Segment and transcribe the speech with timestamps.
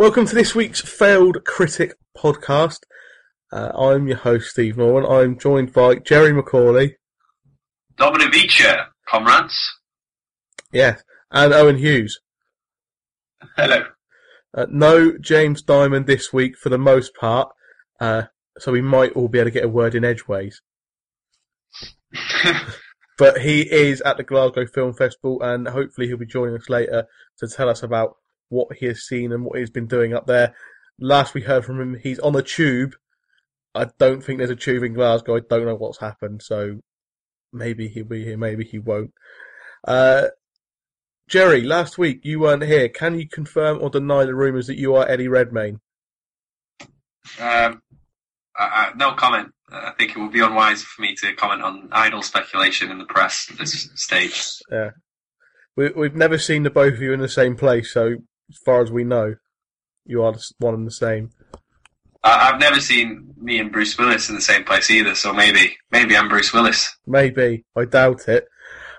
[0.00, 2.84] Welcome to this week's Failed Critic podcast.
[3.52, 5.04] Uh, I'm your host, Steve Norman.
[5.04, 6.94] I'm joined by Jerry McCauley.
[7.98, 9.54] Dominic Vicha, comrades.
[10.72, 12.18] Yes, and Owen Hughes.
[13.58, 13.84] Hello.
[14.54, 17.50] Uh, no James Diamond this week for the most part,
[18.00, 18.22] uh,
[18.56, 20.62] so we might all be able to get a word in edgeways.
[23.18, 27.06] but he is at the Glasgow Film Festival, and hopefully he'll be joining us later
[27.36, 28.16] to tell us about
[28.50, 30.54] what he has seen and what he's been doing up there.
[30.98, 32.94] Last we heard from him, he's on a tube.
[33.74, 35.36] I don't think there's a tube in Glasgow.
[35.36, 36.80] I don't know what's happened, so
[37.52, 39.12] maybe he'll be here, maybe he won't.
[39.86, 40.26] Uh,
[41.28, 42.88] Jerry, last week you weren't here.
[42.88, 45.80] Can you confirm or deny the rumours that you are Eddie Redmayne?
[47.38, 47.82] Um,
[48.58, 49.52] I, I, no comment.
[49.72, 53.04] I think it would be unwise for me to comment on idle speculation in the
[53.04, 54.44] press at this stage.
[54.70, 54.90] Yeah.
[55.76, 58.16] We, we've never seen the both of you in the same place, so
[58.50, 59.36] as far as we know,
[60.04, 61.30] you are one and the same.
[62.22, 65.76] I, I've never seen me and Bruce Willis in the same place either, so maybe
[65.90, 66.96] maybe I'm Bruce Willis.
[67.06, 67.64] Maybe.
[67.76, 68.46] I doubt it.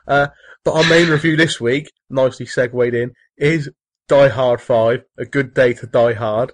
[0.07, 0.27] Uh,
[0.63, 3.69] but our main review this week, nicely segued in, is
[4.07, 6.53] Die Hard 5, A Good Day to Die Hard.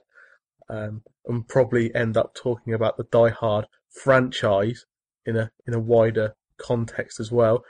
[0.70, 4.86] Um, and probably end up talking about the Die Hard franchise
[5.26, 7.64] in a in a wider context as well.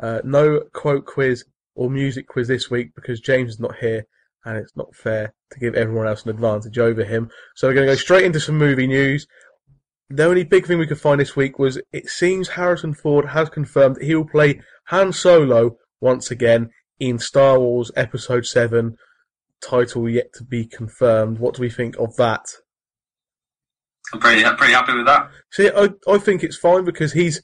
[0.00, 4.06] Uh, no quote quiz or music quiz this week because James is not here
[4.44, 7.30] and it's not fair to give everyone else an advantage over him.
[7.54, 9.26] So we're going to go straight into some movie news.
[10.08, 13.48] The only big thing we could find this week was it seems Harrison Ford has
[13.48, 18.96] confirmed that he will play Han Solo once again in Star Wars Episode 7,
[19.60, 21.38] title yet to be confirmed.
[21.38, 22.44] What do we think of that?
[24.12, 25.30] I'm pretty pretty happy with that.
[25.52, 27.42] See, I I think it's fine because he's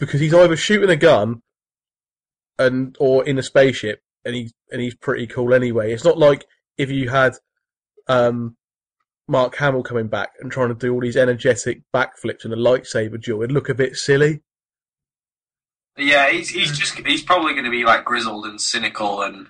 [0.00, 1.42] because he's either shooting a gun
[2.58, 5.92] and or in a spaceship and he's and he's pretty cool anyway.
[5.92, 6.46] It's not like
[6.78, 7.34] if you had
[8.08, 8.56] um,
[9.28, 13.20] Mark Hamill coming back and trying to do all these energetic backflips and a lightsaber
[13.20, 13.42] duel.
[13.42, 14.40] It'd look a bit silly.
[15.96, 19.46] Yeah, he's he's just he's probably going to be like grizzled and cynical and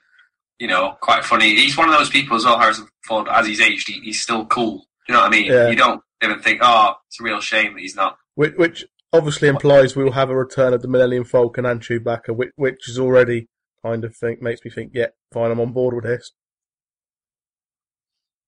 [0.58, 1.54] you know quite funny.
[1.54, 2.58] He's one of those people as well.
[2.58, 4.84] Harrison Ford, as he's aged, he, he's still cool.
[5.08, 5.46] You know what I mean?
[5.46, 5.68] Yeah.
[5.68, 8.16] You don't even think, oh, it's a real shame that he's not.
[8.34, 12.50] Which, which obviously implies we'll have a return of the Millennium Falcon and Chewbacca, which,
[12.56, 13.48] which is already
[13.84, 16.32] kind of think makes me think, yeah, fine, I'm on board with this.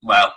[0.03, 0.34] Well,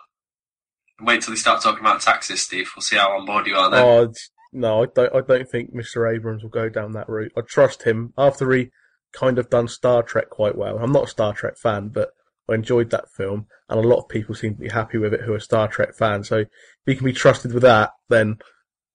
[1.01, 2.69] wait till they start talking about taxes, Steve.
[2.75, 3.83] We'll see how on board you are then.
[3.83, 4.13] Oh
[4.53, 5.15] no, I don't.
[5.15, 6.13] I don't think Mr.
[6.13, 7.33] Abrams will go down that route.
[7.37, 8.69] I trust him after he
[9.13, 10.77] kind of done Star Trek quite well.
[10.77, 12.09] I'm not a Star Trek fan, but
[12.49, 15.21] I enjoyed that film, and a lot of people seem to be happy with it
[15.21, 16.29] who are Star Trek fans.
[16.29, 16.47] So if
[16.85, 18.37] he can be trusted with that, then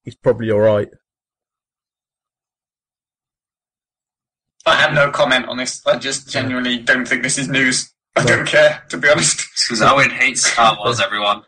[0.03, 0.89] he's probably all right.
[4.65, 5.85] I have no comment on this.
[5.87, 7.93] I just genuinely don't think this is news.
[8.15, 9.43] I don't care, to be honest.
[9.69, 11.43] Because Owen hates Star Wars, everyone.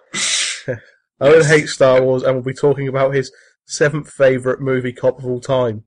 [1.21, 3.31] Owen hates Star Wars, and we'll be talking about his
[3.67, 5.85] seventh favourite movie cop of all time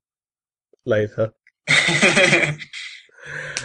[0.86, 1.32] later.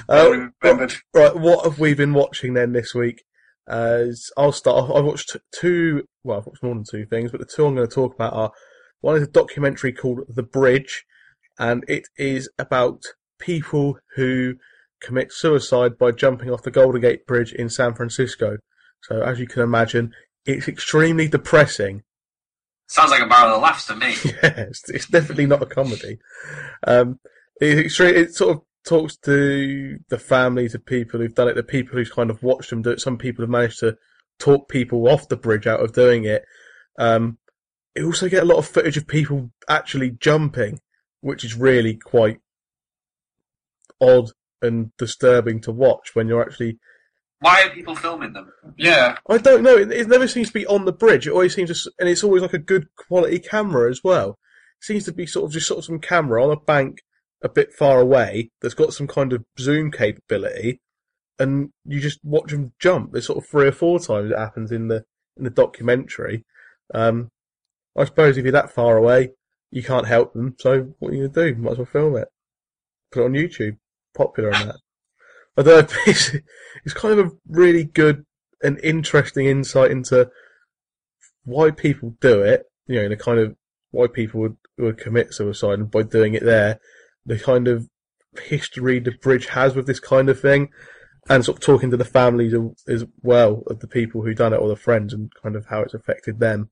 [0.10, 0.94] Uh, Well remembered.
[1.14, 3.24] right, what have we been watching then this week?
[3.66, 4.92] Uh, I'll start off.
[4.94, 7.88] I watched two, well, I've watched more than two things, but the two I'm going
[7.88, 8.52] to talk about are
[9.00, 11.06] one is a documentary called The Bridge,
[11.58, 13.04] and it is about
[13.44, 14.56] people who
[15.02, 18.58] commit suicide by jumping off the Golden Gate Bridge in San Francisco.
[19.02, 20.14] So, as you can imagine,
[20.46, 22.04] it's extremely depressing.
[22.88, 24.16] Sounds like a barrel of laughs to me.
[24.26, 26.20] yeah, it's, it's definitely not a comedy.
[26.88, 27.20] Um,
[27.60, 31.64] it's extreme, it sort of talks to the families of people who've done it, the
[31.64, 33.02] people who've kind of watched them do it.
[33.02, 33.98] Some people have managed to
[34.40, 36.44] talk people off the bridge out of doing it.
[36.98, 37.38] Um,
[37.96, 40.80] you also get a lot of footage of people actually jumping,
[41.22, 42.40] which is really quite
[44.04, 44.30] odd
[44.62, 46.80] and disturbing to watch when you're actually.
[47.40, 48.52] Why are people filming them?
[48.78, 49.76] Yeah, I don't know.
[49.76, 51.28] It, it never seems to be on the bridge.
[51.28, 54.38] It always seems to, and it's always like a good quality camera as well.
[54.82, 57.00] It seems to be sort of just sort of some camera on a bank
[57.42, 60.80] a bit far away that's got some kind of zoom capability,
[61.38, 63.12] and you just watch them jump.
[63.12, 65.04] There's sort of three or four times it happens in the
[65.36, 66.46] in the documentary.
[66.94, 67.30] Um,
[67.98, 69.32] I suppose if you're that far away,
[69.70, 70.56] you can't help them.
[70.60, 71.62] So what are you gonna do?
[71.62, 72.30] Might as well film it.
[73.12, 73.78] Put it on YouTube.
[74.16, 74.80] Popular and that.
[75.58, 76.32] I it's,
[76.86, 78.26] it's kind of a really good
[78.62, 80.30] and interesting insight into
[81.44, 83.56] why people do it, you know, the kind of
[83.92, 86.80] why people would, would commit suicide and by doing it there,
[87.26, 87.88] the kind of
[88.42, 90.70] history the bridge has with this kind of thing,
[91.30, 92.54] and sort of talking to the families
[92.88, 95.82] as well of the people who done it or the friends and kind of how
[95.82, 96.70] it's affected them.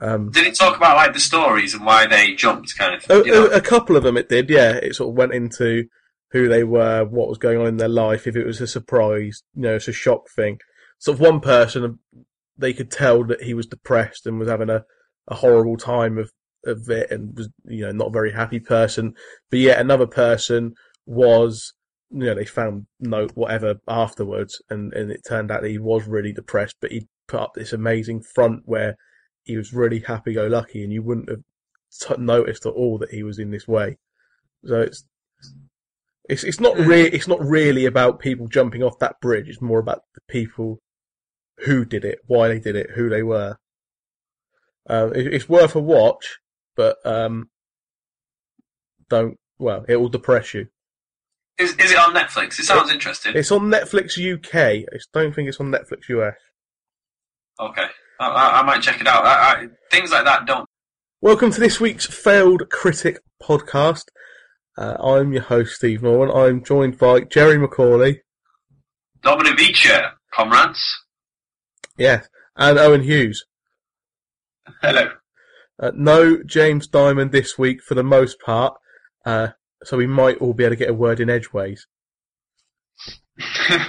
[0.00, 3.10] Um, Did it talk about like the stories and why they jumped, kind of?
[3.10, 3.46] a, You know?
[3.46, 4.72] a couple of them it did, yeah.
[4.72, 5.86] It sort of went into
[6.32, 9.42] who they were, what was going on in their life, if it was a surprise,
[9.54, 10.58] you know, it's a shock thing.
[10.98, 11.98] Sort of one person,
[12.56, 14.84] they could tell that he was depressed and was having a,
[15.28, 16.30] a horrible time of,
[16.64, 19.14] of it and was, you know, not a very happy person.
[19.50, 20.74] But yet another person
[21.04, 21.74] was,
[22.10, 26.06] you know, they found note whatever afterwards and, and it turned out that he was
[26.06, 28.96] really depressed, but he put up this amazing front where
[29.44, 31.42] he was really happy go lucky and you wouldn't have
[32.00, 33.96] t- noticed at all that he was in this way.
[34.64, 35.04] So it's
[36.28, 36.86] it's it's not Mm.
[36.86, 39.48] really it's not really about people jumping off that bridge.
[39.48, 40.80] It's more about the people
[41.64, 43.56] who did it, why they did it, who they were.
[44.88, 46.38] Um, it, it's worth a watch,
[46.76, 47.50] but um,
[49.08, 49.38] don't.
[49.58, 50.68] Well, it will depress you.
[51.58, 52.58] Is, is it on Netflix?
[52.58, 53.32] It sounds interesting.
[53.34, 54.54] It's on Netflix UK.
[54.92, 56.34] I don't think it's on Netflix US.
[57.58, 57.86] Okay,
[58.20, 59.24] I, I, I might check it out.
[59.24, 60.68] I, I, things like that don't.
[61.22, 64.04] Welcome to this week's Failed Critic podcast.
[64.76, 66.34] Uh, I'm your host, Steve Norman.
[66.36, 68.20] I'm joined by Jerry McCauley,
[69.22, 70.82] Dobrovicha, comrades.
[71.96, 73.44] yes, and Owen Hughes.
[74.82, 75.10] Hello.
[75.78, 78.74] Uh, no James Diamond this week for the most part,
[79.24, 79.48] uh,
[79.84, 81.86] so we might all be able to get a word in edgeways.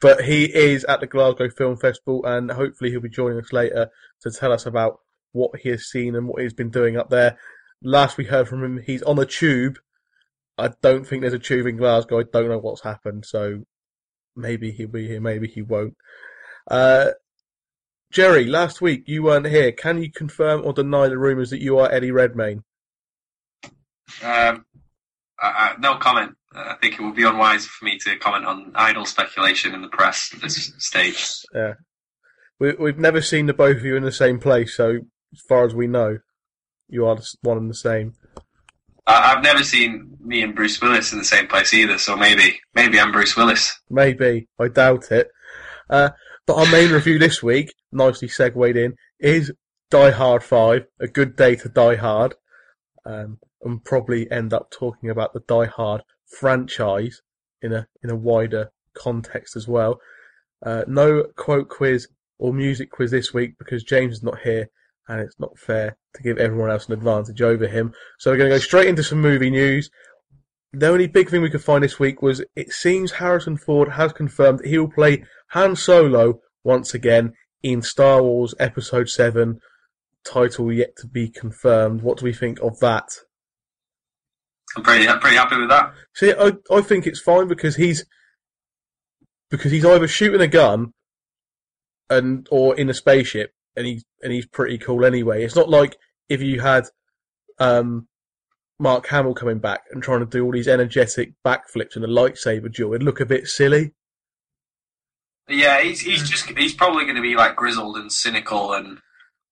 [0.00, 3.88] But he is at the Glasgow Film Festival, and hopefully he'll be joining us later
[4.20, 4.98] to tell us about
[5.32, 7.38] what he has seen and what he's been doing up there.
[7.82, 9.78] Last we heard from him, he's on a tube.
[10.56, 12.20] I don't think there's a tube in Glasgow.
[12.20, 13.64] I don't know what's happened, so
[14.36, 15.96] maybe he'll be here, maybe he won't.
[16.70, 17.10] Uh,
[18.10, 19.72] Jerry, last week you weren't here.
[19.72, 22.62] Can you confirm or deny the rumours that you are Eddie Redmayne?
[24.22, 24.64] Um,
[25.40, 26.36] I, I, no comment.
[26.54, 29.82] Uh, I think it would be unwise for me to comment on idle speculation in
[29.82, 31.28] the press at this stage.
[32.60, 34.98] We, we've never seen the both of you in the same place, so
[35.32, 36.18] as far as we know,
[36.88, 38.14] you are one and the same.
[39.06, 42.60] I, I've never seen me and Bruce Willis in the same place either, so maybe
[42.74, 43.80] maybe I'm Bruce Willis.
[43.90, 44.48] Maybe.
[44.58, 45.28] I doubt it.
[45.88, 46.10] Uh,
[46.46, 49.52] but our main review this week, nicely segued in, is
[49.90, 52.34] Die Hard 5, A Good Day to Die Hard.
[53.06, 57.22] Um, and probably end up talking about the Die Hard franchise
[57.62, 60.00] in a, in a wider context as well.
[60.64, 62.08] Uh, no quote quiz
[62.38, 64.68] or music quiz this week because James is not here
[65.08, 67.92] and it's not fair to give everyone else an advantage over him.
[68.18, 69.90] So we're going to go straight into some movie news.
[70.72, 74.12] The only big thing we could find this week was it seems Harrison Ford has
[74.12, 79.60] confirmed that he will play Han Solo once again in Star Wars Episode 7,
[80.24, 82.02] title yet to be confirmed.
[82.02, 83.08] What do we think of that?
[84.76, 85.92] I'm pretty I'm pretty happy with that.
[86.14, 88.04] See, I, I think it's fine because he's
[89.50, 90.92] because he's either shooting a gun
[92.10, 95.44] and or in a spaceship and he's and he's pretty cool anyway.
[95.44, 95.96] It's not like
[96.28, 96.86] if you had
[97.58, 98.08] um
[98.80, 102.72] Mark Hamill coming back and trying to do all these energetic backflips and a lightsaber
[102.72, 103.92] duel, it'd look a bit silly.
[105.48, 108.98] Yeah, he's he's just he's probably going to be like grizzled and cynical and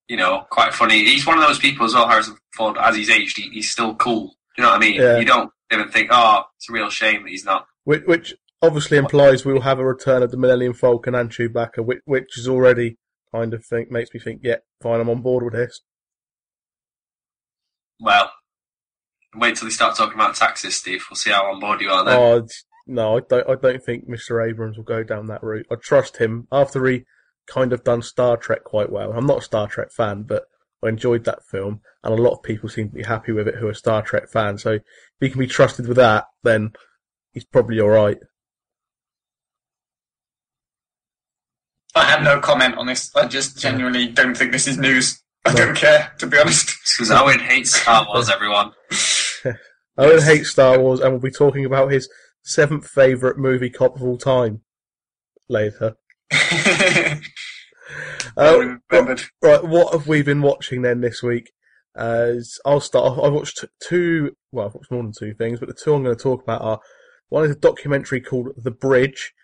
[0.09, 1.05] you know quite funny.
[1.05, 2.09] He's one of those people as well.
[2.09, 4.35] Harrison Ford, as he's aged, he, he's still cool.
[4.57, 5.01] You know what I mean?
[5.01, 5.19] Yeah.
[5.19, 7.67] You don't even think, oh, it's a real shame that he's not.
[7.85, 12.01] Which, which obviously implies we'll have a return of the Millennium Falcon and Chewbacca, which,
[12.05, 12.99] which is already
[13.35, 15.81] kind of think makes me think, yeah, fine, I'm on board with this.
[18.01, 18.33] Well,
[19.35, 21.05] wait till they start talking about taxes, Steve.
[21.11, 22.17] We'll see how on board you are then.
[22.17, 22.47] Oh
[22.87, 23.49] no, I don't.
[23.49, 24.47] I don't think Mr.
[24.47, 25.67] Abrams will go down that route.
[25.71, 27.05] I trust him after he
[27.47, 29.13] kind of done Star Trek quite well.
[29.13, 30.45] I'm not a Star Trek fan, but
[30.85, 33.57] I enjoyed that film, and a lot of people seem to be happy with it
[33.57, 34.63] who are Star Trek fans.
[34.63, 34.83] So if
[35.21, 36.73] he can be trusted with that, then
[37.33, 38.19] he's probably all right.
[41.95, 43.11] I have no comment on this.
[43.15, 45.23] I just genuinely don't think this is news.
[45.45, 46.67] I don't care, to be honest.
[46.85, 48.73] Because Owen hates Star Wars, everyone.
[49.99, 52.09] Owen hates Star Wars, and we'll be talking about his
[52.43, 54.63] seventh favorite movie cop of all time
[55.49, 55.97] later.
[58.37, 59.23] Uh, Well remembered.
[59.43, 61.53] Right, what have we been watching then this week?
[61.95, 65.69] As I'll start off, I watched two, well, I've watched more than two things, but
[65.69, 66.81] the two I'm going to talk about are
[67.29, 69.35] one is a documentary called The Bridge,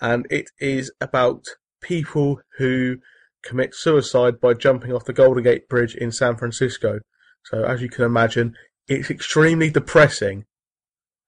[0.00, 1.42] and it is about
[1.80, 2.98] people who
[3.42, 7.00] commit suicide by jumping off the Golden Gate Bridge in San Francisco.
[7.44, 8.54] So, as you can imagine,
[8.88, 10.44] it's extremely depressing.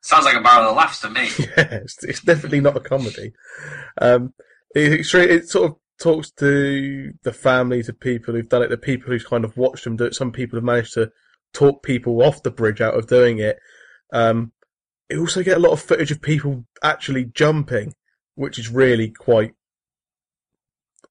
[0.01, 1.29] Sounds like a barrel of laughs to me.
[1.39, 3.33] yeah, it's, it's definitely not a comedy.
[4.01, 4.35] Um,
[4.75, 8.69] it, it's re- it sort of talks to the families of people who've done it,
[8.69, 10.15] the people who've kind of watched them do it.
[10.15, 11.11] Some people have managed to
[11.53, 13.59] talk people off the bridge out of doing it.
[14.13, 14.53] Um,
[15.11, 17.95] you also get a lot of footage of people actually jumping,
[18.35, 19.55] which is really quite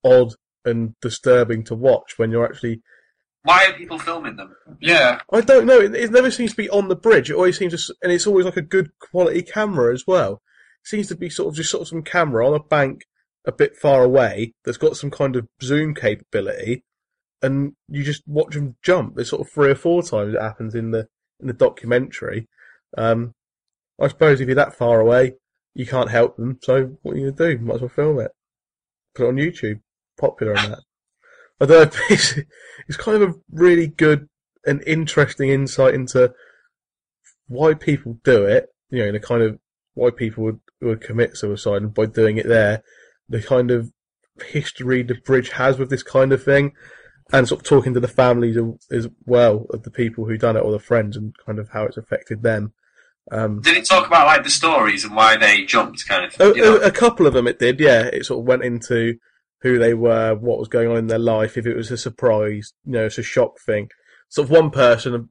[0.04, 0.34] odd
[0.66, 2.82] and disturbing to watch when you're actually.
[3.44, 4.56] Why are people filming them?
[4.82, 5.80] Yeah, I don't know.
[5.80, 7.30] It, it never seems to be on the bridge.
[7.30, 10.42] It always seems to, and it's always like a good quality camera as well.
[10.84, 13.04] It seems to be sort of just sort of some camera on a bank
[13.46, 16.84] a bit far away that's got some kind of zoom capability,
[17.42, 19.16] and you just watch them jump.
[19.16, 21.08] There's sort of three or four times it happens in the
[21.40, 22.48] in the documentary.
[22.98, 23.34] Um,
[24.00, 25.34] I suppose if you're that far away,
[25.74, 26.60] you can't help them.
[26.62, 27.64] So what are you gonna do?
[27.64, 28.32] Might as well film it.
[29.16, 29.80] Put it on YouTube.
[30.18, 30.80] Popular and that.
[31.62, 32.14] I.
[32.14, 32.36] It's,
[32.88, 34.28] it's kind of a really good
[34.66, 36.34] and interesting insight into
[37.48, 38.68] why people do it.
[38.90, 39.60] You know, the kind of
[39.94, 42.84] why people would would commit suicide, and by doing it there,
[43.28, 43.92] the kind of
[44.46, 46.74] history the bridge has with this kind of thing,
[47.32, 48.58] and sort of talking to the families
[48.92, 51.86] as well of the people who done it or the friends, and kind of how
[51.86, 52.74] it's affected them.
[53.30, 56.40] Um, Did it talk about like the stories and why they jumped, kind of?
[56.40, 56.78] a, you know?
[56.78, 58.04] a couple of them it did, yeah.
[58.04, 59.18] It sort of went into
[59.62, 62.74] who they were, what was going on in their life, if it was a surprise,
[62.86, 63.90] you know, it's a shock thing.
[64.30, 65.30] Sort of one person,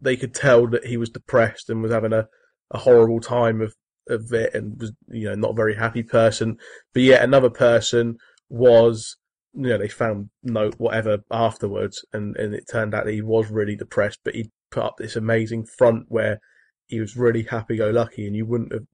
[0.00, 2.26] they could tell that he was depressed and was having a,
[2.70, 3.74] a horrible time of,
[4.08, 6.56] of it and was, you know, not a very happy person.
[6.92, 8.16] But yet another person
[8.48, 9.16] was,
[9.52, 13.50] you know, they found note, whatever afterwards, and, and it turned out that he was
[13.50, 16.40] really depressed, but he put up this amazing front where
[16.86, 18.86] he was really happy-go-lucky and you wouldn't have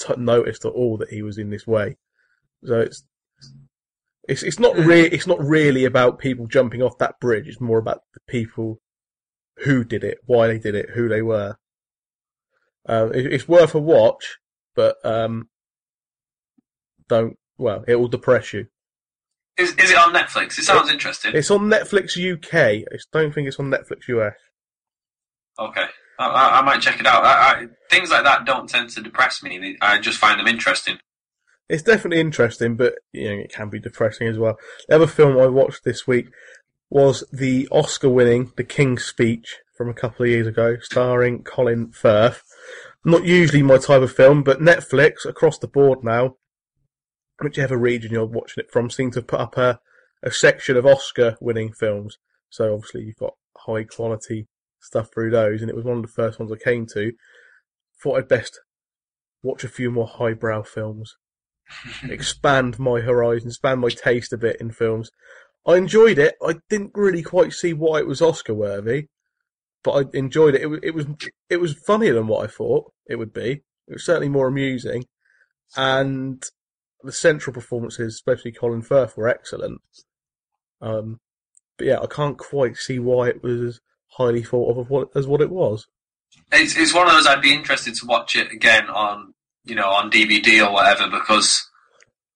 [0.00, 1.96] t- noticed at all that he was in this way.
[2.64, 3.04] So it's
[4.28, 4.86] it's it's not Mm.
[4.86, 7.46] really it's not really about people jumping off that bridge.
[7.48, 8.80] It's more about the people
[9.64, 11.56] who did it, why they did it, who they were.
[12.88, 14.36] Um, it, it's worth a watch,
[14.74, 15.48] but um,
[17.08, 17.36] don't.
[17.58, 18.66] Well, it will depress you.
[19.56, 20.58] Is, is it on Netflix?
[20.58, 21.32] It sounds interesting.
[21.34, 22.54] It's on Netflix UK.
[22.92, 24.34] I don't think it's on Netflix US.
[25.58, 25.86] Okay,
[26.18, 27.24] I, I, I might check it out.
[27.24, 29.78] I, I, things like that don't tend to depress me.
[29.80, 30.98] I just find them interesting.
[31.68, 34.56] It's definitely interesting, but you know it can be depressing as well.
[34.88, 36.28] The other film I watched this week
[36.90, 42.42] was the Oscar-winning The King's Speech from a couple of years ago, starring Colin Firth.
[43.04, 46.36] Not usually my type of film, but Netflix across the board now,
[47.40, 49.80] whichever region you're watching it from, seem to put up a,
[50.22, 52.18] a section of Oscar-winning films.
[52.48, 54.46] So obviously you've got high quality
[54.80, 57.12] stuff through those, and it was one of the first ones I came to.
[58.00, 58.60] Thought I'd best
[59.42, 61.16] watch a few more highbrow films
[62.08, 65.10] expand my horizon, expand my taste a bit in films.
[65.66, 66.36] I enjoyed it.
[66.46, 69.08] I didn't really quite see why it was Oscar worthy,
[69.82, 70.62] but I enjoyed it.
[70.62, 71.06] It was, it was
[71.50, 73.62] it was funnier than what I thought it would be.
[73.88, 75.06] It was certainly more amusing,
[75.76, 76.42] and
[77.02, 79.80] the central performances, especially Colin Firth, were excellent.
[80.80, 81.20] Um,
[81.76, 83.80] but yeah, I can't quite see why it was as
[84.12, 85.86] highly thought of as what, as what it was.
[86.52, 89.34] It's, it's one of those I'd be interested to watch it again on
[89.66, 91.68] you know on DVD or whatever because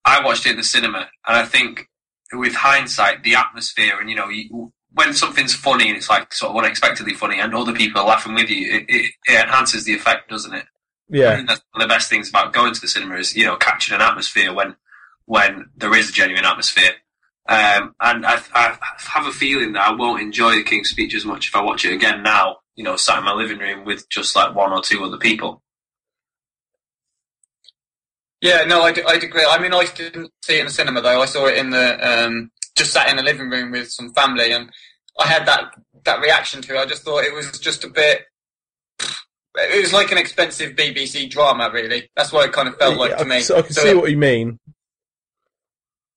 [0.05, 1.89] I watched it in the cinema and I think
[2.33, 6.51] with hindsight the atmosphere and you know you, when something's funny and it's like sort
[6.51, 9.95] of unexpectedly funny and other people are laughing with you it, it, it enhances the
[9.95, 10.67] effect doesn't it
[11.09, 13.57] Yeah, that's one of the best things about going to the cinema is you know
[13.57, 14.77] catching an atmosphere when
[15.31, 16.93] when there is a genuine atmosphere.
[17.49, 21.25] Um, and I, I have a feeling that I won't enjoy the King's Speech as
[21.25, 22.59] much if I watch it again now.
[22.75, 25.63] You know, sat in my living room with just like one or two other people.
[28.41, 29.45] Yeah, no, I'd, I'd agree.
[29.49, 31.21] I mean, I didn't see it in the cinema though.
[31.21, 34.53] I saw it in the um, just sat in the living room with some family,
[34.53, 34.71] and
[35.19, 36.79] I had that that reaction to it.
[36.79, 38.23] I just thought it was just a bit.
[39.57, 42.09] It was like an expensive BBC drama, really.
[42.17, 43.37] That's what it kind of felt like I, to me.
[43.37, 44.59] I can So- see what you mean.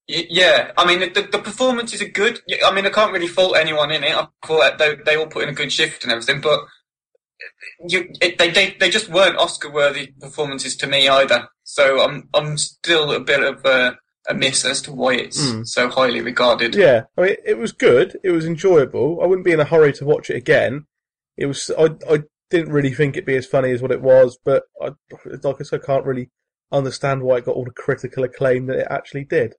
[0.07, 2.41] Yeah, I mean the, the performances are good.
[2.65, 4.13] I mean I can't really fault anyone in it.
[4.13, 6.59] I thought they they all put in a good shift and everything, but
[7.87, 11.47] you, it, they, they they just weren't Oscar worthy performances to me either.
[11.63, 13.97] So I'm I'm still a bit of a,
[14.29, 15.67] a miss as to why it's Mm.
[15.67, 16.75] so highly regarded.
[16.75, 18.17] Yeah, I mean, it was good.
[18.23, 19.19] It was enjoyable.
[19.21, 20.85] I wouldn't be in a hurry to watch it again.
[21.37, 21.71] It was.
[21.77, 21.89] I.
[22.09, 24.91] I didn't really think it'd be as funny as what it was, but I,
[25.41, 26.29] like I said, I can't really
[26.71, 29.55] understand why it got all the critical acclaim that it actually did.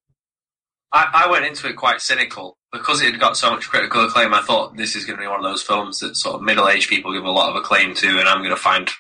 [0.93, 4.35] I, I went into it quite cynical because it had got so much critical acclaim.
[4.35, 6.89] I thought this is going to be one of those films that sort of middle-aged
[6.91, 8.91] people give a lot of acclaim to, and I'm going to find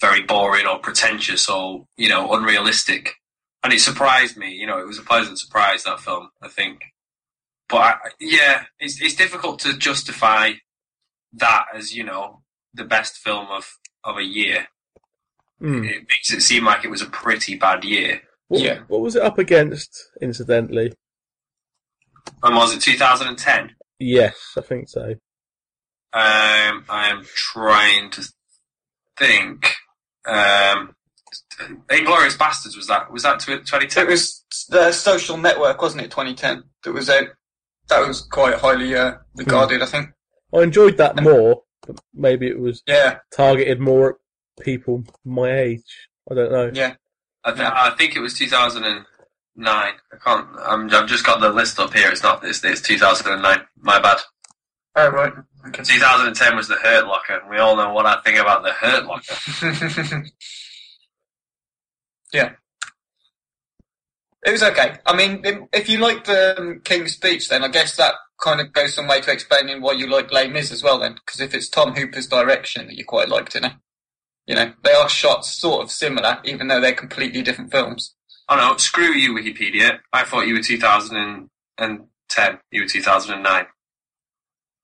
[0.00, 3.14] very boring or pretentious or you know unrealistic.
[3.64, 4.52] And it surprised me.
[4.52, 6.30] You know, it was a pleasant surprise that film.
[6.40, 6.82] I think,
[7.68, 10.52] but I, yeah, it's it's difficult to justify
[11.34, 12.42] that as you know
[12.74, 14.68] the best film of of a year.
[15.60, 15.84] Hmm.
[15.84, 18.20] it makes it seem like it was a pretty bad year.
[18.48, 18.80] What, Yeah.
[18.88, 20.92] what was it up against, incidentally?
[22.42, 23.74] And was it 2010?
[23.98, 25.14] Yes, I think so.
[26.14, 28.28] Um, I am trying to
[29.16, 29.74] think.
[30.26, 30.94] Um,
[31.88, 33.10] Inglourious Basterds was that?
[33.12, 34.04] Was that tw- 2010?
[34.06, 36.10] It was the social network, wasn't it?
[36.10, 36.64] 2010.
[36.84, 37.28] That was out.
[37.88, 40.10] That was quite highly uh, regarded, I think.
[40.54, 44.10] I enjoyed that more, but maybe it was Yeah, targeted more
[44.58, 46.08] at people my age.
[46.30, 46.70] I don't know.
[46.74, 46.94] yeah.
[47.44, 48.34] I, th- I think it was
[49.56, 49.92] 2009.
[50.12, 50.48] I can't.
[50.60, 52.10] I'm, I've just got the list up here.
[52.10, 52.44] It's not.
[52.44, 53.66] It's, it's 2009.
[53.80, 54.18] My bad.
[54.94, 55.32] Oh right.
[55.68, 55.82] Okay.
[55.82, 59.06] 2010 was the Hurt Locker, and we all know what I think about the Hurt
[59.06, 60.24] Locker.
[62.32, 62.52] yeah.
[64.44, 64.96] It was okay.
[65.06, 68.72] I mean, if- you like the um, King's Speech, then I guess that kind of
[68.72, 70.98] goes some way to explaining why you like Les Mis as well.
[70.98, 73.72] Then, because if it's Tom Hooper's direction that you quite liked, in it,
[74.46, 78.16] you know, they are shot sort of similar, even though they're completely different films.
[78.52, 80.00] Oh no, screw you, Wikipedia.
[80.12, 82.58] I thought you were 2010.
[82.70, 83.66] You were 2009.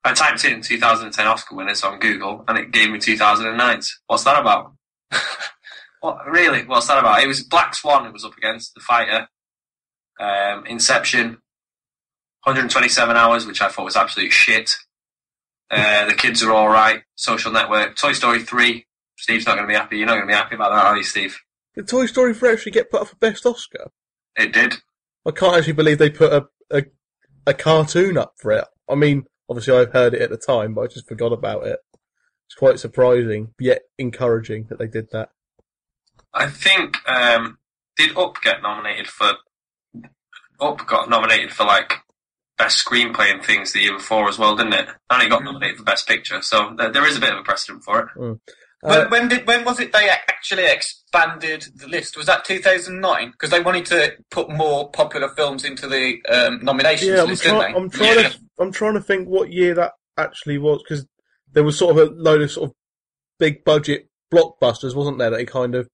[0.04, 3.80] I typed in 2010 Oscar winners on Google, and it gave me 2009.
[4.06, 4.72] What's that about?
[6.00, 6.64] what really?
[6.64, 7.22] What's that about?
[7.22, 8.06] It was Black Swan.
[8.06, 9.28] It was up against the fighter.
[10.18, 11.42] Um, Inception,
[12.44, 14.70] 127 hours, which I thought was absolute shit.
[15.70, 17.02] Uh, the kids are all right.
[17.16, 18.86] Social Network, Toy Story 3.
[19.18, 19.98] Steve's not going to be happy.
[19.98, 21.38] You're not going to be happy about that, are you, Steve?
[21.78, 23.92] Did Toy Story 3 actually get put up for Best Oscar?
[24.34, 24.74] It did.
[25.24, 26.82] I can't actually believe they put a, a,
[27.46, 28.64] a cartoon up for it.
[28.88, 31.78] I mean, obviously I've heard it at the time, but I just forgot about it.
[32.48, 35.28] It's quite surprising, yet encouraging that they did that.
[36.34, 37.58] I think um,
[37.96, 39.34] did Up get nominated for
[40.60, 41.92] Up got nominated for like
[42.56, 44.88] best screenplay and things the year before as well, didn't it?
[45.10, 47.44] And it got nominated for best picture, so there, there is a bit of a
[47.44, 48.08] precedent for it.
[48.84, 52.16] Uh, When, when did when was it they actually expanded the list?
[52.16, 53.30] Was that 2009?
[53.32, 57.42] Because they wanted to put more popular films into the um, nominations yeah, I'm, list,
[57.42, 57.78] try- didn't they?
[57.80, 58.28] I'm trying Yeah.
[58.28, 61.06] to I'm trying to think what year that actually was because
[61.52, 62.74] there was sort of a load of sort of
[63.38, 65.30] big budget blockbusters, wasn't there?
[65.30, 65.88] That he kind of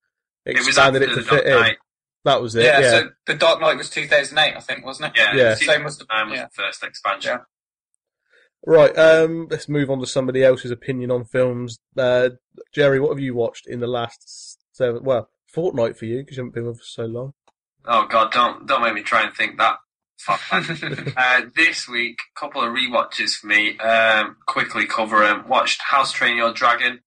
[0.45, 1.61] expanded after it to the Dark fit in.
[1.61, 1.77] Knight.
[2.25, 2.65] That was it.
[2.65, 2.91] yeah, Yeah.
[2.91, 5.21] so The Dark Knight was 2008, I think, wasn't it?
[5.21, 5.55] Yeah, Yeah.
[5.55, 6.45] season Same as the nine was yeah.
[6.47, 7.39] the first expansion.
[8.67, 8.97] Right.
[8.97, 9.49] Um.
[9.51, 11.79] Let's move on to somebody else's opinion on films.
[11.97, 12.31] Uh,
[12.73, 15.05] Jerry, what have you watched in the last seven?
[15.05, 17.35] Well, fortnight for you because you haven't been with us so long.
[17.87, 19.77] Oh god, don't don't make me try and think that.
[20.19, 20.41] Fuck.
[21.17, 23.79] uh, this week, a couple of rewatches for me.
[23.79, 25.49] Um, quickly cover them.
[25.49, 27.01] Watched How to Train Your Dragon,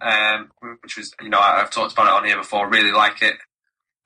[0.00, 0.50] um,
[0.82, 2.68] which was you know I, I've talked about it on here before.
[2.68, 3.36] Really like it.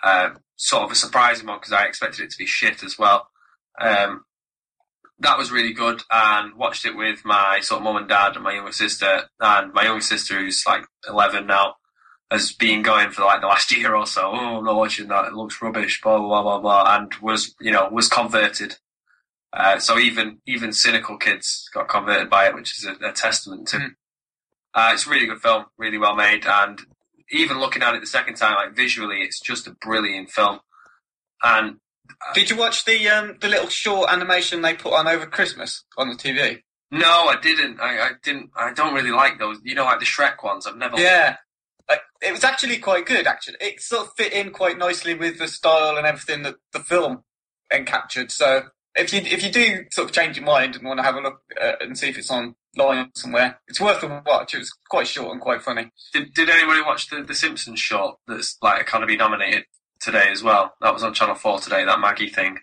[0.03, 3.29] Um, sort of a surprising one because I expected it to be shit as well.
[3.79, 4.25] Um,
[5.21, 8.45] that was really good, and watched it with my sort of mum and dad and
[8.45, 11.77] my younger sister, and my younger sister who's like eleven now
[12.31, 14.31] has been going for like the last year or so.
[14.33, 15.27] Oh, I'm not watching that.
[15.27, 16.01] It looks rubbish.
[16.03, 18.77] Blah blah blah blah, blah and was you know was converted.
[19.53, 23.69] Uh, so even even cynical kids got converted by it, which is a, a testament
[23.69, 23.79] to.
[23.79, 23.91] Mm.
[24.75, 26.81] Uh, it's a really good film, really well made, and
[27.31, 30.61] even looking at it the second time, like visually, it's just a brilliant film.
[31.43, 31.77] And
[32.35, 36.09] Did you watch the um, the little short animation they put on over Christmas on
[36.09, 36.63] the TV?
[36.91, 37.81] no, I didn't.
[37.81, 38.51] I, I didn't.
[38.57, 39.59] I don't really like those.
[39.65, 40.67] You know, like the Shrek ones.
[40.67, 40.99] I've never.
[40.99, 41.37] Yeah.
[41.89, 43.57] Like, it was actually quite good, actually.
[43.61, 47.23] It sort of fit in quite nicely with the style and everything that the film
[47.73, 48.31] encaptured.
[48.31, 51.17] So if you if you do sort of change your mind and want to have
[51.17, 54.55] a look uh, and see if it's online somewhere, it's worth a watch.
[54.55, 55.91] It was quite short and quite funny.
[56.13, 59.65] Did, did anybody watch the, the Simpsons short that's like Academy nominated
[60.01, 60.75] today as well?
[60.81, 62.59] That was on Channel 4 today, that Maggie thing.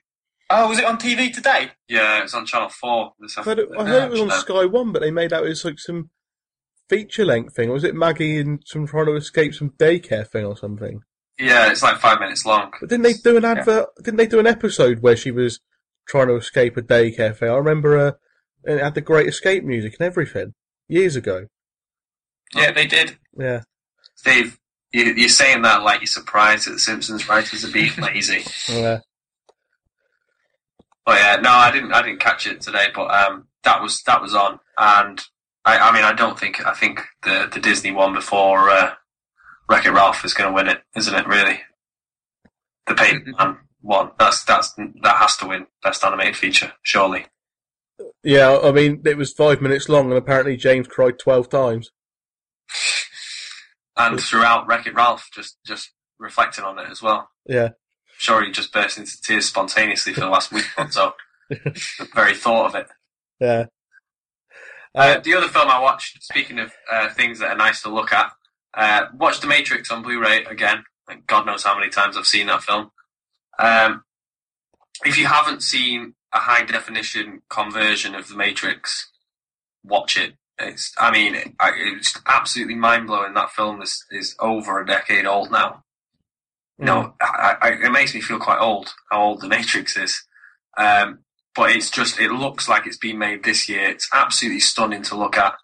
[0.49, 1.71] Oh, was it on TV today?
[1.87, 3.69] Yeah, it was on Channel 4 this I heard it.
[3.77, 6.09] I heard it was on Sky One, but they made out it was like some
[6.89, 7.69] feature length thing.
[7.69, 11.01] Or was it Maggie and some trying to escape some daycare thing or something?
[11.39, 12.71] Yeah, it's like five minutes long.
[12.79, 13.87] But didn't they do an advert?
[14.03, 15.59] Didn't they do an episode where she was
[16.07, 17.49] trying to escape a daycare thing?
[17.49, 18.11] I remember uh,
[18.63, 20.53] it had the Great Escape music and everything
[20.87, 21.47] years ago.
[22.55, 23.17] Yeah, they did.
[23.37, 23.61] Yeah.
[24.15, 24.59] Steve,
[24.93, 28.45] you, you're saying that like you're surprised that the Simpsons writers are being lazy.
[28.71, 28.99] Yeah.
[31.05, 31.91] But yeah, no, I didn't.
[31.91, 35.21] I didn't catch it today, but um, that was that was on, and
[35.65, 38.93] I, I mean, I don't think I think the the Disney one before uh,
[39.69, 41.27] Wreck It Ralph is going to win it, isn't it?
[41.27, 41.59] Really,
[42.87, 44.11] the Paperman one.
[44.17, 47.25] That's that's that has to win best animated feature, surely.
[48.23, 51.91] Yeah, I mean, it was five minutes long, and apparently James cried twelve times.
[53.95, 57.29] And throughout Wreck It Ralph, just just reflecting on it as well.
[57.47, 57.69] Yeah,
[58.17, 61.13] Sure, he just burst into tears spontaneously for the last week or so.
[61.49, 62.87] the very thought of it.
[63.39, 63.65] yeah.
[64.95, 68.13] Uh, the other film I watched, speaking of uh, things that are nice to look
[68.13, 68.31] at,
[68.75, 70.83] Uh, watched The Matrix on Blu-ray again.
[71.07, 72.91] Like God knows how many times I've seen that film.
[73.59, 74.03] Um,
[75.05, 79.11] if you haven't seen a high definition conversion of The Matrix,
[79.83, 80.35] watch it.
[80.59, 83.33] It's, I mean, it, it's absolutely mind blowing.
[83.33, 85.83] That film is, is over a decade old now.
[86.77, 90.23] No, I, I, it makes me feel quite old how old The Matrix is.
[90.77, 91.19] Um,
[91.55, 93.87] but it's just, it looks like it's been made this year.
[93.89, 95.55] It's absolutely stunning to look at.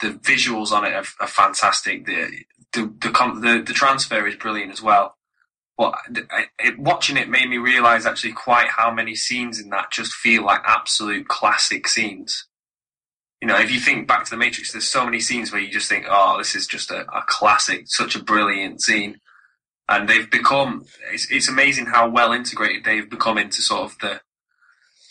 [0.00, 2.06] The visuals on it are, are fantastic.
[2.06, 5.16] The, the, the, the, the transfer is brilliant as well.
[5.76, 5.94] But
[6.60, 10.44] it, watching it made me realize actually quite how many scenes in that just feel
[10.44, 12.46] like absolute classic scenes.
[13.44, 15.70] You know, if you think back to the Matrix, there's so many scenes where you
[15.70, 19.20] just think, "Oh, this is just a, a classic, such a brilliant scene."
[19.86, 20.86] And they've become.
[21.12, 24.22] It's, it's amazing how well integrated they've become into sort of the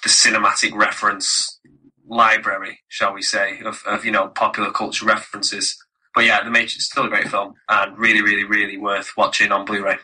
[0.02, 1.60] the cinematic reference
[2.08, 5.78] library, shall we say, of, of you know popular culture references.
[6.16, 9.52] But yeah, The Matrix is still a great film and really, really, really worth watching
[9.52, 9.98] on Blu-ray.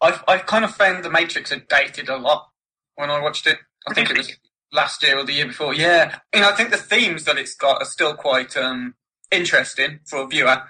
[0.00, 2.48] I've I've kind of found The Matrix had dated a lot
[2.96, 3.58] when I watched it.
[3.86, 4.36] I think it was
[4.74, 5.74] last year or the year before.
[5.74, 8.94] Yeah, you know, I think the themes that it's got are still quite um,
[9.30, 10.62] interesting for a viewer,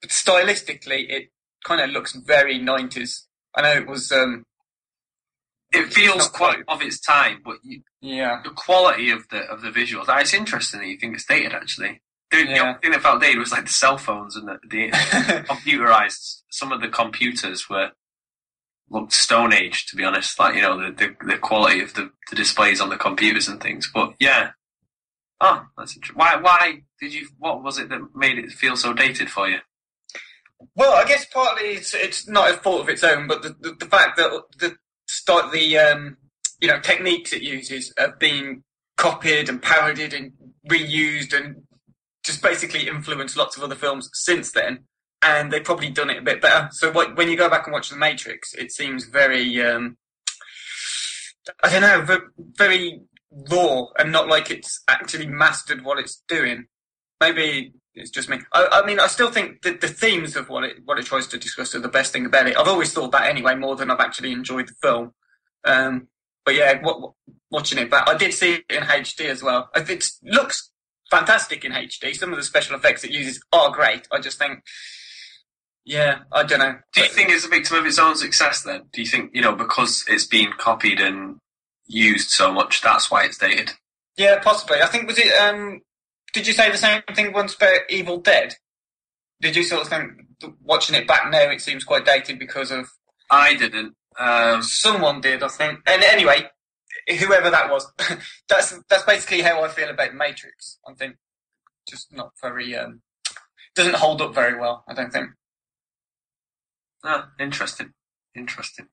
[0.00, 1.30] but stylistically, it
[1.64, 3.26] kind of looks very nineties.
[3.54, 4.10] I know it was.
[4.10, 4.44] Um,
[5.72, 9.62] it feels quite, quite of its time, but you, yeah, the quality of the of
[9.62, 10.06] the visuals.
[10.08, 11.52] It's interesting that you think it's dated.
[11.52, 12.44] Actually, the, yeah.
[12.44, 14.90] the only thing that felt dated was like the cell phones and the, the
[15.48, 16.42] computerized.
[16.50, 17.92] Some of the computers were
[18.92, 20.38] looked Stone Age, to be honest.
[20.38, 23.60] Like you know the the, the quality of the, the displays on the computers and
[23.60, 23.90] things.
[23.92, 24.50] But yeah,
[25.40, 26.18] oh, that's interesting.
[26.18, 27.28] Why why did you?
[27.38, 29.58] What was it that made it feel so dated for you?
[30.76, 33.72] Well, I guess partly it's it's not a fault of its own, but the the,
[33.72, 34.76] the fact that the
[35.08, 36.16] start the um,
[36.60, 38.62] you know techniques it uses have been
[38.96, 40.32] copied and parodied and
[40.70, 41.62] reused and
[42.24, 44.84] just basically influenced lots of other films since then
[45.22, 46.68] and they've probably done it a bit better.
[46.72, 49.96] So what, when you go back and watch The Matrix, it seems very, um,
[51.62, 52.18] I don't know,
[52.56, 53.00] very
[53.50, 56.66] raw and not like it's actually mastered what it's doing.
[57.20, 58.38] Maybe it's just me.
[58.52, 61.28] I, I mean, I still think that the themes of what it what it tries
[61.28, 62.56] to discuss are the best thing about it.
[62.56, 65.12] I've always thought that anyway, more than I've actually enjoyed the film.
[65.64, 66.08] Um,
[66.44, 67.12] but yeah, what,
[67.50, 69.70] watching it back, I did see it in HD as well.
[69.76, 70.70] It looks
[71.10, 72.16] fantastic in HD.
[72.16, 74.08] Some of the special effects it uses are great.
[74.10, 74.64] I just think
[75.84, 76.76] yeah, I don't know.
[76.94, 78.82] Do you think it's a victim of its own success then?
[78.92, 81.38] Do you think, you know, because it's been copied and
[81.86, 83.72] used so much, that's why it's dated?
[84.16, 84.80] Yeah, possibly.
[84.80, 85.80] I think, was it, um,
[86.32, 88.54] did you say the same thing once about Evil Dead?
[89.40, 90.12] Did you sort of think,
[90.62, 92.88] watching it back now, it seems quite dated because of.
[93.30, 93.94] I didn't.
[94.18, 95.80] Um, Someone did, I think.
[95.86, 96.48] And anyway,
[97.08, 97.90] whoever that was,
[98.48, 100.78] that's that's basically how I feel about Matrix.
[100.86, 101.16] I think
[101.88, 103.00] just not very um,
[103.74, 104.84] doesn't hold up very well.
[104.88, 105.30] I don't think.
[107.04, 107.92] Ah, interesting.
[108.34, 108.86] Interesting.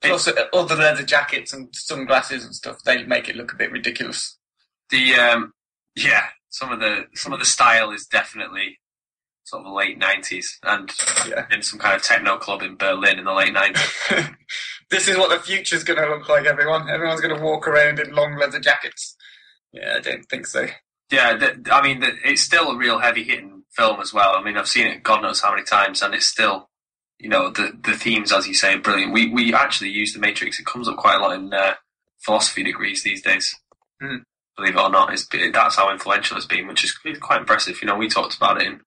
[0.00, 3.70] Plus, uh, other leather jackets and sunglasses and stuff, they make it look a bit
[3.70, 4.36] ridiculous.
[4.90, 5.52] The um,
[5.94, 8.80] yeah, some of the some of the style is definitely
[9.44, 10.90] sort of late nineties, and
[11.28, 11.46] yeah.
[11.50, 13.94] in some kind of techno club in Berlin in the late nineties.
[14.90, 16.46] this is what the future's going to look like.
[16.46, 19.16] Everyone, everyone's going to walk around in long leather jackets.
[19.72, 20.66] Yeah, I don't think so.
[21.10, 24.34] Yeah, the, I mean, the, it's still a real heavy hitting film as well.
[24.34, 26.70] I mean, I've seen it God knows how many times, and it's still
[27.22, 29.12] you know the the themes, as you say, are brilliant.
[29.12, 30.58] We we actually use the Matrix.
[30.58, 31.74] It comes up quite a lot in uh,
[32.18, 33.54] philosophy degrees these days.
[34.02, 34.24] Mm.
[34.56, 37.80] Believe it or not, it's, that's how influential it's been, which is quite impressive.
[37.80, 38.80] You know, we talked about it in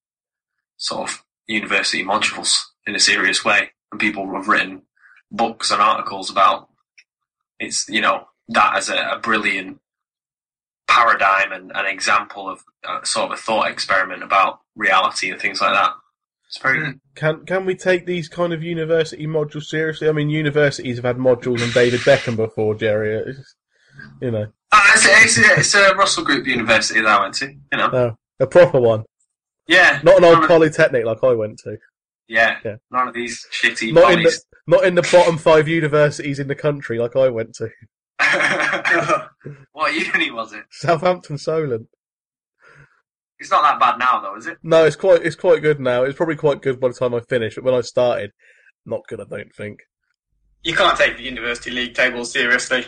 [0.77, 4.83] sort of university modules in a serious way, and people have written
[5.31, 6.69] books and articles about
[7.57, 9.79] it's you know that as a, a brilliant
[10.89, 15.61] paradigm and an example of uh, sort of a thought experiment about reality and things
[15.61, 15.91] like that.
[16.57, 16.79] Very.
[16.79, 16.91] Hmm.
[17.15, 20.09] Can can we take these kind of university modules seriously?
[20.09, 23.15] I mean, universities have had modules on David Beckham before, Jerry.
[23.15, 23.55] It's,
[24.21, 24.47] you know.
[24.71, 27.47] Uh, it's, a, it's, it's, a, Russell Group university that I went to.
[27.47, 27.89] You know.
[27.91, 29.05] Oh, a proper one.
[29.67, 29.99] Yeah.
[30.03, 31.77] Not an old polytechnic like I went to.
[32.27, 32.57] Yeah.
[32.63, 32.75] Yeah.
[32.91, 33.93] None of these shitty.
[33.93, 37.55] Not in the not in the bottom five universities in the country like I went
[37.55, 37.69] to.
[39.73, 40.63] what uni was it?
[40.71, 41.87] Southampton Solent.
[43.39, 44.57] It's not that bad now, though, is it?
[44.63, 46.03] No, it's quite it's quite good now.
[46.03, 48.31] It's probably quite good by the time I finish, but when I started,
[48.85, 49.19] not good.
[49.19, 49.81] I don't think.
[50.63, 52.85] You can't take the university league tables seriously.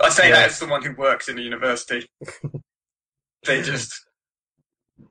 [0.00, 0.36] I say yeah.
[0.36, 2.06] that as someone who works in a university.
[3.46, 4.04] they just,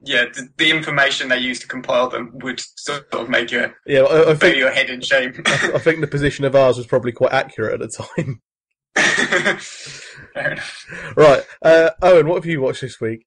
[0.03, 4.01] yeah, the, the, information they use to compile them would sort of make you, yeah,
[4.01, 5.33] I, I think your head in shame.
[5.45, 8.41] I think the position of ours was probably quite accurate at the time.
[11.17, 13.25] right, uh, Owen, what have you watched this week?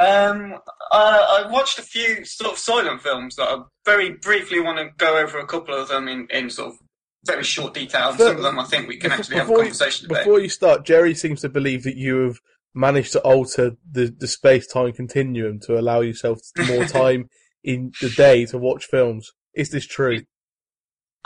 [0.00, 0.54] Um,
[0.92, 4.88] I, I watched a few sort of silent films that I very briefly want to
[4.96, 6.78] go over a couple of them in, in sort of
[7.26, 8.12] very short detail.
[8.14, 10.24] Some of them I think we can actually have a Before you- conversation about.
[10.24, 12.38] Before you start, Jerry seems to believe that you have
[12.74, 17.28] managed to alter the, the space time continuum to allow yourself more time
[17.62, 19.30] in the day to watch films.
[19.54, 20.20] Is this true?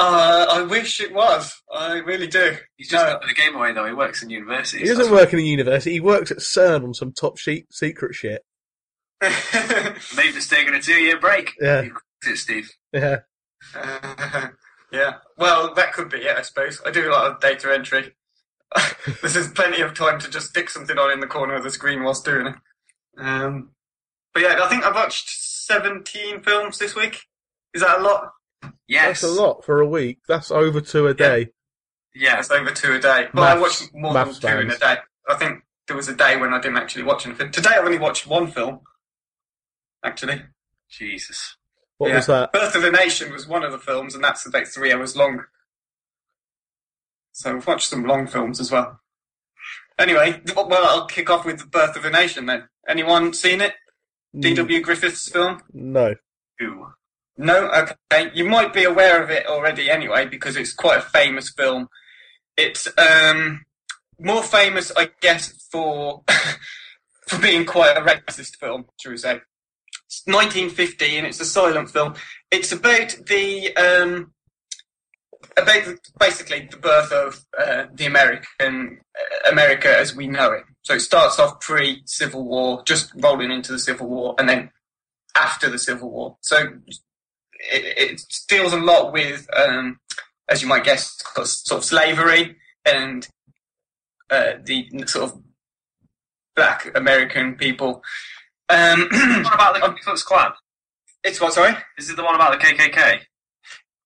[0.01, 1.55] Uh, I wish it was.
[1.73, 2.57] I really do.
[2.77, 3.13] He's just No.
[3.13, 3.87] got the game away though.
[3.87, 4.81] He works in university.
[4.83, 5.93] He doesn't work in a university.
[5.93, 8.43] He works at CERN on some top sheet, secret shit.
[10.17, 11.53] Maybe just taking a two-year break.
[11.61, 11.83] Yeah.
[11.83, 12.71] You it, Steve.
[12.93, 13.21] Yeah.
[13.75, 14.49] Uh,
[14.93, 15.15] yeah.
[15.37, 16.81] Well, that could be it, I suppose.
[16.85, 18.15] I do a lot of data entry.
[19.23, 21.71] this is plenty of time to just stick something on in the corner of the
[21.71, 22.55] screen whilst doing it.
[23.19, 23.71] Um,
[24.33, 27.23] but yeah, I think I've watched 17 films this week.
[27.73, 28.33] Is that a lot?
[28.89, 29.21] Yes.
[29.21, 30.21] That's a lot for a week.
[30.27, 31.51] That's over two a day.
[32.15, 32.37] Yeah.
[32.37, 33.29] That's over two a day.
[33.33, 34.97] Well, I watched more than maths two in a day.
[35.29, 37.51] I think there was a day when I didn't actually watch anything.
[37.51, 38.81] Today I've only watched one film,
[40.05, 40.43] actually.
[40.89, 41.57] Jesus.
[41.99, 42.17] What Yeah.
[42.17, 42.53] was that?
[42.53, 45.45] Birth of a Nation was one of the films, and that's about three hours long.
[47.33, 49.01] So I've watched some long films as well.
[49.99, 52.69] Anyway, well, I'll kick off with the Birth of a Nation then.
[52.89, 53.75] Anyone seen it?
[54.35, 54.81] Mm, D.W.
[54.81, 55.63] Griffith's film?
[55.73, 56.15] No.
[56.59, 56.89] Who?
[57.37, 57.71] No?
[57.71, 58.31] Okay.
[58.35, 61.89] You might be aware of it already anyway, because it's quite a famous film.
[62.57, 63.65] It's um,
[64.19, 66.23] more famous, I guess, for
[67.27, 69.41] for being quite a racist film, shall we say.
[70.07, 72.15] It's 1950 and it's a silent film.
[72.51, 74.33] It's about the um,
[75.57, 80.65] about the, basically the birth of uh, the American uh, America as we know it.
[80.83, 84.71] So it starts off pre-Civil War, just rolling into the Civil War, and then
[85.35, 86.37] after the Civil War.
[86.41, 86.69] So
[87.73, 89.99] it, it deals a lot with, um,
[90.49, 93.27] as you might guess, sort of slavery and
[94.31, 95.43] uh, the sort of
[96.55, 98.03] black American people.
[98.69, 100.53] Um, What about the Ku Klux Klan?
[101.23, 101.55] it's what?
[101.55, 101.75] Sorry.
[101.99, 103.21] Is it the one about the KKK?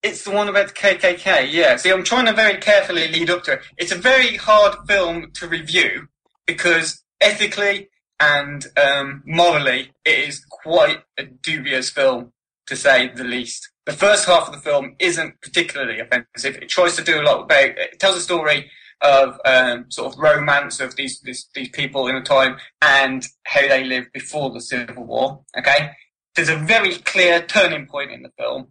[0.03, 1.77] It's the one about the KKK, yeah.
[1.77, 3.63] See, I'm trying to very carefully lead up to it.
[3.77, 6.07] It's a very hard film to review
[6.47, 7.89] because ethically
[8.21, 12.33] and um, morally, it is quite a dubious film,
[12.67, 13.71] to say the least.
[13.87, 16.57] The first half of the film isn't particularly offensive.
[16.57, 20.19] It tries to do a lot about, it tells a story of um, sort of
[20.19, 24.61] romance of these, these these people in a time and how they lived before the
[24.61, 25.41] Civil War.
[25.57, 25.91] Okay,
[26.35, 28.69] there's a very clear turning point in the film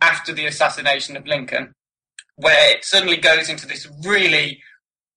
[0.00, 1.74] after the assassination of Lincoln,
[2.36, 4.62] where it suddenly goes into this really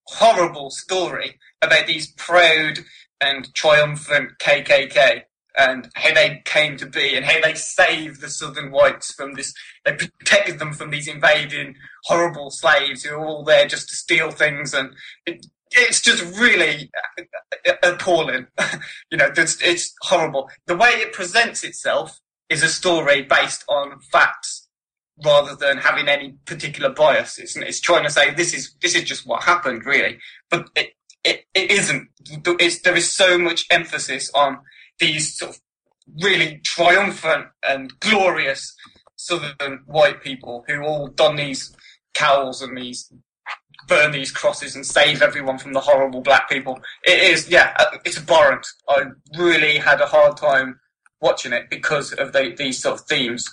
[0.07, 2.79] horrible story about these proud
[3.21, 5.23] and triumphant KKK
[5.57, 9.53] and how they came to be and how they saved the Southern whites from this,
[9.85, 14.31] they protected them from these invading horrible slaves who were all there just to steal
[14.31, 14.93] things and
[15.25, 17.23] it, it's just really uh,
[17.67, 18.47] uh, appalling.
[19.11, 20.49] you know, it's, it's horrible.
[20.65, 24.67] The way it presents itself is a story based on facts
[25.23, 27.37] rather than having any particular bias.
[27.37, 30.17] It's, it's trying to say this is this is just what happened, really.
[30.49, 32.09] But it it, it isn't.
[32.59, 34.59] It's, there is so much emphasis on
[34.99, 35.61] these sort of
[36.21, 38.75] really triumphant and glorious
[39.15, 41.75] southern white people who all don these
[42.13, 43.11] cowls and these
[43.87, 46.79] burn these crosses and save everyone from the horrible black people.
[47.03, 48.65] It is, yeah, uh, it's abhorrent.
[48.87, 49.05] I
[49.37, 50.79] really had a hard time
[51.21, 53.45] watching it because of the, these sort of themes.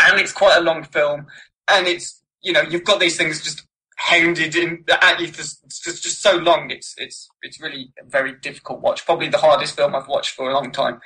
[0.00, 1.26] And it's quite a long film,
[1.68, 3.66] and it's you know you've got these things just
[4.00, 6.70] hounded in at you for just, just so long.
[6.70, 9.04] It's it's it's really a very difficult watch.
[9.04, 11.00] Probably the hardest film I've watched for a long time.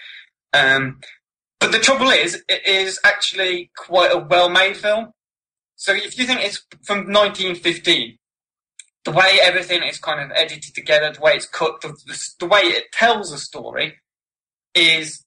[0.52, 1.00] Um,
[1.58, 5.12] but the trouble is, it is actually quite a well-made film.
[5.76, 8.18] So if you think it's from 1915,
[9.04, 12.46] the way everything is kind of edited together, the way it's cut, the, the, the
[12.46, 13.94] way it tells a story
[14.74, 15.24] is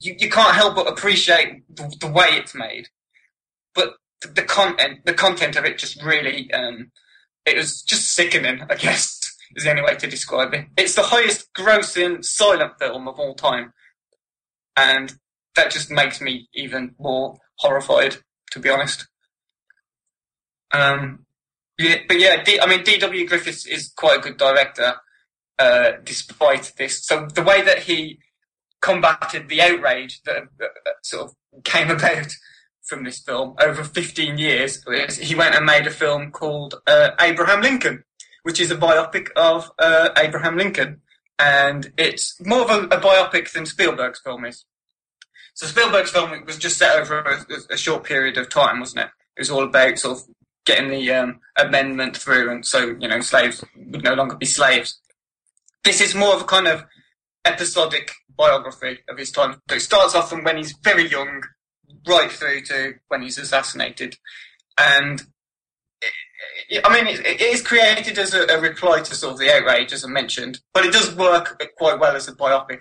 [0.00, 2.88] you, you can't help but appreciate the, the way it's made.
[3.74, 3.96] But
[4.34, 6.90] the, content, the content of it just really, um,
[7.46, 9.20] it was just sickening, I guess,
[9.56, 10.66] is the only way to describe it.
[10.76, 13.72] It's the highest grossing silent film of all time.
[14.76, 15.14] And
[15.56, 18.16] that just makes me even more horrified,
[18.50, 19.06] to be honest.
[20.72, 21.26] Um,
[21.78, 23.26] yeah, but yeah, D, I mean, D.W.
[23.26, 24.94] Griffiths is quite a good director,
[25.58, 27.04] uh, despite this.
[27.04, 28.18] So the way that he
[28.80, 30.66] combated the outrage that uh,
[31.02, 31.34] sort of
[31.64, 32.32] came about
[32.84, 34.84] from this film over 15 years,
[35.18, 38.04] he went and made a film called uh, Abraham Lincoln,
[38.42, 41.00] which is a biopic of uh, Abraham Lincoln.
[41.38, 44.64] And it's more of a, a biopic than Spielberg's film is.
[45.54, 49.10] So Spielberg's film was just set over a, a short period of time, wasn't it?
[49.36, 50.24] It was all about sort of
[50.64, 55.00] getting the um, amendment through, and so you know slaves would no longer be slaves.
[55.84, 56.84] This is more of a kind of
[57.44, 59.60] episodic biography of his time.
[59.68, 61.42] So it starts off from when he's very young,
[62.06, 64.16] right through to when he's assassinated,
[64.78, 65.22] and
[66.84, 70.08] I mean, it is created as a, reply to sort of the outrage, as I
[70.08, 72.80] mentioned, but it does work quite well as a biopic.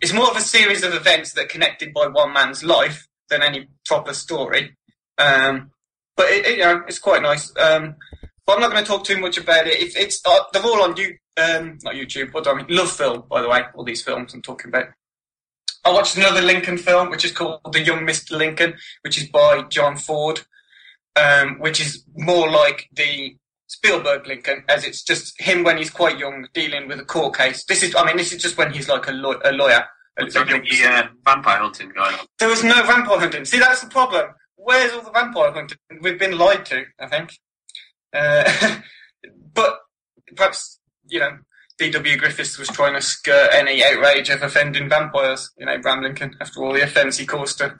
[0.00, 3.42] It's more of a series of events that are connected by one man's life than
[3.42, 4.76] any proper story.
[5.18, 5.70] Um,
[6.16, 7.52] but it, it, you know, it's quite nice.
[7.56, 7.96] Um,
[8.46, 9.80] but I'm not going to talk too much about it.
[9.80, 12.32] It's, it's uh, they're all on you, um, not YouTube.
[12.42, 12.66] Do I mean?
[12.68, 13.62] Love Film, by the way.
[13.74, 14.86] All these films I'm talking about.
[15.84, 18.36] I watched another Lincoln film, which is called The Young Mr.
[18.36, 20.42] Lincoln, which is by John Ford
[21.16, 26.18] um, which is more like the Spielberg Lincoln, as it's just him when he's quite
[26.18, 27.64] young dealing with a court case.
[27.64, 29.84] This is, I mean, this is just when he's like a, law- a lawyer.
[30.18, 32.26] A, a uh, vampire hunting going on.
[32.38, 33.46] There was no vampire hunting.
[33.46, 34.26] See, that's the problem.
[34.56, 35.78] Where's all the vampire hunting?
[36.02, 37.32] We've been lied to, I think.
[38.12, 38.76] Uh,
[39.54, 39.78] but
[40.36, 41.38] perhaps, you know,
[41.82, 42.16] D.W.
[42.16, 46.62] Griffiths was trying to skirt any outrage of offending vampires, you know, Abraham Lincoln, after
[46.62, 47.74] all the offence he caused to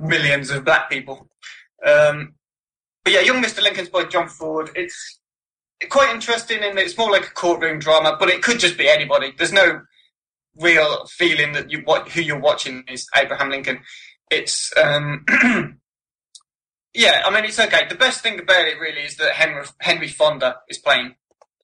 [0.00, 1.28] millions of black people.
[1.86, 2.34] Um,
[3.04, 3.62] but yeah, Young Mr.
[3.62, 4.70] Lincoln's by John Ford.
[4.74, 5.20] It's
[5.88, 8.88] quite interesting in that it's more like a courtroom drama, but it could just be
[8.88, 9.32] anybody.
[9.36, 9.82] There's no
[10.56, 13.80] real feeling that you what who you're watching is Abraham Lincoln.
[14.30, 15.24] It's um,
[16.94, 17.86] yeah, I mean it's okay.
[17.88, 21.14] The best thing about it really is that Henry Henry Fonda is playing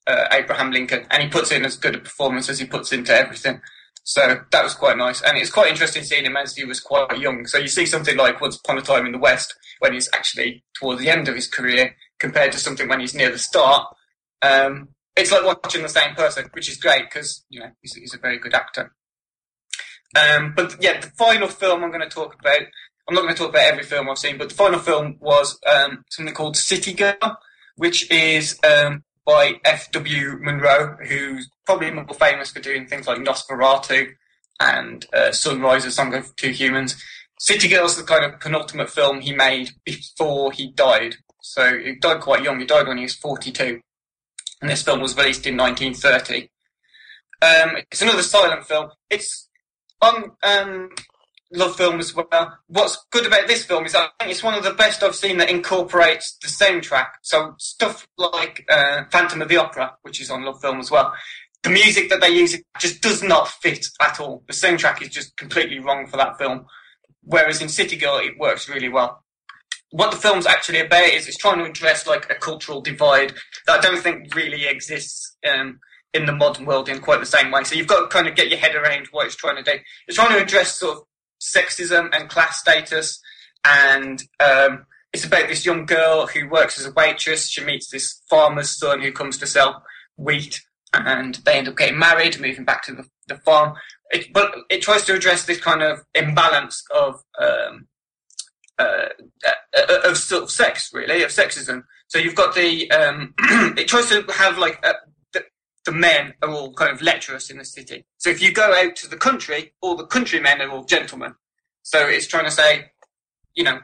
[0.07, 3.15] uh, Abraham Lincoln, and he puts in as good a performance as he puts into
[3.15, 3.61] everything.
[4.05, 7.19] So that was quite nice, and it's quite interesting seeing him as he was quite
[7.19, 7.47] young.
[7.47, 10.63] So you see something like Once Upon a Time in the West when he's actually
[10.79, 13.87] towards the end of his career, compared to something when he's near the start.
[14.43, 18.15] Um, it's like watching the same person, which is great because you know he's, he's,
[18.15, 18.95] a very good actor.
[20.15, 22.61] Um, but yeah, the final film I'm going to talk about.
[23.09, 25.59] I'm not going to talk about every film I've seen, but the final film was
[25.67, 27.39] um, something called City Girl,
[27.77, 30.39] which is um, by F.W.
[30.39, 34.11] Murnau, who's probably more famous for doing things like Nosferatu
[34.61, 37.03] and uh, Sunrise, A Song of Two Humans.
[37.39, 41.17] City Girl's is the kind of penultimate film he made before he died.
[41.43, 42.61] So he died quite young.
[42.61, 43.81] He died when he was 42.
[44.63, 46.49] And this film was released in 1930.
[47.43, 48.91] Um, it's another silent film.
[49.11, 49.49] It's
[50.01, 50.91] on um,
[51.53, 52.59] love film as well.
[52.69, 55.39] What's good about this film is I think it's one of the best I've seen
[55.39, 57.09] that incorporates the soundtrack.
[57.23, 61.13] So stuff like uh, Phantom of the Opera, which is on love film as well.
[61.63, 64.45] The music that they use just does not fit at all.
[64.47, 66.67] The soundtrack is just completely wrong for that film.
[67.23, 69.25] Whereas in City Girl, it works really well.
[69.91, 73.35] What the film's actually about is it's trying to address like a cultural divide
[73.67, 75.81] that I don't think really exists um,
[76.13, 77.65] in the modern world in quite the same way.
[77.65, 79.79] So you've got to kind of get your head around what it's trying to do.
[80.07, 81.03] It's trying to address sort of
[81.41, 83.21] sexism and class status.
[83.65, 87.49] And um, it's about this young girl who works as a waitress.
[87.49, 89.83] She meets this farmer's son who comes to sell
[90.17, 90.61] wheat,
[90.93, 93.75] and they end up getting married, moving back to the, the farm.
[94.11, 97.89] It, but it tries to address this kind of imbalance of um,
[98.79, 99.09] uh,
[99.47, 101.83] uh, uh of of sex, really, of sexism.
[102.09, 103.35] So you've got the um,
[103.77, 104.93] it tries to have like uh,
[105.87, 108.05] the men are all kind of lecherous in the city.
[108.19, 111.35] So if you go out to the country, all the countrymen are all gentlemen.
[111.83, 112.91] So it's trying to say,
[113.55, 113.79] you know,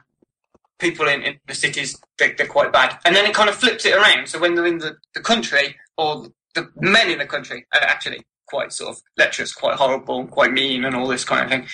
[0.80, 2.98] people in, in the cities, they're, they're, quite bad.
[3.04, 4.28] And then it kind of flips it around.
[4.28, 8.22] So when they're in the, the country, or the men in the country are actually
[8.48, 11.66] quite sort of lecherous, quite horrible, quite mean, and all this kind of thing.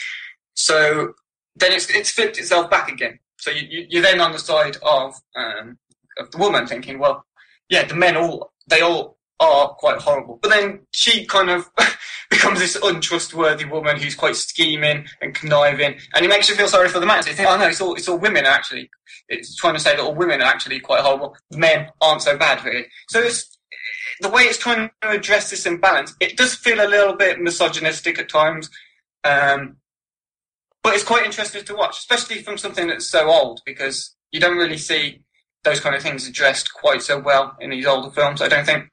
[0.55, 1.15] So
[1.57, 3.19] then it's, it's flipped itself back again.
[3.39, 5.79] So you, you, are then on the side of, um,
[6.19, 7.25] of the woman thinking, well,
[7.71, 10.39] yeah, the men all, they all are quite horrible.
[10.43, 11.71] But then she kind of
[12.31, 16.89] becomes this untrustworthy woman who's quite scheming and conniving, and it makes you feel sorry
[16.89, 17.23] for the man.
[17.23, 18.91] So you think, oh no, it's all it's all women actually.
[19.29, 21.37] It's trying to say that all women are actually quite horrible.
[21.53, 22.87] Men aren't so bad, really.
[23.09, 23.59] So it's
[24.21, 26.15] the way it's trying to address this imbalance.
[26.21, 28.71] It does feel a little bit misogynistic at times.
[29.25, 29.77] Um,
[30.83, 34.57] but it's quite interesting to watch, especially from something that's so old, because you don't
[34.57, 35.23] really see
[35.65, 38.41] those kind of things addressed quite so well in these older films.
[38.41, 38.89] I don't think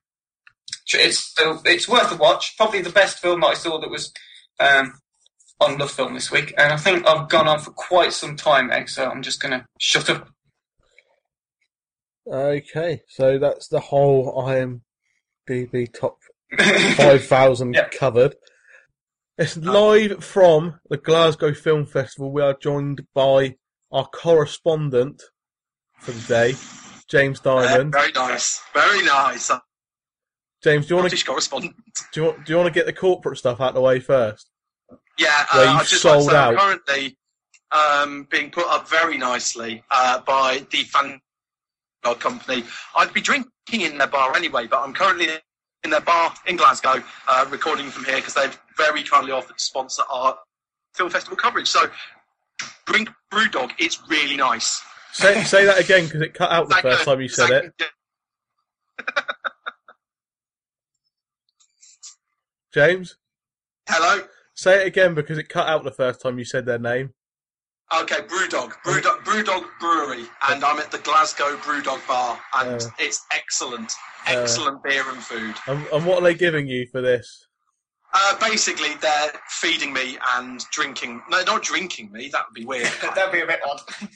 [0.93, 1.33] it's
[1.65, 2.55] it's worth a watch.
[2.57, 4.13] Probably the best film that I saw that was
[4.59, 4.93] um,
[5.59, 8.67] on Love Film this week, and I think I've gone on for quite some time
[8.67, 10.29] now, so I'm just going to shut up.
[12.27, 16.17] Okay, so that's the whole IMDb top
[16.95, 17.91] five thousand yep.
[17.91, 18.35] covered.
[19.37, 22.31] It's live from the Glasgow Film Festival.
[22.31, 23.57] We are joined by
[23.91, 25.21] our correspondent
[25.99, 26.55] for the day,
[27.09, 27.93] James Diamond.
[27.93, 29.51] Uh, very nice, very nice.
[30.65, 31.75] James, do you want to correspondent?
[32.11, 34.49] Do you, do you want to get the corporate stuff out of the way first?
[35.19, 36.57] Yeah, uh, I just sold like out.
[36.57, 37.15] currently
[37.71, 41.21] um, being put up very nicely uh, by the fan
[42.17, 42.63] company.
[42.95, 45.27] I'd be drinking in their bar anyway, but I'm currently
[45.83, 49.63] in their bar in Glasgow, uh, recording from here because they've very kindly offered to
[49.63, 50.35] sponsor our
[50.95, 51.67] film festival coverage.
[51.67, 51.91] So,
[52.87, 53.69] bring Brewdog.
[53.77, 54.81] It's really nice.
[55.13, 59.07] Say, say that again because it cut out the first time you said it.
[62.75, 63.15] James?
[63.87, 64.21] Hello?
[64.53, 67.13] Say it again because it cut out the first time you said their name.
[68.01, 68.73] Okay, Brewdog.
[68.85, 70.25] Brewdog, Brewdog Brewery.
[70.49, 72.37] And I'm at the Glasgow Brewdog Bar.
[72.53, 73.93] And uh, it's excellent.
[74.27, 75.55] Excellent uh, beer and food.
[75.67, 77.47] And, and, what are they giving you for this?
[78.13, 81.21] Uh, basically, they're feeding me and drinking.
[81.29, 82.27] No, not drinking me.
[82.27, 82.91] That would be weird.
[83.15, 83.79] That'd be a bit odd.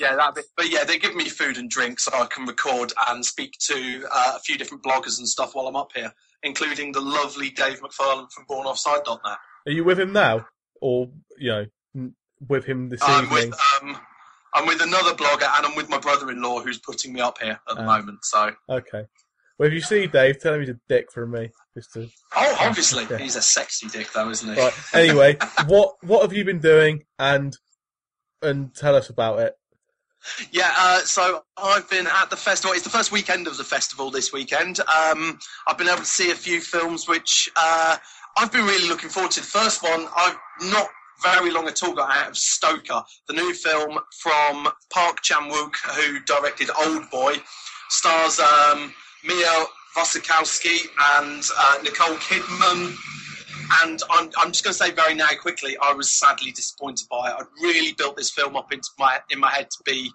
[0.00, 0.36] yeah, that.
[0.56, 4.04] But yeah, they give me food and drink so I can record and speak to
[4.12, 6.12] uh, a few different bloggers and stuff while I'm up here,
[6.44, 9.38] including the lovely Dave McFarlane from BornOffside.net.
[9.66, 10.46] Are you with him now,
[10.80, 12.10] or you know,
[12.46, 13.50] with him this I'm evening?
[13.50, 13.98] With, um,
[14.54, 17.76] I'm with another blogger, and I'm with my brother-in-law who's putting me up here at
[17.76, 18.24] the uh, moment.
[18.24, 19.06] So okay.
[19.58, 21.50] Well, if you see Dave, tell him he's a dick from me.
[21.74, 23.18] Just to, oh, obviously, yeah.
[23.18, 24.60] he's a sexy dick, though, isn't he?
[24.60, 24.72] Right.
[24.92, 27.56] Anyway, what what have you been doing, and
[28.42, 29.54] and tell us about it.
[30.50, 32.74] Yeah, uh, so I've been at the festival.
[32.74, 34.80] It's the first weekend of the festival this weekend.
[34.80, 37.96] Um, I've been able to see a few films which uh,
[38.36, 39.40] I've been really looking forward to.
[39.40, 40.88] The first one, I've not
[41.22, 45.74] very long at all got out of Stoker, the new film from Park Chan Wook,
[45.94, 47.34] who directed Old Boy,
[47.88, 48.92] stars um,
[49.24, 49.64] Mia
[49.96, 52.94] Wasikowska and uh, Nicole Kidman
[53.82, 57.30] and I'm, I'm just going to say very now quickly, I was sadly disappointed by
[57.30, 57.34] it.
[57.38, 60.10] I'd really built this film up into my in my head to be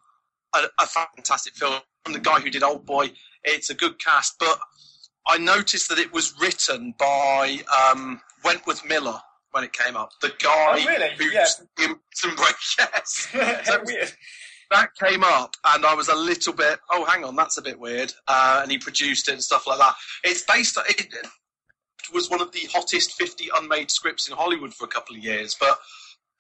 [0.56, 1.80] a, a fantastic film.
[2.04, 3.12] From the guy who did Old Boy,
[3.44, 4.58] it's a good cast, but
[5.28, 9.20] I noticed that it was written by um, Wentworth Miller
[9.52, 10.12] when it came up.
[10.22, 11.10] The guy oh, really?
[11.18, 11.46] who's yeah.
[11.46, 11.68] some
[12.80, 13.28] yes.
[13.66, 14.12] so weird.
[14.72, 16.80] That came up, and I was a little bit.
[16.92, 18.14] Oh, hang on, that's a bit weird.
[18.28, 19.96] Uh, and he produced it and stuff like that.
[20.24, 20.78] It's based.
[20.88, 21.08] It,
[22.14, 25.56] was one of the hottest 50 unmade scripts in Hollywood for a couple of years,
[25.60, 25.80] but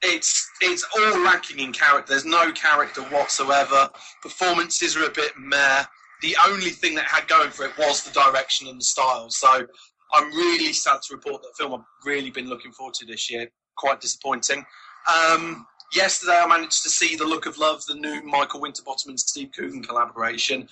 [0.02, 2.14] it's it's all lacking in character.
[2.14, 3.90] There's no character whatsoever.
[4.22, 5.84] Performances are a bit meh.
[6.22, 9.30] The only thing that had going for it was the direction and the style.
[9.30, 9.66] So
[10.14, 13.50] I'm really sad to report that film I've really been looking forward to this year.
[13.78, 14.66] Quite disappointing.
[15.08, 19.20] Um, yesterday I managed to see The Look of Love, the new Michael Winterbottom and
[19.20, 20.68] Steve Coogan collaboration.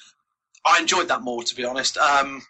[0.66, 1.98] I enjoyed that more, to be honest.
[1.98, 2.42] Um,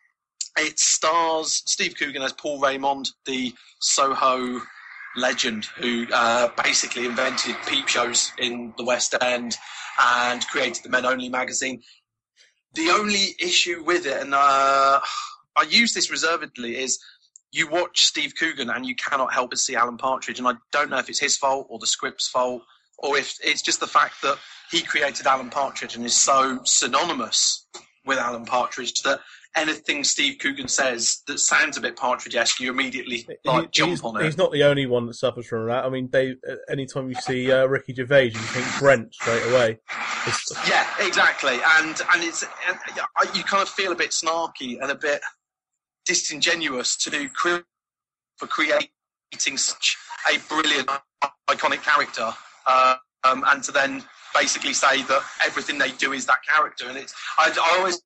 [0.58, 4.62] it stars Steve Coogan as Paul Raymond, the Soho
[5.16, 9.58] legend who uh, basically invented peep shows in the West End
[10.00, 11.82] and created the Men Only magazine.
[12.74, 15.00] The only issue with it, and uh,
[15.56, 17.00] I use this reservedly, is
[17.52, 20.38] you watch Steve Coogan and you cannot help but see Alan Partridge.
[20.38, 22.62] And I don't know if it's his fault or the script's fault
[23.00, 24.38] or if it's just the fact that
[24.70, 27.66] he created Alan Partridge and is so synonymous
[28.06, 29.22] with Alan Partridge that
[29.58, 34.22] anything Steve Coogan says that sounds a bit Partridge-esque, you immediately like he, jump on
[34.22, 34.26] it.
[34.26, 35.84] He's not the only one that suffers from that.
[35.84, 39.80] I mean, they, uh, anytime you see uh, Ricky Gervais, you think Brent straight away.
[40.28, 40.70] It's...
[40.70, 44.96] Yeah, exactly, and and it's and you kind of feel a bit snarky and a
[44.96, 45.22] bit
[46.06, 47.30] disingenuous to do
[48.38, 48.90] for creating
[49.56, 49.98] such
[50.32, 50.90] a brilliant,
[51.50, 52.32] iconic character,
[52.66, 54.04] uh, um, and to then
[54.36, 56.88] basically say that everything they do is that character.
[56.88, 58.02] And it's I, I always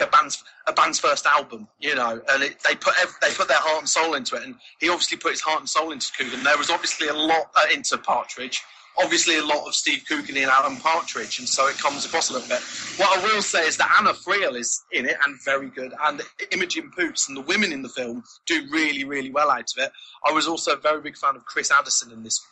[0.00, 3.58] a band's a band's first album, you know, and it, they put they put their
[3.58, 6.42] heart and soul into it, and he obviously put his heart and soul into Coogan.
[6.42, 8.62] There was obviously a lot uh, into Partridge,
[8.98, 12.34] obviously a lot of Steve Coogan in Alan Partridge, and so it comes across a
[12.34, 12.60] little bit.
[12.96, 16.20] What I will say is that Anna Friel is in it and very good, and
[16.50, 19.92] Imogen Poots and the women in the film do really, really well out of it.
[20.26, 22.44] I was also a very big fan of Chris Addison in this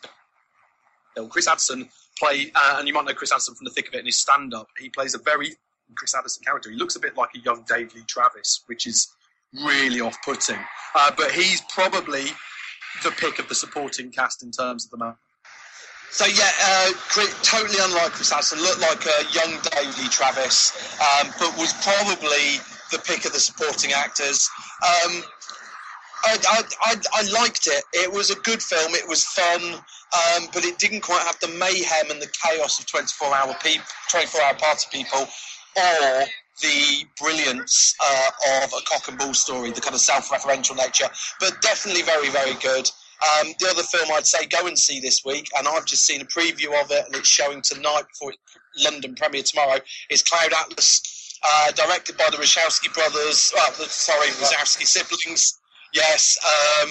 [1.15, 1.29] film.
[1.29, 3.99] Chris Addison play, uh, and you might know Chris Addison from the thick of it
[3.99, 4.67] in his stand-up.
[4.79, 5.55] He plays a very
[5.95, 6.69] Chris Addison character.
[6.69, 9.07] He looks a bit like a young Dave Lee Travis, which is
[9.53, 10.59] really off-putting.
[10.95, 12.25] Uh, but he's probably
[13.03, 15.15] the pick of the supporting cast in terms of the man.
[16.09, 16.91] So yeah, uh,
[17.43, 22.57] totally unlike Chris Addison, looked like a young Dave Lee Travis, um, but was probably
[22.91, 24.49] the pick of the supporting actors.
[24.81, 25.23] Um,
[26.25, 27.83] I, I, I, I, liked it.
[27.93, 28.95] It was a good film.
[28.95, 32.87] It was fun, um, but it didn't quite have the mayhem and the chaos of
[32.87, 35.27] 24 hour people, 24 hour party people,
[35.77, 36.25] or
[36.61, 41.07] the brilliance uh, of a cock and bull story, the kind of self-referential nature.
[41.39, 42.89] But definitely very, very good.
[43.17, 46.21] Um, the other film I'd say go and see this week, and I've just seen
[46.21, 49.79] a preview of it, and it's showing tonight before it's London premiere tomorrow.
[50.09, 53.39] Is Cloud Atlas, uh, directed by the Wachowski brothers.
[53.39, 55.59] Sorry, Wachowski siblings.
[55.93, 56.37] Yes,
[56.83, 56.89] um,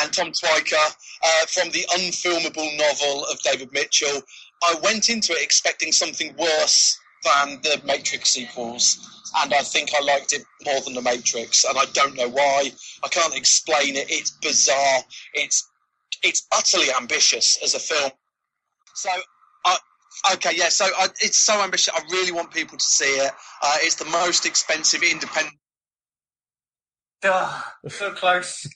[0.00, 4.22] and Tom Tykwer uh, from the unfilmable novel of David Mitchell.
[4.66, 10.02] I went into it expecting something worse than the Matrix sequels, and I think I
[10.02, 12.70] liked it more than the Matrix, and I don't know why.
[13.02, 14.06] I can't explain it.
[14.10, 15.00] It's bizarre.
[15.34, 15.68] It's
[16.22, 18.10] it's utterly ambitious as a film.
[18.94, 19.10] So,
[19.66, 19.76] I,
[20.34, 20.68] okay, yeah.
[20.68, 21.92] So I, it's so ambitious.
[21.94, 23.32] I really want people to see it.
[23.62, 25.56] Uh, it's the most expensive independent.
[27.24, 28.66] Ugh, so close.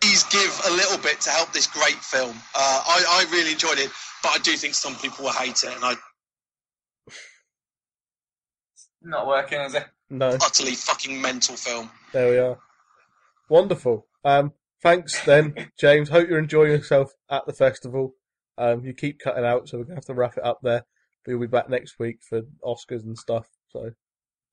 [0.00, 2.36] Please give a little bit to help this great film.
[2.54, 3.90] Uh, I, I really enjoyed it,
[4.22, 5.94] but I do think some people will hate it, and I
[9.02, 9.86] Not working, is it?
[10.10, 11.90] No, utterly fucking mental film.
[12.12, 12.58] there we are.
[13.48, 14.06] Wonderful.
[14.24, 16.08] Um, thanks then, James.
[16.08, 18.14] Hope you're enjoying yourself at the festival.
[18.58, 20.84] Um, you keep cutting out, so we're gonna have to wrap it up there.
[21.24, 23.46] But you'll be back next week for Oscars and stuff.
[23.68, 23.92] So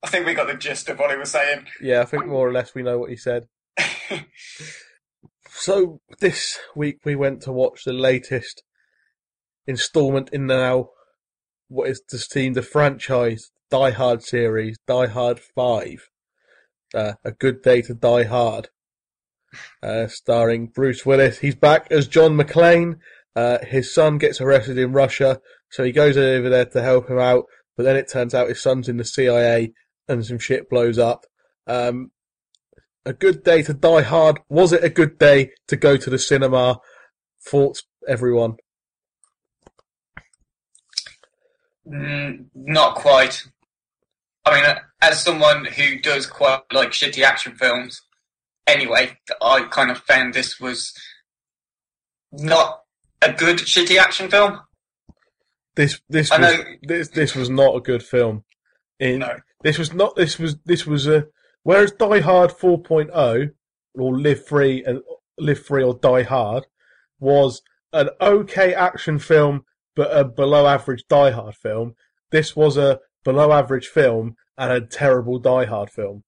[0.02, 1.66] I think we got the gist of what he was saying.
[1.80, 3.48] yeah, I think more or less we know what he said.
[5.50, 8.62] So this week we went to watch the latest
[9.66, 10.90] instalment in now
[11.68, 16.08] what is esteemed the franchise Die Hard series, Die Hard Five.
[16.94, 18.70] Uh, a Good Day to Die Hard,
[19.82, 21.38] uh, starring Bruce Willis.
[21.38, 22.98] He's back as John McClane.
[23.36, 25.40] Uh, his son gets arrested in Russia,
[25.70, 27.44] so he goes over there to help him out.
[27.76, 29.72] But then it turns out his son's in the CIA,
[30.08, 31.26] and some shit blows up.
[31.66, 32.10] Um,
[33.04, 34.40] a good day to die hard.
[34.48, 36.80] Was it a good day to go to the cinema?
[37.46, 38.56] Thoughts, everyone?
[41.86, 43.44] Mm, not quite.
[44.48, 48.02] I mean, as someone who does quite like shitty action films,
[48.66, 50.92] anyway, I kind of found this was
[52.32, 52.82] not
[53.22, 54.60] a good shitty action film.
[55.76, 58.44] This this I was know- this this was not a good film.
[58.98, 59.36] In No.
[59.62, 61.26] this was not this was this was a
[61.62, 63.50] whereas Die Hard 4.0
[63.94, 65.02] or Live Free and
[65.38, 66.66] Live Free or Die Hard
[67.20, 71.94] was an okay action film but a below average Die Hard film.
[72.30, 76.24] This was a below average film and a terrible Die Hard film.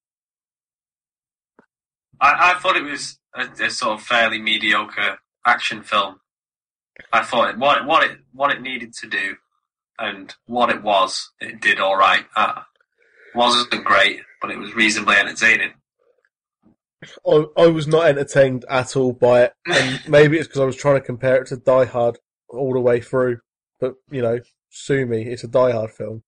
[2.19, 6.17] I, I thought it was a, a sort of fairly mediocre action film.
[7.11, 9.37] I thought it, what it, what it what it needed to do
[9.97, 12.25] and what it was, it did all right.
[12.35, 12.61] Uh,
[13.33, 15.73] wasn't great, but it was reasonably entertaining.
[17.25, 20.75] I, I was not entertained at all by it, and maybe it's because I was
[20.75, 23.39] trying to compare it to Die Hard all the way through.
[23.79, 24.39] But you know,
[24.69, 26.21] sue me, it's a Die Hard film.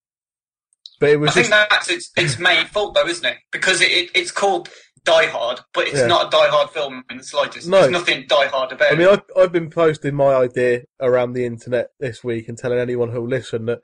[1.03, 3.35] But it was I think that's its its main fault, though, isn't it?
[3.51, 4.69] Because it, it it's called
[5.03, 6.07] Die Hard, but it's Yeah.
[6.07, 7.67] not a Die Hard film in the slightest.
[7.67, 7.81] No.
[7.81, 9.09] There's nothing Die Hard about I mean.
[9.09, 13.27] I've, I've been posting my idea around the internet this week and telling anyone who'll
[13.27, 13.81] listen that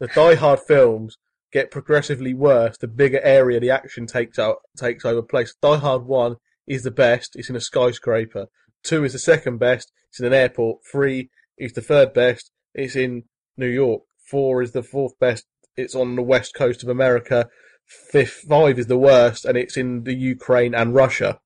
[0.00, 1.18] the Die Hard films
[1.52, 5.54] get progressively worse the bigger area the action takes out takes over place.
[5.60, 6.36] Die Hard One
[6.66, 8.46] is the best; it's in a skyscraper.
[8.82, 10.78] Two is the second best; it's in an airport.
[10.90, 13.24] Three is the third best; it's in
[13.58, 14.04] New York.
[14.30, 15.44] Four is the fourth best;
[15.76, 17.48] it's on the west coast of America.
[17.86, 21.40] Fifth, five is the worst, and it's in the Ukraine and Russia.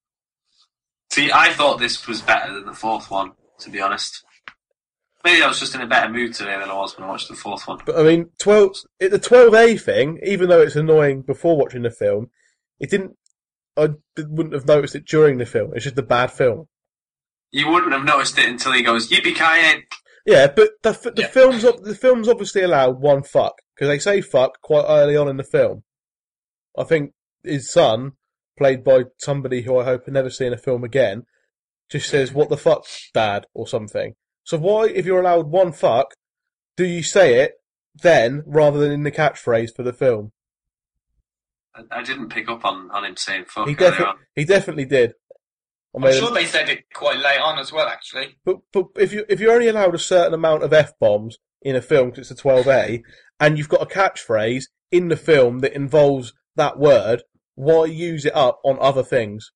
[1.11, 4.24] See, I thought this was better than the fourth one, to be honest.
[5.24, 7.29] Maybe I was just in a better mood today than I was when I watched
[7.29, 7.79] the fourth one.
[7.85, 11.83] But I mean, twelve it, the twelve A thing, even though it's annoying before watching
[11.83, 12.31] the film,
[12.79, 13.16] it didn't.
[13.76, 15.72] I wouldn't have noticed it during the film.
[15.74, 16.68] It's just a bad film.
[17.51, 19.85] You wouldn't have noticed it until he goes, Yippee ki
[20.26, 21.29] Yeah, but the the Yeah.
[21.29, 25.37] film's the film's obviously allowed one fuck because they say fuck quite early on in
[25.37, 25.85] the film.
[26.76, 27.12] I think
[27.45, 28.12] his son,
[28.57, 31.24] played by somebody who I hope I never see in a film again,
[31.89, 34.14] just says "What the fuck, Dad" or something.
[34.43, 36.14] So why, if you're allowed one fuck,
[36.76, 37.53] do you say it
[37.95, 40.33] then rather than in the catchphrase for the film?
[41.74, 44.05] I, I didn't pick up on, on him saying fuck He, defi-
[44.35, 45.12] he definitely did.
[45.95, 48.37] I I'm sure they said it quite late on as well, actually.
[48.45, 51.76] but but if you if you're only allowed a certain amount of f bombs in
[51.76, 53.03] a film because it's a 12a,
[53.41, 57.22] and you've got a catchphrase in the film that involves that word,
[57.55, 59.51] why use it up on other things?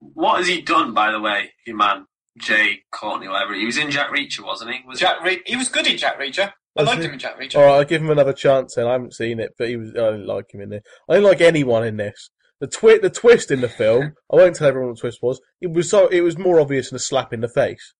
[0.00, 2.06] What has he done, by the way, your man,
[2.38, 3.54] Jai Courtney, whatever?
[3.54, 4.80] He was in Jack Reacher, wasn't he?
[4.86, 6.52] Was Jack Re- he was good in Jack Reacher.
[6.76, 7.06] I liked he?
[7.06, 7.56] him in Jack Reacher.
[7.56, 8.74] All right, I'll give him another chance.
[8.74, 9.90] Then I haven't seen it, but he was.
[9.90, 10.82] I didn't like him in this.
[11.08, 12.30] I didn't like anyone in this.
[12.60, 14.14] The twi- the twist in the film.
[14.32, 15.40] I won't tell everyone what the twist was.
[15.60, 16.08] It was so.
[16.08, 17.94] It was more obvious than a slap in the face.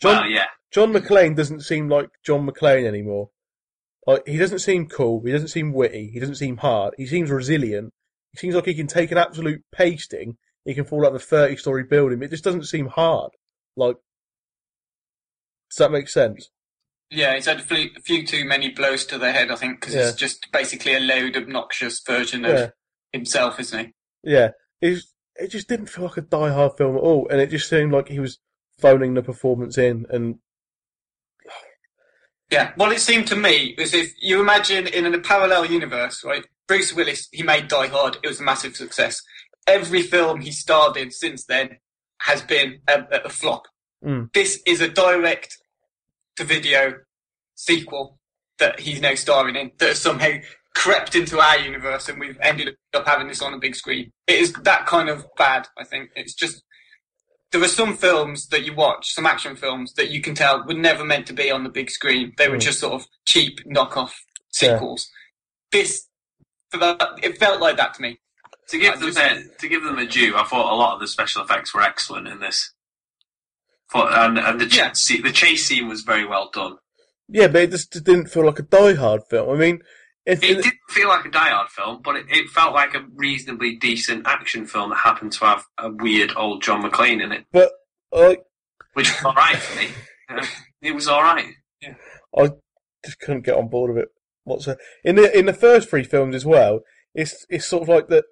[0.00, 0.46] John Well, yeah.
[0.72, 3.30] John McClane doesn't seem like John McClane anymore.
[4.06, 5.22] Like he doesn't seem cool.
[5.24, 6.10] He doesn't seem witty.
[6.12, 6.94] He doesn't seem hard.
[6.96, 7.92] He seems resilient.
[8.32, 10.36] He seems like he can take an absolute pasting.
[10.64, 12.22] He can fall out of a thirty-story building.
[12.22, 13.30] It just doesn't seem hard.
[13.76, 13.96] Like,
[15.70, 16.50] does that make sense?
[17.10, 19.80] Yeah, he's had a few, a few too many blows to the head, I think,
[19.80, 20.06] because Yeah.
[20.06, 22.70] he's just basically a loud, obnoxious version of Yeah,
[23.12, 23.92] himself, isn't he?
[24.24, 24.50] yeah.
[24.82, 25.02] It,
[25.36, 27.92] it just didn't feel like a Die Hard film at all, and it just seemed
[27.92, 28.38] like he was
[28.78, 30.06] phoning the performance in.
[30.10, 30.38] And
[32.50, 32.72] Yeah.
[32.76, 36.44] Well, it seemed to me as if you imagine in a parallel universe, right?
[36.66, 38.18] Bruce Willis, he made Die Hard.
[38.22, 39.22] It was a massive success.
[39.66, 41.78] Every film he starred in since then
[42.20, 43.66] has been a, a flop.
[44.04, 44.32] Mm.
[44.32, 45.58] This is a direct
[46.36, 46.94] to video
[47.54, 48.18] sequel
[48.58, 50.30] that he's now starring in that has somehow
[50.74, 54.12] crept into our universe and we've ended up having this on a big screen.
[54.26, 56.10] It is that kind of bad, I think.
[56.14, 56.62] It's just
[57.52, 60.74] there are some films that you watch, some action films that you can tell were
[60.74, 62.32] never meant to be on the big screen.
[62.36, 62.60] They were Mm.
[62.62, 64.12] just sort of cheap knockoff
[64.60, 64.74] Yeah.
[64.74, 65.08] sequels.
[65.72, 66.06] This,
[66.70, 68.20] for that, it felt like that to me.
[68.68, 70.94] To give I them just- their, to give them a due, I thought a lot
[70.94, 72.72] of the special effects were excellent in this.
[73.90, 74.92] Thought, and and the ch- Yeah.
[75.22, 76.76] the chase scene was very well done.
[77.28, 79.48] Yeah, but it just didn't feel like a Die Hard film.
[79.50, 79.82] I mean, if,
[80.28, 83.76] It didn't feel like a Die Hard film, but it, it felt like a reasonably
[83.76, 87.72] decent action film that happened to have a weird old John McClane in it, but
[88.12, 88.42] like,
[88.92, 89.88] which was all right for me.
[90.28, 90.44] Uh,
[90.80, 91.54] It was all right.
[92.36, 92.50] I
[93.04, 94.08] just couldn't get on board with it
[94.44, 94.80] whatsoever.
[95.02, 96.80] In the in the first three films as well,
[97.14, 98.24] it's it's sort of like that,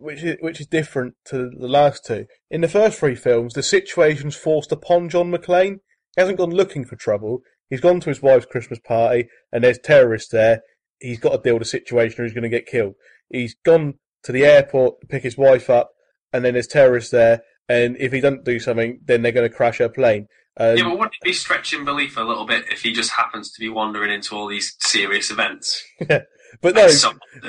[0.00, 2.26] which is which is different to the last two.
[2.50, 5.80] In the first three films, the situation's forced upon John McClane.
[6.16, 7.40] He hasn't gone looking for trouble.
[7.68, 10.62] He's gone to his wife's Christmas party, and there's terrorists there.
[11.00, 12.94] He's got to deal with a situation, or he's going to get killed.
[13.28, 13.94] He's gone
[14.24, 15.90] to the airport to pick his wife up,
[16.32, 17.42] and then there's terrorists there.
[17.68, 20.26] And if he doesn't do something, then they're going to crash her plane.
[20.56, 23.52] Um, yeah, but wouldn't it be stretching belief a little bit if he just happens
[23.52, 25.82] to be wandering into all these serious events?
[26.08, 26.88] but no,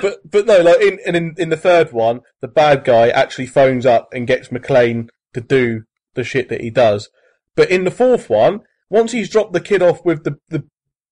[0.00, 3.84] But but no, like in in in the third one, the bad guy actually phones
[3.84, 5.82] up and gets McClane to do
[6.14, 7.10] the shit that he does.
[7.56, 10.64] But in the fourth one, once he's dropped the kid off with the the,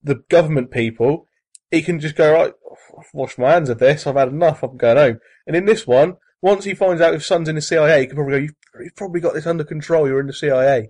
[0.02, 1.26] the government people,
[1.70, 2.52] he can just go right.
[2.98, 4.06] I've washed my hands of this.
[4.06, 4.62] I've had enough.
[4.62, 5.18] I'm going home.
[5.46, 8.16] And in this one, once he finds out his son's in the CIA, he can
[8.16, 8.42] probably go.
[8.42, 10.08] You've, you've probably got this under control.
[10.08, 10.88] You're in the CIA.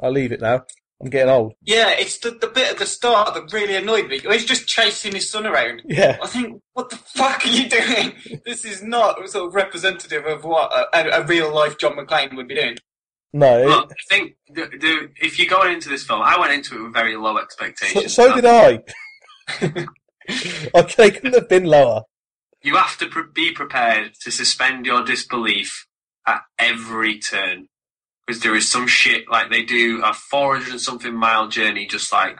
[0.00, 0.64] I'll leave it now.
[1.00, 1.52] I'm getting old.
[1.62, 4.18] Yeah, it's the, the bit at the start that really annoyed me.
[4.18, 5.82] He's just chasing his son around.
[5.84, 6.18] Yeah.
[6.20, 8.14] I think, what the fuck are you doing?
[8.44, 12.48] This is not sort of representative of what a, a real life John McClane would
[12.48, 12.76] be doing.
[13.32, 13.64] No.
[13.64, 16.82] Look, I think the, the, if you're going into this film, I went into it
[16.82, 18.14] with very low so, expectations.
[18.14, 18.82] so did I.
[20.74, 22.02] okay, they couldn't have been lower.
[22.62, 25.86] You have to pre- be prepared to suspend your disbelief
[26.26, 27.66] at every turn.
[28.26, 32.12] Because there is some shit, like they do a 400 and something mile journey, just
[32.12, 32.38] like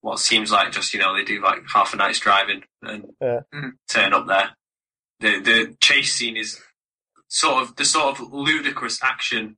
[0.00, 3.40] what seems like just, you know, they do like half a night's driving and Yeah.
[3.52, 3.68] Hmm.
[3.88, 4.50] turn up there.
[5.20, 6.58] The, the chase scene is
[7.28, 9.56] sort of the sort of ludicrous action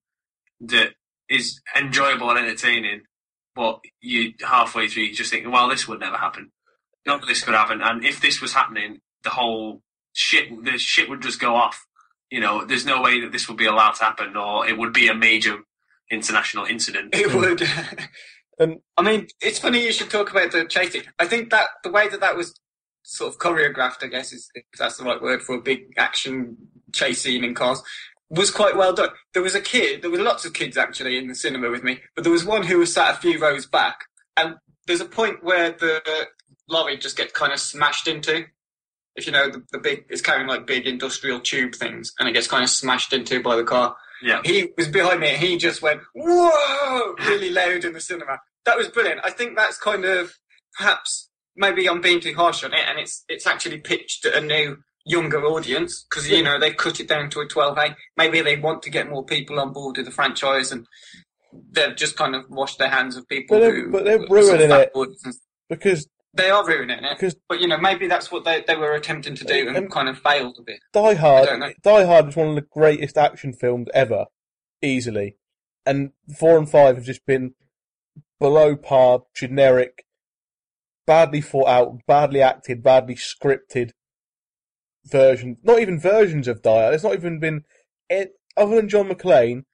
[0.60, 0.94] that
[1.28, 3.02] is enjoyable and entertaining,
[3.54, 6.50] but you halfway through you just think, well, this would never happen.
[7.06, 9.82] Not that this could happen, and if this was happening, the whole
[10.12, 11.86] shit, the shit would just go off.
[12.30, 14.92] You know, there's no way that this would be allowed to happen, or it would
[14.92, 15.58] be a major
[16.10, 17.14] international incident.
[17.14, 17.62] It would.
[18.58, 21.02] And I mean, it's funny you should talk about the chasing.
[21.18, 22.58] I think that the way that that was
[23.02, 26.56] sort of choreographed, I guess, is if that's the right word for a big action
[26.92, 27.82] chase scene in cars,
[28.30, 29.10] was quite well done.
[29.34, 32.00] There was a kid, there were lots of kids actually in the cinema with me,
[32.14, 34.00] but there was one who was sat a few rows back,
[34.36, 36.26] and there's a point where the
[36.68, 38.44] lorry just gets kind of smashed into.
[39.14, 42.32] If you know, the, the big, it's carrying like big industrial tube things, and it
[42.32, 43.96] gets kind of smashed into by the car.
[44.22, 44.40] Yeah.
[44.44, 47.14] he was behind me and he just went whoa!
[47.18, 48.38] really loud in the cinema.
[48.64, 49.20] That was brilliant.
[49.24, 50.32] I think that's kind of
[50.78, 54.46] perhaps maybe i'm being too harsh on it and it's it's actually pitched at a
[54.46, 58.56] new younger audience because you know they've cut it down to a 12a maybe they
[58.58, 60.86] want to get more people on board with the franchise and
[61.72, 64.34] they've just kind of washed their hands of people But they're- who but they're who
[64.36, 64.88] are sort of ruining
[65.24, 65.36] it.
[65.70, 66.06] because
[66.36, 69.34] they are ruining it because but you know maybe that's what they, they were attempting
[69.34, 71.48] to do and And- kind of failed a bit Die Hard.
[71.82, 74.26] Die Hard is one of the greatest action films ever,
[74.82, 75.36] easily,
[75.84, 77.54] and four and five have just been
[78.38, 80.04] below par, generic,
[81.06, 83.92] badly thought out, badly acted, badly scripted
[85.04, 85.58] versions.
[85.62, 86.92] Not even versions of Die Hard.
[86.92, 87.64] There's not even been,
[88.56, 89.64] other than John McClane,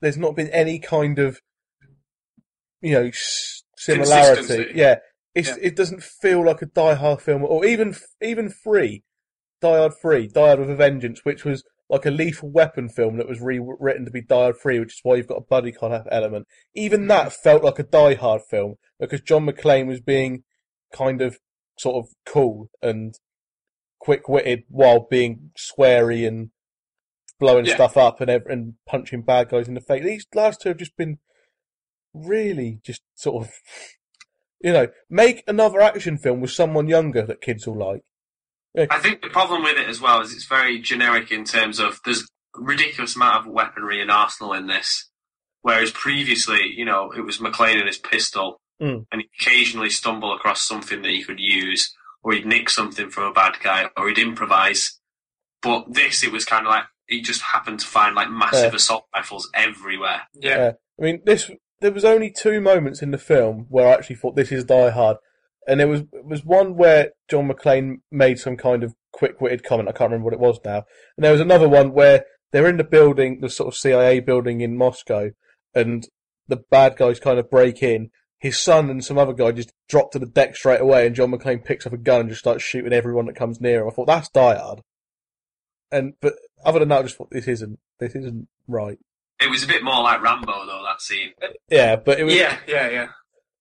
[0.00, 1.40] there's not been any kind of,
[2.80, 3.10] you know,
[3.76, 4.72] similarity.
[4.74, 4.96] Yeah,
[5.34, 5.56] Yeah.
[5.60, 9.02] it doesn't feel like a Die Hard film, or even even Free,
[9.60, 13.18] Die Hard Free, Die Hard with a Vengeance, which was like a lethal weapon film
[13.18, 15.72] that was rewritten to be Die Hard Free, which is why you've got a buddy
[15.72, 16.46] cop element.
[16.74, 17.08] Even mm-hmm.
[17.08, 20.44] that felt like a Die Hard film because John McClane was being
[20.92, 21.38] kind of
[21.78, 23.14] sort of cool and
[23.98, 26.50] quick witted while being sweary and
[27.38, 27.74] blowing Yeah.
[27.74, 30.04] stuff up and and punching bad guys in the face.
[30.04, 31.18] These last two have just been
[32.14, 33.52] really just sort of
[34.62, 38.02] you know make another action film with someone younger that kids will like.
[38.90, 42.00] I think the problem with it as well is it's very generic in terms of
[42.06, 45.10] there's a ridiculous amount of weaponry and arsenal in this,
[45.60, 49.06] whereas previously, you know, it was McClane and his pistol Mm.
[49.12, 51.94] and he'd occasionally stumble across something that he could use,
[52.24, 54.98] or he'd nick something from a bad guy, or he'd improvise.
[55.60, 58.76] But this, it was kind of like he just happened to find like massive Yeah.
[58.76, 60.22] assault rifles everywhere.
[60.34, 60.56] Yeah.
[60.56, 60.72] Yeah.
[60.98, 61.48] I mean, this
[61.82, 64.90] there was only two moments in the film where I actually thought this is Die
[64.90, 65.18] Hard,
[65.66, 69.88] and there was was one where John McClane made some kind of quick-witted comment.
[69.88, 70.84] I can't remember what it was now,
[71.16, 74.60] and there was another one where they're in the building, the sort of CIA building
[74.60, 75.30] in Moscow,
[75.74, 76.08] and
[76.48, 78.10] the bad guys kind of break in.
[78.38, 81.30] His son and some other guy just drop to the deck straight away, and John
[81.30, 83.88] McClane picks up a gun and just starts shooting everyone that comes near him.
[83.88, 84.82] I thought that's Die Hard,
[85.90, 88.98] and but other than that, I just thought this isn't this isn't right.
[89.42, 91.32] It was a bit more like Rambo though that scene,
[91.68, 93.08] Yeah, but it was Yeah, yeah, yeah.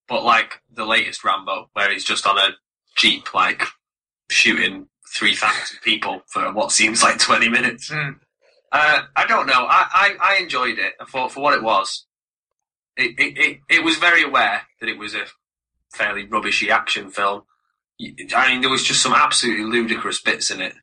[0.07, 2.49] but like the latest Rambo, where he's just on a
[2.97, 3.63] jeep, like
[4.29, 7.89] shooting three thousand people for what seems like twenty minutes.
[7.89, 8.15] Mm.
[8.71, 9.65] Uh, I don't know.
[9.67, 10.93] I, I, I enjoyed it.
[11.01, 12.05] I thought for what it was,
[12.95, 15.25] it, it, it, it was very aware that it was a
[15.93, 17.41] fairly rubbishy action film.
[18.33, 20.73] I mean, there was just some absolutely ludicrous bits in it.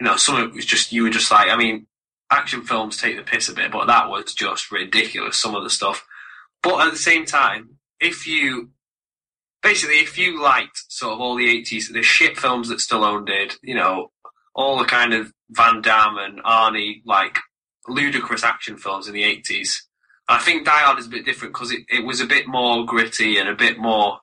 [0.00, 1.86] You know, some of it was just you were just like, I mean,
[2.30, 5.40] action films take the piss a bit, but that was just ridiculous.
[5.40, 6.06] Some of the stuff,
[6.62, 8.70] but at the same time, if you
[9.62, 13.54] basically if you liked sort of all the eighties, the shit films that Stallone did,
[13.62, 14.10] you know,
[14.54, 17.38] all the kind of Van Damme and Arnie like
[17.88, 19.86] ludicrous action films in the eighties.
[20.28, 22.84] I think Die Hard is a bit different because it, it was a bit more
[22.84, 24.18] gritty and a bit more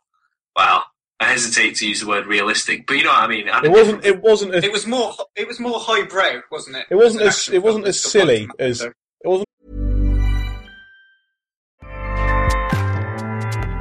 [0.55, 0.85] well.
[1.23, 3.47] I hesitate to use the word realistic, but you know what I mean.
[3.47, 5.13] it wasn't it wasn't as It was more.
[5.37, 6.87] It was more highbrow, wasn't it?
[6.89, 8.93] It wasn't as- action it wasn't as silly like as- it
[9.23, 9.47] wasn't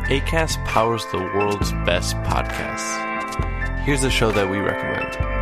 [0.09, 3.81] ACAST powers the world's best podcasts.
[3.81, 5.42] Here's a show that we recommend.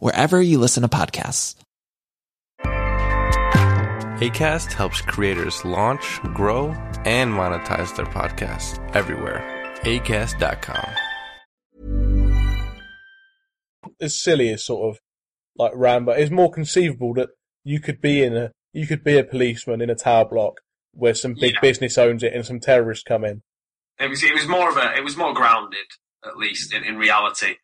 [0.00, 1.54] wherever you listen to podcasts.
[4.20, 6.68] ACAST helps creators launch, grow,
[7.04, 9.42] and monetize their podcasts everywhere.
[9.82, 10.88] ACAST.com.
[14.00, 15.00] as silly as sort of
[15.56, 16.12] like Rambo.
[16.12, 17.30] It's more conceivable that
[17.64, 20.60] you could be in a you could be a policeman in a tower block
[20.92, 21.60] where some big Yeah.
[21.62, 23.42] business owns it and some terrorists come in.
[23.98, 25.86] It was it was more of a it was more grounded
[26.26, 27.54] at least in, in reality,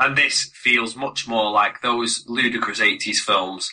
[0.00, 3.70] and this feels much more like those ludicrous eighties films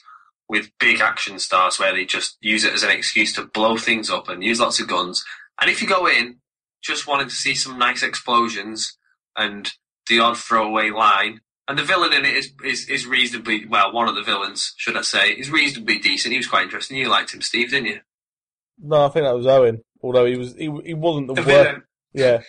[0.50, 4.10] with big action stars where they just use it as an excuse to blow things
[4.10, 5.26] up and use lots of guns.
[5.60, 6.38] And if you go in
[6.84, 8.98] just wanting to see some nice explosions
[9.36, 9.72] and
[10.08, 14.08] the odd throwaway line, and the villain in it is, is, is reasonably well, one
[14.08, 16.32] of the villains, should I say, is reasonably decent.
[16.32, 16.96] He was quite interesting.
[16.96, 18.00] You liked him, Steve, didn't you?
[18.82, 19.82] No, I think that was Owen.
[20.02, 21.48] Although he was he, he wasn't the, The worst.
[21.48, 21.84] villain.
[22.14, 22.42] Yeah,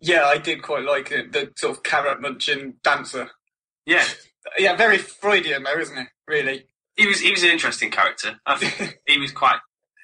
[0.00, 1.32] Yeah, I did quite like it.
[1.32, 3.30] The sort of carrot munching dancer.
[3.86, 4.04] Yeah,
[4.58, 6.08] Yeah, very Freudian though, isn't it?
[6.26, 6.66] Really.
[6.96, 8.38] he was he was an interesting character.
[8.46, 9.58] I think he was quite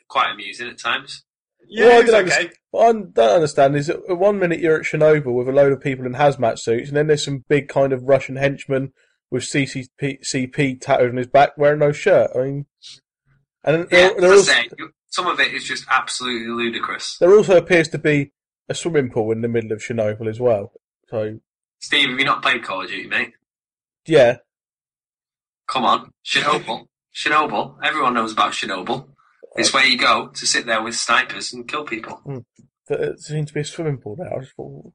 [0.09, 1.25] quite amusing at times.
[1.69, 2.51] Yeah, Well, I it was okay.
[2.71, 5.81] What I don't understand is that one minute you're at Chernobyl with a load of
[5.81, 8.93] people in hazmat suits, and then there's some big kind of Russian henchman
[9.31, 12.31] with CCP CP tattooed on his back wearing no shirt.
[12.35, 12.67] I mean,
[13.63, 14.69] and Yeah, there, there, as also, I say,
[15.11, 17.17] some of it is just absolutely ludicrous.
[17.21, 18.33] there also appears to be
[18.71, 20.73] a swimming pool in the middle of Chernobyl as well.
[21.09, 21.41] So
[21.81, 23.33] Steve, have you not played Call of Duty, mate?
[24.07, 24.37] yeah,
[25.71, 27.77] Come on, Chernobyl, Chernobyl.
[27.85, 29.09] Everyone knows about Chernobyl.
[29.57, 32.45] It's where you go to sit there with snipers and kill people.
[32.89, 34.33] there seems to be a swimming pool there.
[34.33, 34.93] I just thought,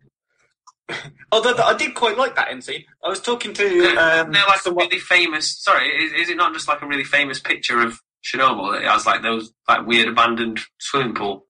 [1.32, 2.84] Although I did quite like that end scene.
[3.04, 5.58] I was talking to They're, um, they're like a really famous.
[5.62, 8.78] Sorry, is, is it not just like a really famous picture of Chernobyl?
[8.78, 11.45] It has like those like weird abandoned swimming pool.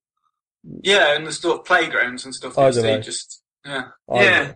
[0.82, 2.56] Yeah, and the sort of playgrounds and stuff.
[2.56, 3.00] Don't know.
[3.00, 3.88] just yeah.
[4.12, 4.54] Yeah.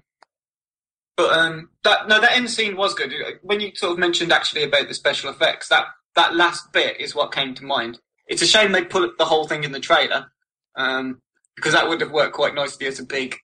[1.16, 3.12] But um, that no, that end scene was good.
[3.42, 5.86] When you sort of mentioned actually about the special effects, that
[6.16, 8.00] that last bit is what came to mind.
[8.28, 10.32] It's a shame they put the whole thing in the trailer,
[10.76, 11.22] um,
[11.56, 13.36] because that would have worked quite nicely as a big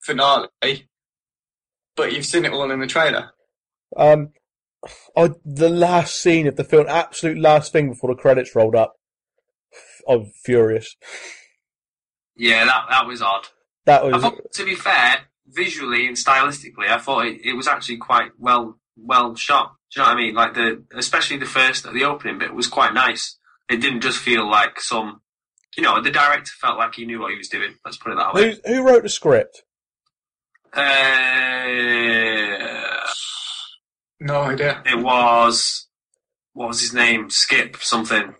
[0.00, 0.48] finale.
[1.94, 3.30] But you've seen it all in the trailer.
[3.96, 4.30] Um,
[5.16, 8.96] I, the last scene of the film, absolute last thing before the credits rolled up.
[10.08, 10.96] I'm furious.
[12.48, 12.64] Yeah.
[12.64, 13.46] That that was odd.
[13.86, 15.10] That I was thought, to be fair,
[15.46, 19.74] visually and stylistically, I thought it, it was actually quite well well shot.
[19.90, 20.34] Do you know what I mean?
[20.34, 23.38] Like the especially the first the opening bit was quite nice.
[23.70, 25.20] It didn't just feel like some
[25.76, 27.72] You know, the director felt like he knew what he was doing.
[27.84, 28.42] Let's put it that way.
[28.66, 29.62] Who, who wrote the script?
[30.74, 30.82] Uh,
[34.20, 34.82] No idea.
[34.86, 35.88] it was
[36.54, 37.30] what was his name?
[37.30, 38.34] Skip something.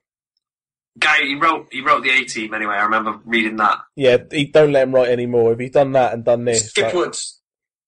[0.99, 2.75] Guy he wrote he wrote the A Team anyway.
[2.75, 3.79] I remember reading that.
[3.97, 5.53] Yeah, he, don't let him write anymore.
[5.55, 7.41] If he's done that and done this, Skip like, Woods.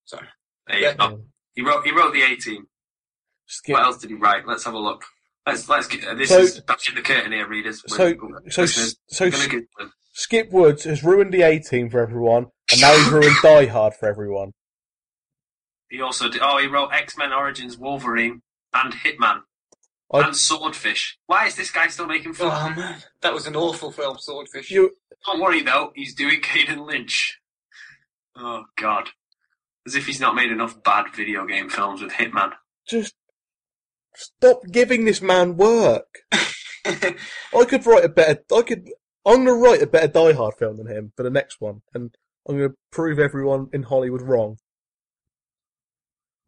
[0.07, 0.27] Sorry.
[0.67, 0.93] There Yeah.
[0.93, 1.25] you go.
[1.55, 2.67] He wrote he wrote the A Team.
[3.47, 3.75] Skip.
[3.75, 4.47] What else did he write?
[4.47, 5.05] Let's have a look.
[5.47, 7.83] Let's let's get uh, this So- is bashing the curtain here, readers.
[7.87, 8.15] So,
[8.49, 9.65] so, so we're gonna get-
[10.15, 13.95] Skip Woods has ruined the A team for everyone, and now he's ruined Die Hard
[13.95, 14.53] for everyone.
[15.91, 16.41] he also did.
[16.43, 18.41] Oh, he wrote X Men Origins, Wolverine,
[18.73, 19.41] and Hitman,
[20.13, 21.19] I- and Swordfish.
[21.27, 22.55] Why is this guy still making films?
[22.57, 24.71] Oh man, that was an awful film, Swordfish.
[24.71, 24.93] You,
[25.27, 27.41] Don't worry though, he's doing Kane and Lynch.
[28.37, 29.11] Oh God,
[29.87, 32.53] as if he's not made enough bad video game films with Hitman.
[32.89, 33.15] just
[34.15, 36.19] stop giving this man work.
[36.33, 38.41] I could write a better.
[38.55, 38.89] I could.
[39.27, 42.15] I'm gonna write a better Die Hard film than him for the next one, and
[42.47, 44.59] I'm gonna prove everyone in Hollywood wrong.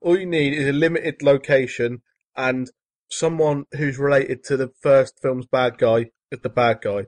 [0.02, 2.02] All you need is a limited location
[2.36, 2.70] and
[3.10, 7.06] someone who's related to the first film's bad guy as the bad guy.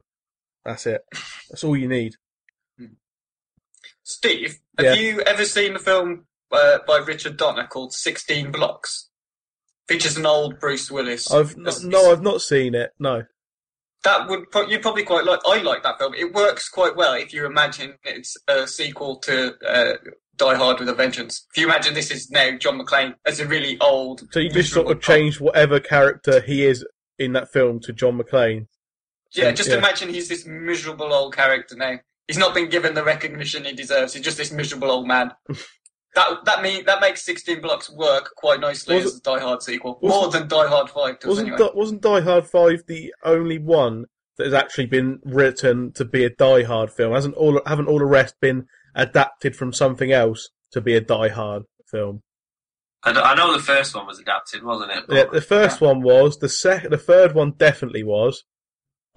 [0.64, 1.02] That's it.
[1.50, 2.14] That's all you need.
[4.02, 4.94] Steve, have Yeah.
[4.94, 9.08] you ever seen the film uh, by Richard Donner called Sixteen Blocks?
[9.86, 11.30] Features an old Bruce Willis.
[11.30, 12.92] I've no, no, I've not seen it.
[12.98, 13.24] No.
[14.04, 15.40] that would pro- you probably quite like.
[15.46, 16.14] I like that film.
[16.14, 19.94] It works quite well if you imagine it's a sequel to uh,
[20.38, 21.46] Die Hard with a Vengeance.
[21.50, 24.22] If you imagine this is now John McClane as a really old.
[24.32, 26.84] So you just sort of miserable- change whatever character he is
[27.18, 28.66] in that film to John McClane.
[29.32, 29.76] Yeah, just Yeah.
[29.78, 31.98] imagine he's this miserable old character now.
[32.26, 34.14] He's not been given the recognition he deserves.
[34.14, 35.32] He's just this miserable old man.
[36.14, 39.62] that that mean that makes Sixteen Blocks work quite nicely Was as a Die Hard
[39.62, 41.58] sequel, more than Die Hard Five does Wasn't anyway.
[41.68, 46.24] Di- wasn't Die Hard Five the only one that has actually been written to be
[46.24, 47.12] a Die Hard film?
[47.12, 48.66] Hasn't all haven't all the rest been
[48.98, 52.22] adapted from something else to be a Die Hard film?
[53.02, 55.04] I, d- I know the first one was adapted, wasn't it?
[55.08, 56.88] Yeah, the first one was the sec.
[56.90, 58.44] The third one definitely was.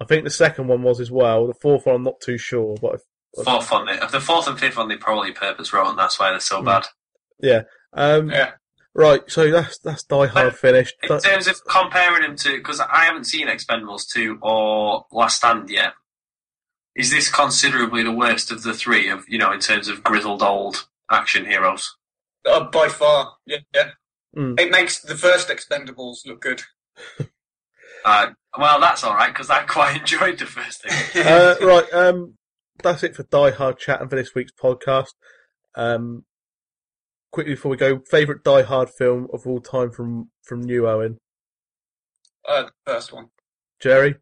[0.00, 1.46] I think the second one was as well.
[1.48, 3.00] The fourth one, I'm not too sure, but
[3.44, 6.30] fourth one, they, the fourth and fifth one, they probably purpose wrote, and that's why
[6.30, 6.66] they're so Hmm.
[6.66, 6.86] bad.
[7.40, 7.62] yeah.
[7.92, 8.52] Um, Yeah.
[8.94, 10.94] Right, so that's that's Die Hard finished.
[11.02, 15.70] In terms of comparing them to, because I haven't seen Expendables 2 or Last Stand
[15.70, 15.94] yet,
[16.94, 20.42] is this considerably the worst of the three, of you know, in terms of grizzled
[20.42, 21.96] old action heroes?
[22.44, 23.90] Uh, by far, yeah, yeah.
[24.36, 24.58] Mm.
[24.58, 26.62] It makes the first Expendables look good.
[28.04, 31.24] Uh, well, that's all right because I quite enjoyed the first thing.
[31.24, 32.34] uh, right, um,
[32.82, 35.12] that's it for Die Hard chat and for this week's podcast.
[35.76, 36.24] Um,
[37.30, 41.18] quickly before we go, favourite Die Hard film of all time from from you, Owen,
[42.46, 43.28] Uh, the first one.
[43.80, 44.16] Jerry.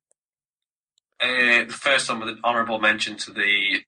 [1.23, 3.81] Uh, the first one with an honourable mention to the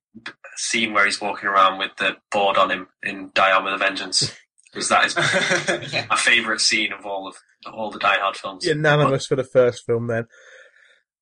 [0.56, 3.78] scene where he's walking around with the board on him in Die On with a
[3.78, 4.34] Vengeance.
[4.72, 6.06] Because that is yeah.
[6.10, 7.36] my favourite scene of all of
[7.72, 8.64] all the Die Hard films.
[8.64, 10.26] Unanimous for the first film, then.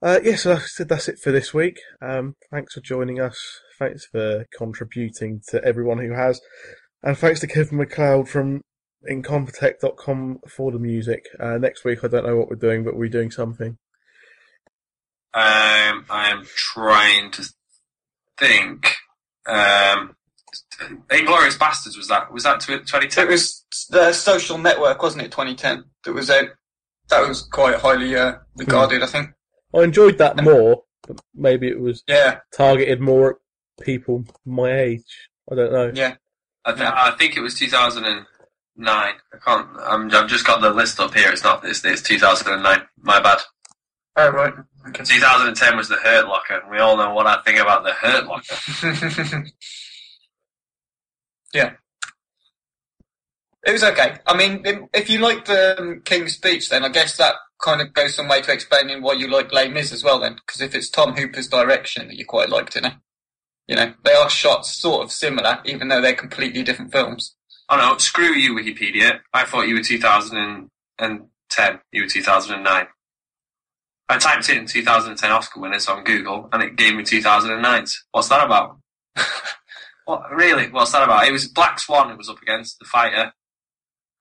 [0.02, 1.78] Uh, yes, so that's, that's it for this week.
[2.00, 3.38] Um, thanks for joining us.
[3.78, 6.40] Thanks for contributing to everyone who has.
[7.02, 8.62] And thanks to Kevin MacLeod from
[9.10, 11.26] Incompetech.com for the music.
[11.38, 13.78] Uh, next week, I don't know what we're doing, but we're doing something.
[15.32, 17.44] Um, I am trying to
[18.38, 18.94] think.
[19.46, 20.16] Um,
[21.08, 22.32] Inglourious Basterds was that?
[22.32, 25.30] Was that It was the social network, wasn't it?
[25.30, 25.84] 2010.
[26.04, 26.48] That was out.
[27.10, 29.30] That was quite highly uh, regarded, I think.
[29.74, 35.04] I enjoyed that more, but maybe it was Yeah, targeted more at people my age.
[35.50, 35.92] I don't know.
[35.94, 36.14] yeah.
[36.64, 38.26] I, th- I think it was 2009.
[38.86, 39.12] I
[39.44, 39.68] can't.
[39.80, 41.30] I'm, I've just got the list up here.
[41.30, 41.64] It's not.
[41.64, 42.82] It's, it's 2009.
[43.00, 43.38] My bad.
[44.16, 44.52] Oh right.
[44.88, 45.04] Okay.
[45.04, 46.62] 2010 was the Hurt Locker.
[46.70, 49.44] We all know what I think about the Hurt Locker.
[51.54, 51.72] yeah.
[53.66, 54.16] It was okay.
[54.26, 54.62] I mean,
[54.94, 58.26] if- you like the um, King's Speech, then I guess that kind of goes some
[58.28, 60.18] way to explaining why you like Les Mis as well.
[60.18, 62.94] Then, because if it's Tom Hooper's direction that you quite liked in it,
[63.68, 67.36] you know, they are shot sort of similar, even though they're completely different films.
[67.68, 69.20] Oh no, screw you, Wikipedia.
[69.32, 71.80] I thought you were 2010.
[71.92, 72.86] You were 2009.
[74.10, 78.04] I typed in 2010 Oscar winners on Google and it gave me 2009's.
[78.10, 78.78] What's that about?
[80.04, 80.68] what really?
[80.68, 81.28] What's that about?
[81.28, 82.10] It was Black Swan.
[82.10, 83.32] It was up against the fighter.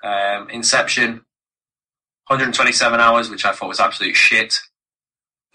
[0.04, 1.26] Um, Inception.
[2.28, 4.54] 127 hours, which I thought was absolute shit.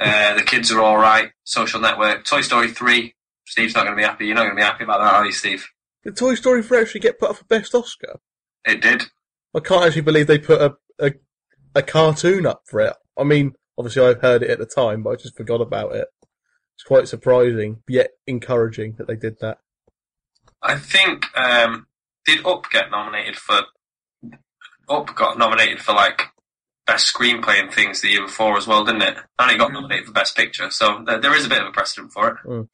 [0.00, 1.30] Uh, the kids are all right.
[1.44, 2.24] Social Network.
[2.24, 3.14] Toy Story 3.
[3.46, 4.26] Steve's not going to be happy.
[4.26, 5.64] You're not going to be happy about that, are you, Steve?
[6.02, 8.18] Did Toy Story 3 actually get put up for Best Oscar?
[8.64, 9.04] It did.
[9.54, 11.12] I can't actually believe they put a, a
[11.76, 12.94] a cartoon up for it.
[13.18, 16.08] I mean, obviously I heard it at the time, but I just forgot about it.
[16.76, 19.58] it's quite surprising yet encouraging that they did that.
[20.62, 21.86] I think um,
[22.24, 23.62] did Up get nominated for
[24.88, 26.22] Up got nominated for like
[26.86, 29.16] best screenplay and things the year before as well, didn't it?
[29.38, 31.72] And it got nominated for best picture, so there, there is a bit of a
[31.72, 32.36] precedent for it.
[32.48, 32.64] Uh,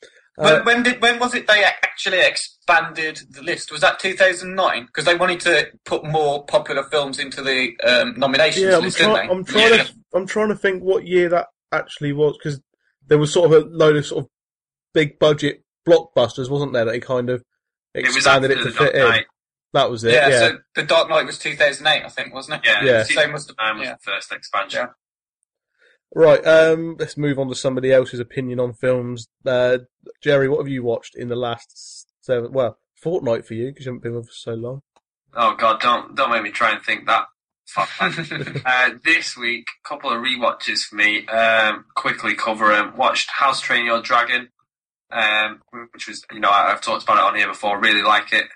[0.41, 3.70] When, when did when was it they actually expanded the list?
[3.72, 4.86] Was that 2009?
[4.86, 8.97] Because they wanted to put more popular films into the um, nominations yeah, I'm, list,
[8.99, 9.34] try- didn't they?
[9.34, 9.82] I'm trying Yeah.
[9.84, 12.61] to I'm trying to think what year that actually was because
[13.07, 14.30] there was sort of a load of sort of
[14.95, 16.84] big budget blockbusters, wasn't there?
[16.84, 17.43] That he kind of
[17.95, 19.03] expanded after it to fit in.
[19.09, 19.26] Knight.
[19.72, 20.12] That was it.
[20.12, 20.38] yeah, Yeah.
[20.38, 22.68] so the Dark Knight was 2008, I think, wasn't it?
[22.68, 23.03] Yeah, Yeah.
[23.05, 23.93] Same was the Time was yeah.
[23.95, 24.88] the first expansion.
[26.14, 26.44] Right.
[26.46, 26.96] Um.
[26.98, 29.28] Let's move on to somebody else's opinion on films.
[29.46, 29.78] Uh,
[30.22, 32.52] Jerry, what have you watched in the last seven?
[32.52, 34.82] Well, fortnight for you because you haven't been with us for so long.
[35.34, 37.26] Oh God, don't don't make me try and think that.
[37.66, 38.62] Fuck that.
[38.66, 41.26] uh, this week, a couple of rewatches for me.
[41.28, 42.96] Um, quickly cover 'em.
[42.96, 44.48] Watched How to Train Your Dragon,
[45.12, 47.80] um, which was you know I, I've talked about it on here before.
[47.80, 48.46] Really like it.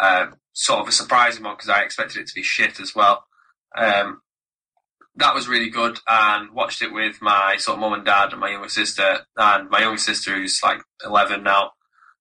[0.00, 3.24] Um, sort of a surprising one because I expected it to be shit as well.
[3.76, 4.22] Um,
[5.16, 8.40] that was really good, and watched it with my sort of mum and dad and
[8.40, 11.72] my younger sister, and my younger sister who's like eleven now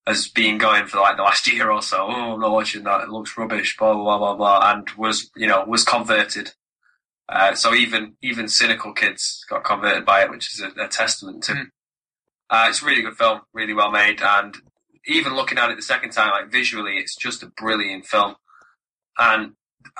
[0.07, 1.97] has been going for like the last year or so.
[1.99, 3.01] Oh, I'm not watching that.
[3.01, 3.77] It looks rubbish.
[3.77, 4.71] Blah blah blah blah blah.
[4.71, 6.53] And was you know was converted.
[7.27, 11.43] Uh, so even even cynical kids got converted by it, which is a, a testament
[11.43, 11.53] to.
[11.53, 11.65] Mm.
[12.49, 14.57] Uh, it's a really good film, really well made, and
[15.05, 18.35] even looking at it the second time, like visually, it's just a brilliant film.
[19.19, 19.53] And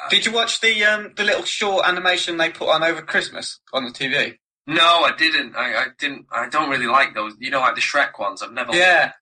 [0.10, 3.86] Did you watch the um, the little short animation they put on over Christmas on
[3.86, 4.38] the TV?
[4.70, 5.56] no, I didn't.
[5.56, 6.28] I, I didn't.
[6.32, 7.34] I don't really like those.
[7.40, 8.42] You know, like the Shrek ones.
[8.42, 8.74] I've never.
[8.74, 9.14] Yeah.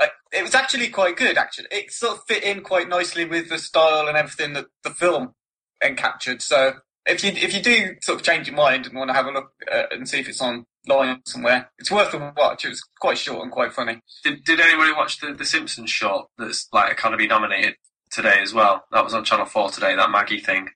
[0.00, 1.68] Uh, it was actually quite good, actually.
[1.70, 5.34] It sort of fit in quite nicely with the style and everything that the film
[5.82, 6.42] encaptured.
[6.42, 6.74] So
[7.06, 9.30] if you if you do sort of change your mind and want to have a
[9.30, 12.64] look uh, and see if it's online somewhere, it's worth a watch.
[12.64, 14.00] It was quite short and quite funny.
[14.24, 17.76] Did Did anybody watch the the Simpsons short that's like Academy nominated
[18.14, 18.84] today as well?
[18.92, 19.94] That was on Channel Four today.
[19.96, 20.70] That Maggie thing.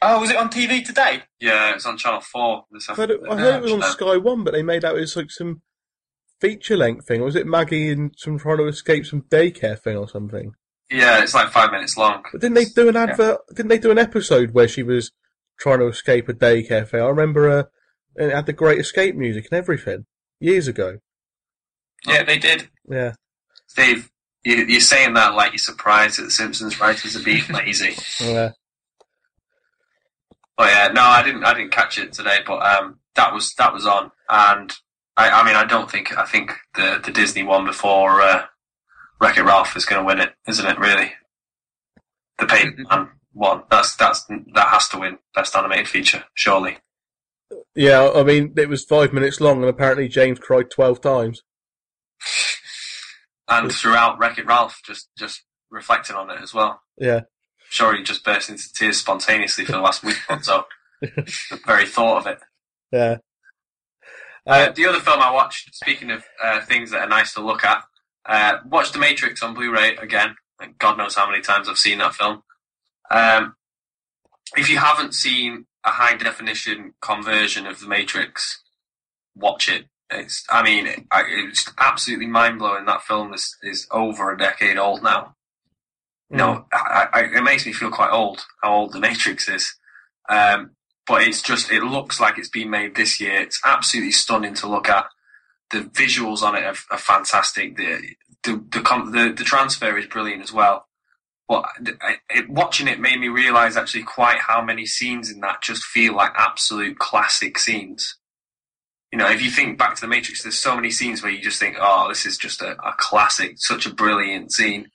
[0.00, 1.22] Oh, was it on TV today?
[1.40, 3.20] Yeah, it's on Channel Four this I heard it.
[3.28, 5.62] I heard it was on Sky One, but they made out it was like some
[6.40, 7.20] feature length thing.
[7.20, 10.54] Or was it Maggie and some trying to escape some daycare thing or something?
[10.90, 12.22] Yeah, it's like five minutes long.
[12.30, 13.38] But didn't they do an advert?
[13.54, 15.12] Didn't they do an episode where she was
[15.58, 17.00] trying to escape a daycare thing?
[17.00, 17.62] I remember uh,
[18.16, 20.04] it had the Great Escape music and everything
[20.38, 20.98] years ago.
[22.06, 22.68] Yeah, they did.
[22.88, 23.12] Yeah.
[23.66, 24.10] Steve,
[24.44, 27.96] you, you're saying that like you're surprised that the Simpsons writers are being lazy.
[28.20, 28.52] Yeah.
[30.56, 31.44] But yeah, no, I didn't.
[31.44, 34.72] I didn't catch it today, but um, that was that was on, and
[35.16, 38.44] I, I mean, I don't think I think the the Disney one before uh,
[39.20, 40.78] Wreck It Ralph is going to win it, isn't it?
[40.78, 41.12] Really,
[42.38, 43.62] the Paint Man one.
[43.70, 46.78] That's that's that has to win best animated feature, surely.
[47.74, 51.42] Yeah, I mean, it was five minutes long, and apparently James cried twelve times.
[53.58, 56.80] And throughout Wreck It Ralph, just just reflecting on it as well.
[56.98, 57.20] Yeah,
[57.70, 60.64] Sure, he just burst into tears spontaneously for the last week or so.
[61.00, 62.38] the very thought of it.
[62.92, 63.16] yeah.
[64.46, 67.40] Uh, Uh, the other film I watched, speaking of uh, things that are nice to
[67.40, 67.84] look at,
[68.26, 70.36] uh, watched The Matrix on Blu-ray again.
[70.60, 72.42] Like God knows how many times I've seen that film.
[73.10, 73.54] Um,
[74.56, 78.62] if you haven't seen a high definition conversion of The Matrix,
[79.34, 79.86] watch it.
[80.12, 82.84] It's, I mean, it, it's absolutely mind blowing.
[82.86, 85.34] That film is, is over a decade old now.
[86.30, 89.74] You know, I, I, it makes me feel quite old how old The Matrix is.
[90.30, 90.70] Um,
[91.06, 93.40] but it's just it looks like it's been made this year.
[93.40, 95.06] It's absolutely stunning to look at.
[95.70, 97.76] The visuals on it are, are fantastic.
[97.76, 97.98] The
[98.44, 100.86] the the, the the transfer is brilliant as well.
[101.48, 101.64] But
[102.00, 105.82] I, it, watching it made me realize actually quite how many scenes in that just
[105.82, 108.16] feel like absolute classic scenes.
[109.12, 111.42] You know, if you think back to the Matrix, there's so many scenes where you
[111.42, 114.90] just think, "Oh, this is just a, a classic, such a brilliant scene."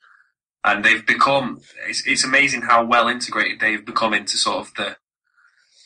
[0.63, 1.61] And they've become.
[1.87, 4.97] It's, it's amazing how well integrated they've become into sort of the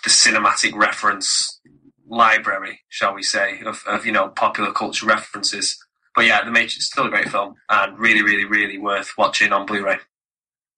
[0.04, 1.60] the cinematic reference
[2.08, 5.78] library, shall we say, of, of you know popular culture references.
[6.16, 9.54] But yeah, The Matrix is still a great film and really, really, really worth watching
[9.54, 9.98] on Blu-ray.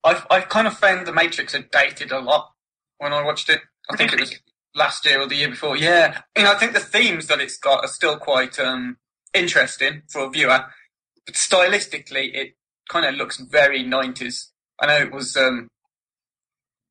[0.04, 2.50] I've I've kind of found the Matrix had dated a lot
[2.98, 3.60] when I watched it.
[3.90, 4.34] I think it was
[4.74, 5.76] last year or the year before.
[5.76, 8.96] Yeah, you know, I think the themes that it's got are still quite um,
[9.32, 10.64] interesting for a viewer,
[11.26, 12.54] but stylistically, it
[12.88, 14.50] kind of looks very nineties.
[14.80, 15.36] I know it was.
[15.36, 15.68] Um,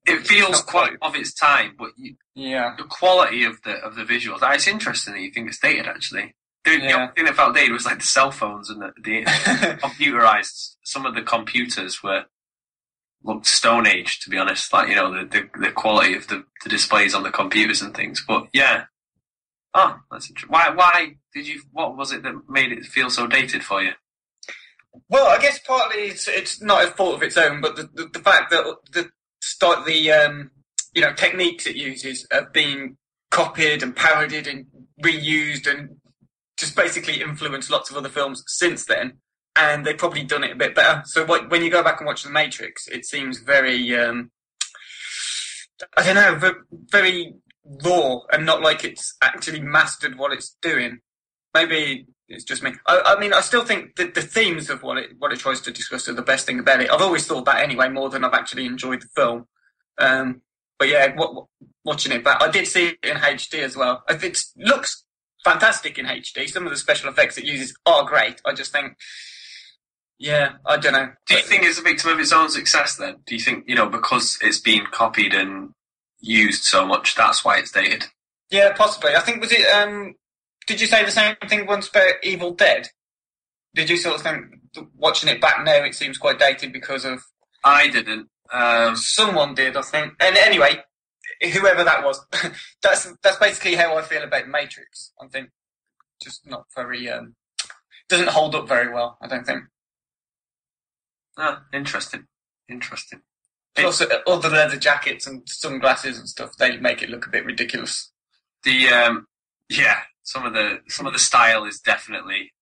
[0.05, 1.09] It feels quite quite.
[1.09, 4.39] of its time, but you, yeah, the quality of the of the visuals.
[4.41, 5.87] It's interesting that you think it's dated.
[5.87, 6.33] Actually,
[6.65, 9.23] the, the only thing that felt dated was like the cell phones and the, the
[9.81, 10.75] computerized.
[10.83, 12.25] Some of the computers were
[13.23, 14.71] looked Stone Age, to be honest.
[14.71, 17.95] Like you know the the, the quality of the, the displays on the computers and
[17.95, 18.23] things.
[18.27, 18.85] But yeah,
[19.73, 20.51] Oh, that's interesting.
[20.51, 20.69] Why?
[20.69, 21.61] Why did you?
[21.71, 23.91] What was it that made it feel so dated for you?
[25.09, 28.09] Well, I guess partly it's it's not a fault of its own, but the the,
[28.13, 29.09] the fact that the
[29.41, 30.51] start the um,
[30.93, 32.97] you know techniques it uses have been
[33.31, 34.67] copied and parodied and
[35.03, 35.97] reused and
[36.59, 39.13] just basically influenced lots of other films since then,
[39.55, 41.03] and they've probably done it a bit better.
[41.05, 44.31] So what, when you go back and watch The Matrix, it seems very um,
[45.97, 46.53] I don't know,
[46.91, 47.33] very
[47.83, 50.99] raw and not like it's actually mastered what it's doing.
[51.53, 52.73] Maybe it's just me.
[52.87, 55.61] I, I mean, I still think that the themes of what it what it tries
[55.61, 56.91] to discuss are the best thing about it.
[56.91, 59.47] I've always thought that anyway, more than I've actually enjoyed the film.
[59.97, 60.41] Um,
[60.79, 61.47] but yeah, what, what-
[61.85, 64.03] watching it back, I did see it in HD as well.
[64.07, 65.03] It looks
[65.43, 66.47] fantastic in HD.
[66.49, 68.41] Some of the special effects it uses are great.
[68.45, 68.95] I just think,
[70.19, 71.09] yeah, I don't know.
[71.27, 72.95] Do you think it's a victim of its own success?
[72.95, 75.73] Then, do you think you know because it's been copied and
[76.19, 78.05] used so much, that's why it's dated?
[78.49, 79.15] Yeah, possibly.
[79.15, 79.65] I think was it.
[79.67, 80.15] Um,
[80.67, 82.89] did you say the same thing once about Evil Dead?
[83.75, 84.45] Did you sort of think
[84.95, 87.23] watching it back now it seems quite dated because of
[87.63, 88.29] I didn't.
[88.51, 90.13] Um, someone did, I think.
[90.19, 90.83] And anyway,
[91.41, 92.25] whoever that was,
[92.83, 95.11] that's that's basically how I feel about Matrix.
[95.21, 95.49] I think
[96.21, 97.35] just not very um,
[98.09, 99.17] doesn't hold up very well.
[99.21, 99.63] I don't think.
[101.37, 102.25] Ah, interesting.
[102.69, 103.21] Interesting.
[103.75, 107.45] Plus, all the leather jackets and sunglasses and stuff, they make it look a bit
[107.45, 108.11] ridiculous.
[108.63, 109.27] The um,
[109.67, 112.53] yeah, some of the some of the style is definitely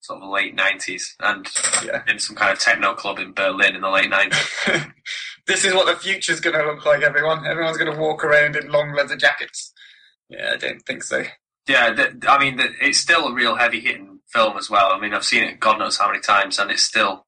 [0.00, 1.46] sort of late nineties, and
[1.84, 2.02] Yeah.
[2.08, 4.50] in some kind of techno club in Berlin in the late nineties.
[5.46, 7.46] this is what the future's going to look like, everyone.
[7.46, 9.72] Everyone's going to walk around in long leather jackets.
[10.30, 11.24] Yeah, I don't think so.
[11.68, 14.92] Yeah, the, I mean, the, it's still a real heavy hitting film as well.
[14.92, 17.25] I mean, I've seen it God knows how many times, and it's still,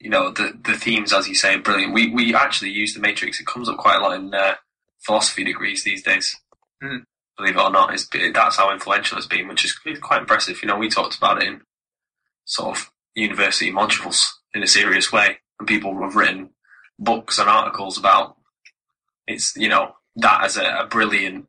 [0.00, 1.92] you know, the the themes, as you say, are brilliant.
[1.92, 3.38] We we actually use the Matrix.
[3.38, 4.54] It comes up quite a lot in uh,
[4.98, 6.36] philosophy degrees these days.
[6.82, 6.98] Hmm.
[7.36, 10.60] Believe it or not, it's, that's how influential it's been, which is quite impressive.
[10.60, 11.62] You know, we talked about it in
[12.44, 16.50] sort of university modules in a serious way, and people have written
[16.98, 18.36] books and articles about
[19.26, 21.46] it's you know that as a, a brilliant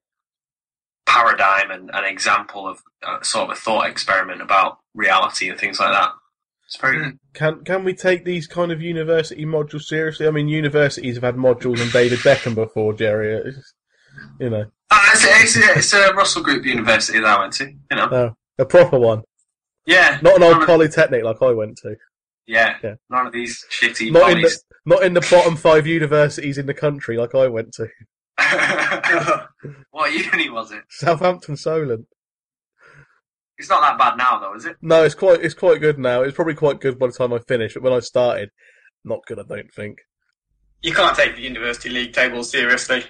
[1.05, 5.79] paradigm and an example of uh, sort of a thought experiment about reality and things
[5.79, 6.11] like that.
[6.79, 7.13] Very.
[7.33, 10.27] Can can we take these kind of university modules seriously?
[10.27, 13.33] I mean, universities have had modules on David Beckham before, Jerry.
[13.33, 13.73] It's,
[14.39, 17.65] you know, Ah, it's, it's, it's a Russell Group University that I went to.
[17.65, 19.23] You know, uh, a proper one,
[19.85, 21.95] yeah, not an old polytechnic like I went to.
[22.47, 22.95] yeah, Yeah.
[23.09, 26.73] none of these shitty Not in the not in the bottom five universities in the
[26.73, 27.87] country like I went to.
[29.91, 30.81] what uni was it?
[30.89, 32.05] Southampton Solent.
[33.61, 34.77] It's not that bad now, though, is it?
[34.81, 36.23] No, it's quite it's quite good now.
[36.23, 38.49] It's probably quite good by the time I finish, but when I started,
[39.05, 39.37] not good.
[39.37, 39.99] I don't think.
[40.81, 43.03] You can't take the university league tables seriously.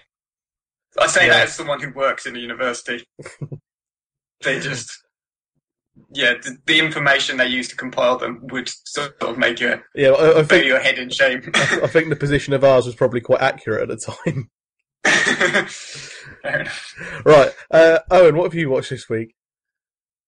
[1.00, 1.34] I say Yeah.
[1.36, 3.06] that as someone who works in a university.
[4.44, 4.92] they just,
[6.14, 10.10] yeah, the, the information they use to compile them would sort of make you Yeah,
[10.10, 11.50] I, I think your head in shame.
[11.56, 14.50] I think the position of ours was probably quite accurate at the time.
[16.44, 16.94] Fair enough.
[17.24, 19.34] right, uh, Owen, what have you watched this week?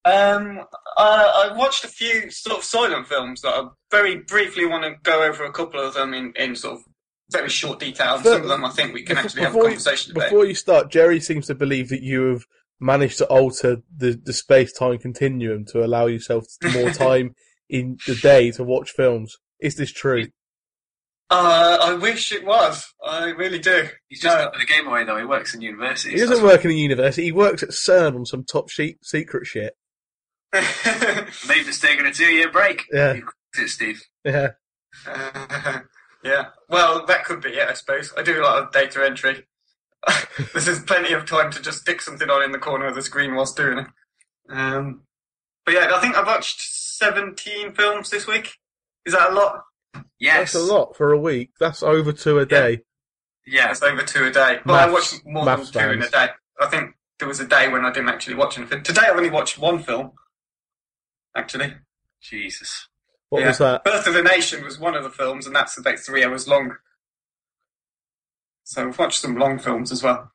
[0.06, 0.62] Um,
[0.98, 4.96] I, I watched a few sort of silent films that I very briefly want to
[5.04, 6.84] go over a couple of them in, in sort of
[7.32, 8.16] very short detail.
[8.16, 9.76] And But- some of them I think we can Before- actually have a before you-
[9.78, 10.30] conversation about.
[10.30, 12.44] Before you start, Jerry seems to believe that you have
[12.80, 17.34] managed to alter the, the space time continuum to allow yourself more time
[17.70, 19.38] in the day to watch films.
[19.62, 20.26] Is this true?
[21.30, 22.86] Uh, I wish it was.
[23.04, 23.88] I really do.
[24.10, 24.52] He's just No.
[24.60, 25.18] the game away, though.
[25.18, 26.12] He works in university.
[26.16, 27.24] He doesn't work in a university.
[27.24, 29.74] He works at CERN on some top sheet secret shit.
[31.48, 32.86] They've just taken a two-year break.
[32.92, 33.20] Yeah.
[33.58, 34.04] It, Steve.
[34.24, 34.50] Yeah.
[35.08, 35.80] Uh,
[36.24, 36.46] yeah.
[36.70, 38.14] Well, that could be it, I suppose.
[38.16, 39.48] I do a lot of data entry.
[40.54, 43.02] this is plenty of time to just stick something on in the corner of the
[43.02, 43.88] screen whilst doing it.
[44.50, 45.02] Um,
[45.66, 48.54] but yeah, I think I've watched 17 films this week.
[49.06, 49.64] Is that a lot?
[50.20, 50.54] Yes.
[50.54, 51.52] That's a lot for a week.
[51.60, 52.82] That's over two a day.
[53.48, 53.68] Yeah.
[53.68, 54.60] That's over two a day.
[54.66, 56.28] Well, I watched more than two in a day.
[56.60, 58.84] I think there was a day when I didn't actually watch anything.
[58.84, 60.12] Today I've only watched one film,
[61.36, 61.76] actually.
[62.22, 62.88] Jesus.
[63.30, 63.48] What Yeah.
[63.50, 63.84] was that?
[63.84, 66.78] Birth of a Nation was one of the films, and that's about three hours long.
[68.64, 70.32] So we've watched some long films as well.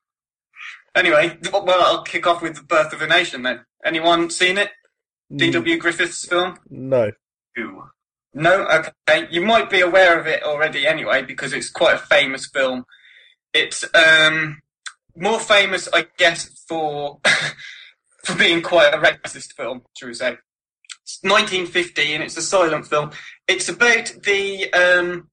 [0.95, 3.65] Anyway, well, I'll kick off with The Birth of a Nation then.
[3.85, 4.70] Anyone seen it?
[5.33, 5.77] Mm, D.W.
[5.79, 6.59] Griffith's film?
[6.69, 7.12] No.
[8.35, 8.66] No?
[9.09, 9.29] Okay.
[9.31, 12.85] You might be aware of it already anyway, because it's quite a famous film.
[13.55, 14.61] It's um,
[15.16, 17.20] more famous, I guess, for
[18.25, 20.37] for being quite a racist film, shall we say.
[21.09, 23.12] It's 1950 and it's a silent film.
[23.48, 25.30] It's about the um,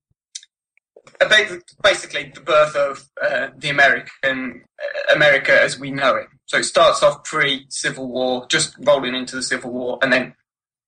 [1.20, 6.28] about basically the birth of uh, the American uh, America as we know it.
[6.46, 10.36] So it starts off pre Civil War, just rolling into the Civil War, and then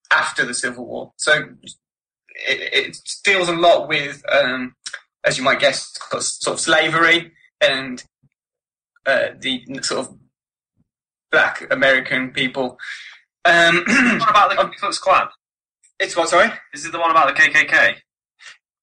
[0.09, 1.11] after the Civil War.
[1.17, 1.33] So
[2.47, 4.73] it, it deals a lot with, um,
[5.25, 8.05] as you might guess, sort of slavery and
[9.05, 10.17] uh, the sort of
[11.29, 12.77] black American people.
[13.45, 13.83] Um,
[14.19, 15.27] What about the Ku Klux Klan?
[15.99, 16.29] it's what?
[16.29, 16.49] Sorry.
[16.73, 17.95] Is it the one about the KKK?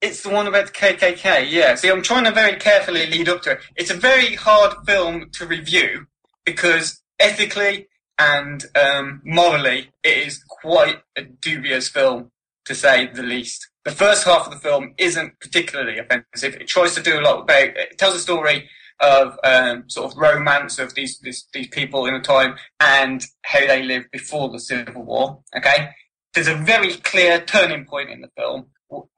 [0.01, 1.75] It's the one about the KKK, yeah.
[1.77, 3.61] See, I'm trying to very carefully lead up to it.
[3.77, 6.07] It's a very hard film to review
[6.45, 7.87] because ethically
[8.19, 12.31] and um, morally, it is quite a dubious film,
[12.67, 13.69] to say the least.
[13.85, 16.55] The first half of the film isn't particularly offensive.
[16.55, 18.69] It tries to do a lot about, it tells a story
[19.01, 23.61] of um, sort of romance of these, these these people in a time and how
[23.61, 25.41] they lived before the Civil War.
[25.57, 25.91] Okay,
[26.35, 28.67] there's a very clear turning point in the film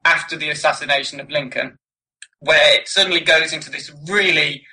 [0.03, 1.77] after the assassination of Lincoln,
[2.39, 4.65] where it suddenly goes into this really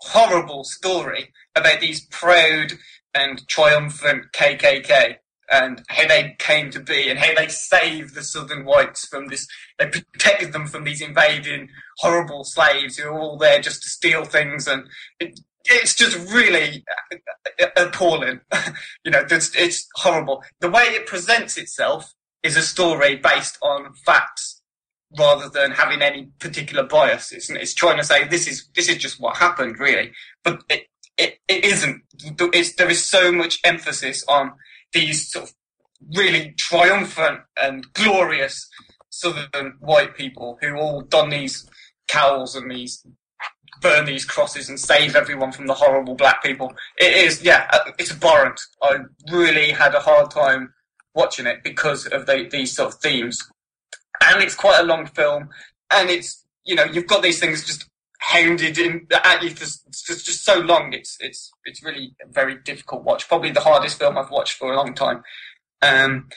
[0.00, 2.72] horrible story about these proud
[3.14, 5.16] and triumphant KKK
[5.50, 9.46] and how they came to be and how they saved the Southern whites from this,
[9.78, 11.68] they protected them from these invading
[11.98, 14.84] horrible slaves who were all there just to steal things and
[15.18, 17.16] it, it's just really uh,
[17.62, 18.40] uh, appalling.
[19.04, 20.42] you know, it's, it's horrible.
[20.60, 24.62] The way it presents itself is a story based on facts
[25.18, 27.32] rather than having any particular bias.
[27.32, 30.12] It's, it's trying to say this is this is just what happened, really.
[30.42, 30.86] But it
[31.18, 32.02] it, it isn't.
[32.24, 34.52] It's, there is so much emphasis on
[34.92, 35.54] these sort of
[36.16, 38.68] really triumphant and glorious
[39.10, 41.68] southern white people who all don these
[42.08, 43.04] cowls and these
[43.80, 46.72] burn these crosses and save everyone from the horrible black people.
[46.98, 48.60] It is, yeah, uh, it's abhorrent.
[48.82, 48.98] I
[49.30, 50.74] really had a hard time
[51.14, 53.42] watching it because of the, these sort of themes.
[54.22, 55.48] And it's quite a long film,
[55.90, 57.88] and it's you know you've got these things just
[58.20, 60.92] hounded in at you for just so long.
[60.92, 63.28] It's it's it's really a very difficult watch.
[63.28, 65.22] Probably the hardest film I've watched for a long time.
[65.82, 66.28] Um,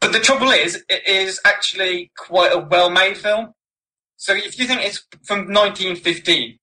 [0.00, 3.54] but the trouble is, it is actually quite a well-made film.
[4.16, 6.58] So if you think it's from 1915,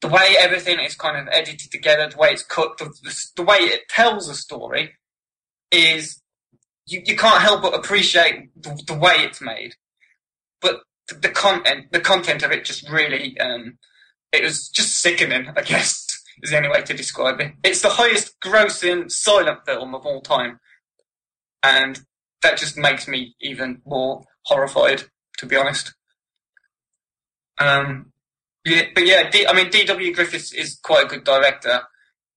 [0.00, 3.42] the way everything is kind of edited together, the way it's cut, the, the, the
[3.42, 4.94] way it tells a story
[5.70, 6.20] is
[6.86, 9.74] you, you can't help but appreciate the, the way it's made.
[10.60, 10.80] But
[11.14, 13.78] the, content, the content of it just really, um,
[14.32, 16.06] it was just sickening, I guess,
[16.42, 17.52] is the only way to describe it.
[17.64, 20.60] It's the highest grossing silent film of all time.
[21.62, 22.00] And
[22.42, 25.04] that just makes me even more horrified,
[25.38, 25.94] to be honest.
[27.58, 28.12] Um,
[28.64, 30.14] yeah, but yeah, D, I mean, D.W.
[30.14, 31.80] Griffiths is quite a good director,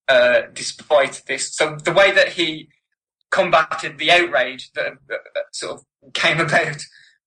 [0.07, 1.55] uh, despite this.
[1.55, 2.69] So the way that he
[3.29, 5.19] combated the outrage that, that
[5.51, 6.81] sort of came about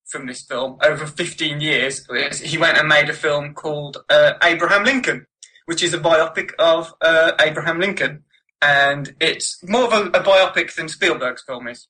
[0.07, 2.07] from this film over 15 years,
[2.41, 5.27] he went and made a film called uh, Abraham Lincoln,
[5.67, 8.25] which is a biopic of uh, Abraham Lincoln,
[8.61, 11.89] and it's more of a, a biopic than Spielberg's film is.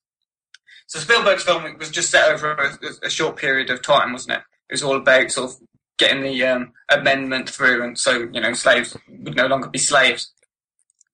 [0.86, 4.42] So Spielberg's film was just set over a, a short period of time, wasn't it?
[4.68, 5.56] It was all about sort of
[5.98, 10.32] getting the um, amendment through, and so you know slaves would no longer be slaves.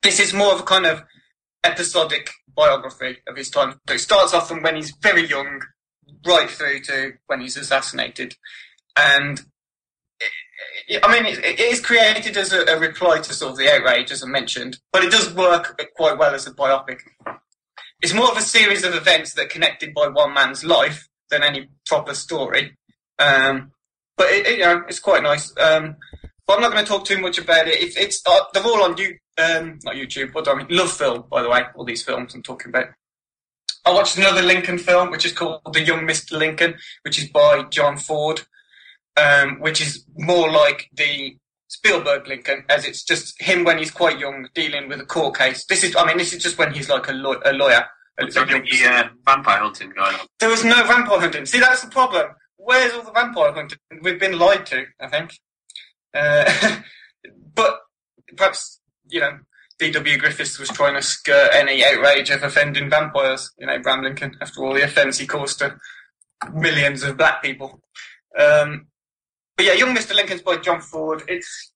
[0.03, 1.05] This is more of a kind of
[1.65, 3.79] episodic biography of his time.
[3.89, 5.61] So it starts off from when he's very young,
[6.27, 8.37] right through to when he's assassinated,
[8.97, 9.41] and
[10.89, 13.73] it, I mean it, it is created as a, a reply to sort of the
[13.73, 17.01] outrage, as I mentioned, but it does work quite well as a biopic.
[18.03, 21.43] It's more of a series of events that are connected by one man's life than
[21.43, 22.77] any proper story.
[23.19, 23.73] Um,
[24.17, 25.53] but it, you know, it's quite nice.
[25.59, 25.97] Um,
[26.47, 27.81] but I'm not going to talk too much about it.
[27.81, 30.35] It's, it's uh, they're all on you, um, not YouTube.
[30.35, 30.67] What do I mean?
[30.71, 31.63] Love Film, by the way.
[31.75, 32.87] All these films I'm talking about.
[33.85, 36.33] I watched another Lincoln film, which is called The Young Mr.
[36.39, 38.43] Lincoln, which is by John Ford,
[39.17, 41.37] um, which is more like the
[41.69, 45.65] Spielberg Lincoln, as it's just him when he's quite young dealing with a court case.
[45.67, 47.87] This is, I mean, this is just when he's like a, law- a lawyer.
[48.29, 50.27] So the uh, vampire hunting going on.
[50.41, 51.47] there was no vampire hunting.
[51.47, 52.27] See, that's the problem.
[52.57, 53.79] Where's all the vampire hunting?
[54.03, 55.41] We've been lied to, I think.
[56.13, 56.81] Uh,
[57.55, 57.81] but
[58.37, 59.39] perhaps, you know,
[59.81, 60.19] D.W.
[60.19, 64.63] Griffiths was trying to skirt any outrage of offending vampires, you know, Abraham Lincoln, after
[64.63, 65.75] all the offence he caused to
[66.53, 67.81] millions of black people.
[68.39, 68.89] Um,
[69.57, 70.15] but yeah, Young Mr.
[70.15, 71.23] Lincoln's by John Ford.
[71.29, 71.73] It's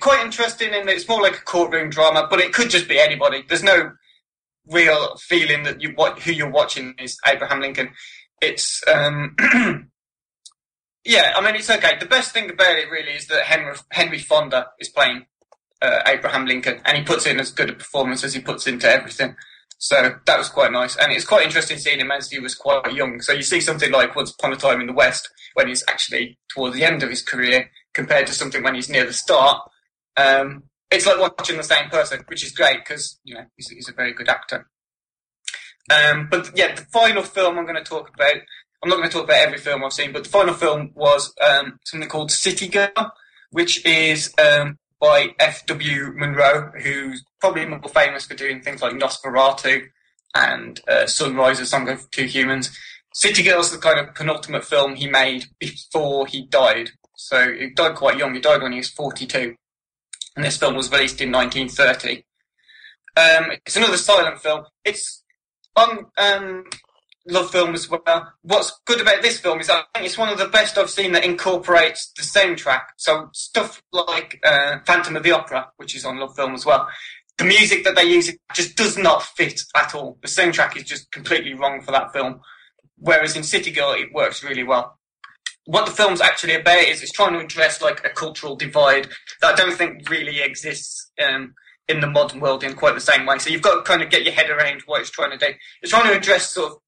[0.00, 2.98] quite interesting in that it's more like a courtroom drama, but it could just be
[2.98, 3.44] anybody.
[3.48, 3.92] There's no
[4.66, 7.90] real feeling that you what who you're watching is Abraham Lincoln.
[8.42, 9.36] It's um,
[11.04, 11.96] yeah, I mean it's okay.
[11.98, 15.26] The best thing about it really is that Henry Henry Fonda is playing
[15.82, 18.88] uh, Abraham Lincoln, and he puts in as good a performance as he puts into
[18.88, 19.36] everything.
[19.80, 22.92] So that was quite nice, and it's quite interesting seeing him as he was quite
[22.92, 23.20] young.
[23.20, 26.38] So you see something like Once Upon a Time in the West, when he's actually
[26.48, 29.60] towards the end of his career compared to something when he's near the start.
[30.16, 33.88] Um, it's like watching the same person, which is great because you know he's, he's,
[33.88, 34.68] a very good actor.
[35.90, 38.34] Um, but yeah, the final film I'm going to talk about.
[38.82, 41.34] I'm not going to talk about every film I've seen, but the final film was
[41.40, 43.12] um, something called City Girl,
[43.50, 46.12] which is um, by F.W.
[46.14, 49.84] Murnau, who's probably more famous for doing things like Nosferatu
[50.34, 52.76] and uh, Sunrise, A Song of Two Humans.
[53.14, 56.90] City Girl's is the kind of penultimate film he made before he died.
[57.16, 58.34] So he died quite young.
[58.34, 59.56] He died when he was 42.
[60.36, 62.24] And this film was released in 1930.
[63.16, 64.64] Um, it's another silent film.
[64.84, 65.24] It's
[65.74, 66.64] on um,
[67.28, 68.32] Love Film as well.
[68.42, 71.12] What's good about this film is I think it's one of the best I've seen
[71.12, 72.82] that incorporates the soundtrack.
[72.96, 76.88] So stuff like uh, Phantom of the Opera, which is on Love Film as well.
[77.36, 80.18] The music that they use just does not fit at all.
[80.22, 82.40] The soundtrack is just completely wrong for that film.
[82.96, 84.98] Whereas in City Girl, it works really well.
[85.66, 89.08] What the film's actually about is it's trying to address like a cultural divide
[89.42, 91.54] that I don't think really exists um,
[91.88, 93.38] in the modern world in quite the same way.
[93.38, 95.52] So you've got to kind of get your head around what it's trying to do.
[95.82, 96.78] It's trying to address sort of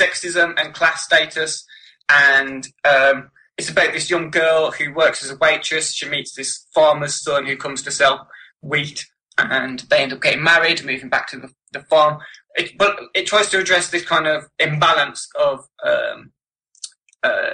[0.00, 1.64] sexism and class status,
[2.08, 5.94] and um, it's about this young girl who works as a waitress.
[5.94, 8.28] She meets this farmer's son who comes to sell
[8.62, 9.06] wheat,
[9.36, 12.18] and they end up getting married, moving back to the, the farm.
[12.56, 16.32] It, but it tries to address this kind of imbalance of um,
[17.22, 17.52] uh,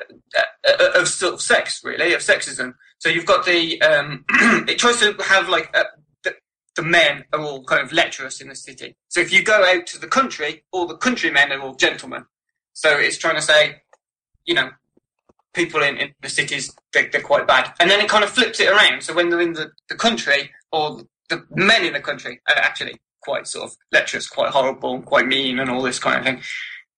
[0.68, 2.74] uh, of of sex, really, of sexism.
[2.98, 4.24] So you've got the um,
[4.68, 5.84] it tries to have like uh,
[6.76, 8.96] the, men are all kind of lecherous in the city.
[9.08, 12.24] So if you go out to the country, all the countrymen are all gentlemen.
[12.72, 13.82] So it's trying to say,
[14.44, 14.70] you know,
[15.52, 18.60] people in, in the cities they're, they're quite bad, and then it kind of flips
[18.60, 19.02] it around.
[19.02, 23.00] So when they're in the, the country, or the men in the country are actually
[23.22, 26.42] quite sort of lecherous, quite horrible, quite mean, and all this kind of thing.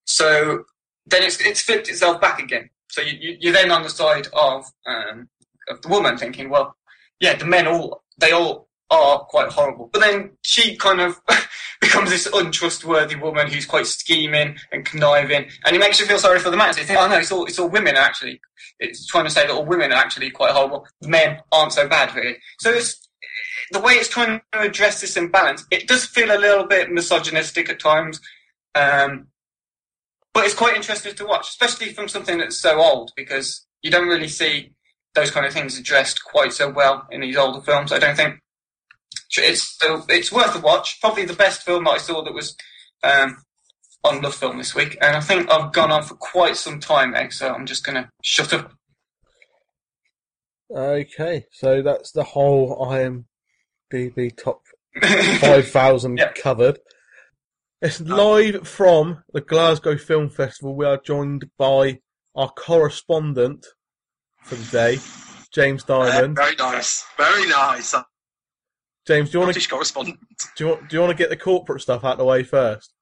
[0.07, 0.65] So
[1.07, 2.71] then it's it's flipped itself back again.
[2.89, 5.29] So you, you are then on the side of um,
[5.69, 6.77] of the woman, thinking, well,
[7.21, 11.21] yeah, the men all they all are quite horrible, but then she kind of
[11.81, 16.39] becomes this untrustworthy woman who's quite scheming and conniving, and it makes you feel sorry
[16.39, 16.73] for the man.
[16.73, 18.41] So you think, oh no, it's all it's all women actually.
[18.79, 20.87] It's trying to say that all women are actually quite horrible.
[21.03, 22.37] Men aren't so bad, really.
[22.61, 23.07] So it's
[23.71, 27.69] the way it's trying to address this imbalance, it does feel a little bit misogynistic
[27.69, 28.21] at times.
[28.75, 29.29] Um,
[30.33, 34.09] but it's quite interesting to watch, especially from something that's so old, because you don't
[34.09, 34.73] really see
[35.15, 37.91] those kind of things addressed quite so well in these older films.
[37.91, 38.39] I don't think
[39.37, 39.79] it's
[40.09, 40.99] it's worth a watch.
[41.01, 42.57] Probably the best film that I saw that was
[43.03, 43.37] um,
[44.05, 47.13] on Love Film this week, and I think I've gone on for quite some time
[47.13, 48.73] now, so I'm just going to shut up.
[50.75, 54.63] Okay, so that's the whole IMDb top
[55.03, 56.35] 5,000 yep.
[56.35, 56.79] covered.
[57.83, 60.75] It's live from the Glasgow Film Festival.
[60.75, 62.01] We are joined by
[62.35, 63.67] our correspondent
[64.43, 64.99] for the day,
[65.53, 66.39] James Diamond.
[66.39, 67.95] Uh, very nice, very nice.
[69.07, 70.19] James, do you want to correspondent?
[70.57, 72.93] Do you, do you want to get the corporate stuff out of the way first?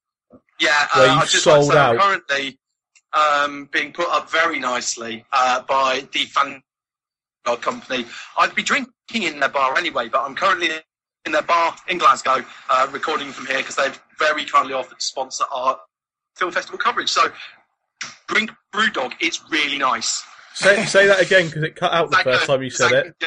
[0.61, 1.99] Yeah, uh, I just sold like out.
[1.99, 2.59] currently
[3.15, 6.63] um, being put up very nicely uh, by the fan
[7.61, 8.07] company.
[8.39, 10.71] I'd be drinking in their bar anyway, but I'm currently
[11.27, 15.05] in their bar in Glasgow uh, recording from here because they've very kindly offered to
[15.05, 15.79] sponsor our
[16.37, 17.09] film festival coverage.
[17.09, 17.31] So,
[18.29, 19.15] drink Brewdog.
[19.21, 20.23] It's really nice.
[20.55, 23.25] Say, say that again because it cut out the first time you said it.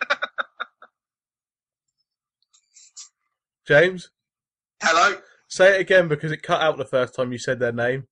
[3.66, 4.10] James?
[4.80, 5.18] Hello?
[5.48, 8.06] Say it again because it cut out the first time you said their name.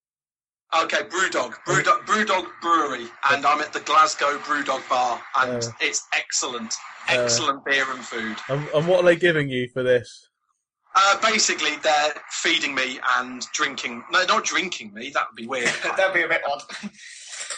[0.83, 1.55] Okay, Brewdog.
[1.67, 3.07] Brewdog, Brewdog Brewery.
[3.31, 5.21] And I'm at the Glasgow Brewdog Bar.
[5.37, 6.75] And uh, it's excellent.
[7.09, 8.37] Uh, excellent uh, beer and food.
[8.49, 10.29] And, and, what are they giving you for this?
[10.97, 14.03] Uh, basically, they're feeding me and drinking.
[14.11, 15.11] No, not drinking me.
[15.11, 15.71] That would be weird.
[15.97, 16.63] That'd be a bit odd.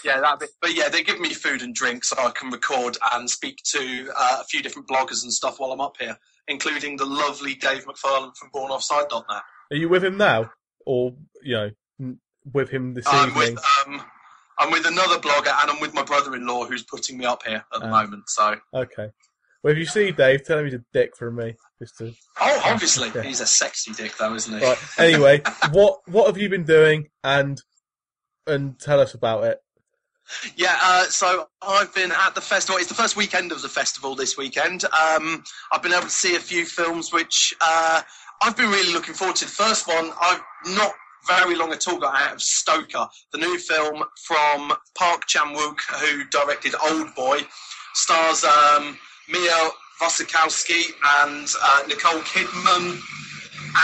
[0.05, 0.51] yeah, that bit.
[0.61, 4.11] But yeah, they give me food and drink so I can record and speak to
[4.15, 6.19] uh, a few different bloggers and stuff while I'm up here
[6.49, 9.43] including the lovely Dave McFarlane from born BornOffside.net.
[9.71, 10.51] Are you with him now,
[10.85, 11.55] or you
[12.01, 12.15] know,
[12.53, 13.55] with him this I'm evening?
[13.55, 14.03] With, um,
[14.59, 17.81] I'm with another blogger, and I'm with my brother-in-law who's putting me up here at
[17.81, 18.29] the uh, moment.
[18.29, 19.11] So okay.
[19.63, 21.55] Well, if you see Dave, tell him he's a dick from me.
[21.81, 23.23] Just to, oh, obviously, yeah.
[23.23, 24.65] he's a sexy dick, though, isn't he?
[24.65, 24.79] Right.
[24.97, 25.43] Anyway,
[25.73, 27.61] what what have you been doing, and
[28.47, 29.59] and tell us about it.
[30.57, 32.79] Yeah, uh, so I've been at the festival.
[32.79, 34.85] It's the first weekend of the festival this weekend.
[34.85, 38.03] Um, I've been able to see a few films which uh,
[38.43, 39.45] I've been really looking forward to.
[39.45, 40.93] The first one, I've not
[41.27, 45.79] very long at all got out of Stoker, the new film from Park Chan Wook,
[46.01, 47.41] who directed Old Boy,
[47.95, 48.99] stars um,
[49.29, 49.71] Mia
[50.01, 50.93] Wasikowska
[51.23, 53.01] and uh, Nicole Kidman.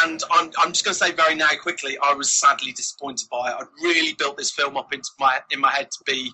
[0.04, 3.50] And I'm, I'm just going to say very now quickly, I was sadly disappointed by
[3.50, 3.56] it.
[3.58, 6.30] I'd really built this film up into my in my head to be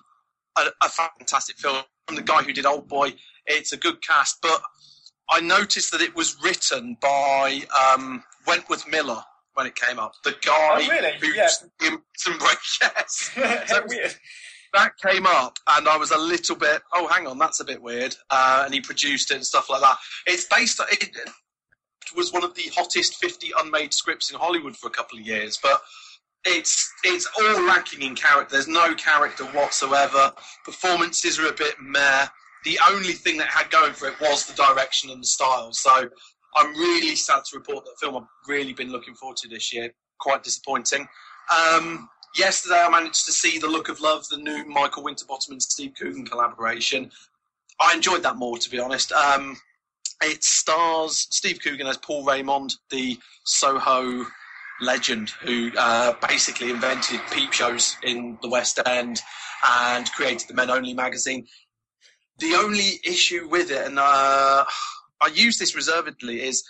[0.57, 1.83] a, a fantastic film.
[2.07, 3.13] And the guy who did Old Boy,
[3.45, 4.61] it's a good cast, but
[5.29, 7.61] I noticed that it was written by
[7.93, 9.23] um, Wentworth Miller
[9.53, 10.13] when it came up.
[10.23, 11.35] The guy Oh, really?
[11.35, 11.47] Yeah.
[11.47, 13.31] some break, yes.
[13.67, 13.81] So
[14.73, 17.81] that came up, and I was a little bit, oh, hang on, that's a bit
[17.81, 18.15] weird.
[18.29, 19.97] Uh, and he produced it and stuff like that.
[20.27, 21.09] It's based, on it
[22.15, 25.59] was one of the hottest 50 unmade scripts in Hollywood for a couple of years,
[25.61, 25.81] but
[26.45, 28.53] it's it's all lacking in character.
[28.53, 30.31] There's no character whatsoever.
[30.63, 32.27] Performances are a bit meh.
[32.65, 35.71] The only thing that had going for it was the direction and the style.
[35.71, 36.09] So
[36.55, 39.91] I'm really sad to report that film I've really been looking forward to this year.
[40.19, 41.07] Quite disappointing.
[41.53, 45.61] Um, yesterday I managed to see The Look of Love, the new Michael Winterbottom and
[45.61, 47.11] Steve Coogan collaboration.
[47.79, 49.11] I enjoyed that more, to be honest.
[49.13, 49.57] Um,
[50.23, 54.25] it stars Steve Coogan as Paul Raymond, the Soho
[54.81, 59.21] legend who uh, basically invented peep shows in the West End
[59.63, 61.45] and created the Men Only magazine.
[62.39, 64.63] The only issue with it, and uh,
[65.21, 66.63] I use this reservedly, is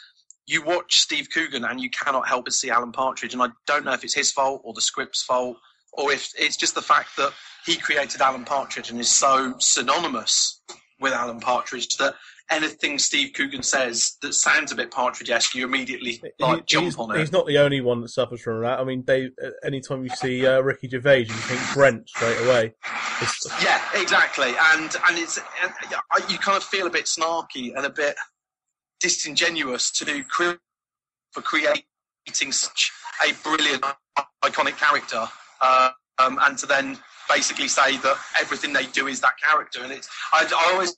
[0.48, 3.34] you watch Steve Coogan and you cannot help but see Alan Partridge.
[3.34, 5.58] And I don't know if it's his fault or the script's fault,
[5.94, 7.34] or if it's just the fact that
[7.66, 10.60] he created Alan Partridge and is so synonymous
[11.00, 12.16] with Alan Partridge that
[12.52, 17.16] anything Steve Coogan says that sounds a bit Partridge-esque, you immediately like He- jump on
[17.16, 17.20] it.
[17.20, 18.80] he's not the only one that suffers from that.
[18.80, 19.26] I mean, they.
[19.44, 22.74] uh, Anytime you see uh, Ricky Gervais, you think Brent straight away.
[23.22, 25.74] It's, Yeah, exactly, and and it's and
[26.32, 28.16] you kind of feel a bit snarky and a bit
[29.00, 30.54] disingenuous to do cre-
[31.32, 31.84] for creating
[32.52, 32.92] such
[33.28, 33.84] a brilliant,
[34.44, 35.28] iconic character,
[35.62, 36.98] uh, um, and to then
[37.30, 39.84] basically say that everything they do is that character.
[39.84, 40.96] And it's I, I always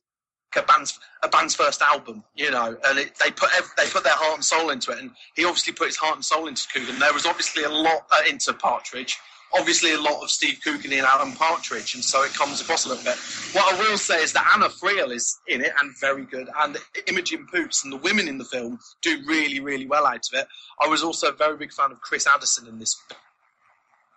[0.55, 4.03] a band's a band's first album, you know, and it, they put ev- they put
[4.03, 6.67] their heart and soul into it, and he obviously put his heart and soul into
[6.73, 6.99] Coogan.
[6.99, 9.17] There was obviously a lot uh, into Partridge,
[9.57, 12.89] obviously a lot of Steve Coogan and Alan Partridge, and so it comes across a
[12.89, 13.17] little bit.
[13.53, 16.77] What I will say is that Anna Friel is in it and very good, and
[17.07, 20.47] Imogen Poots and the women in the film do really, really well out of it.
[20.81, 22.95] I was also a very big fan of Chris Addison in this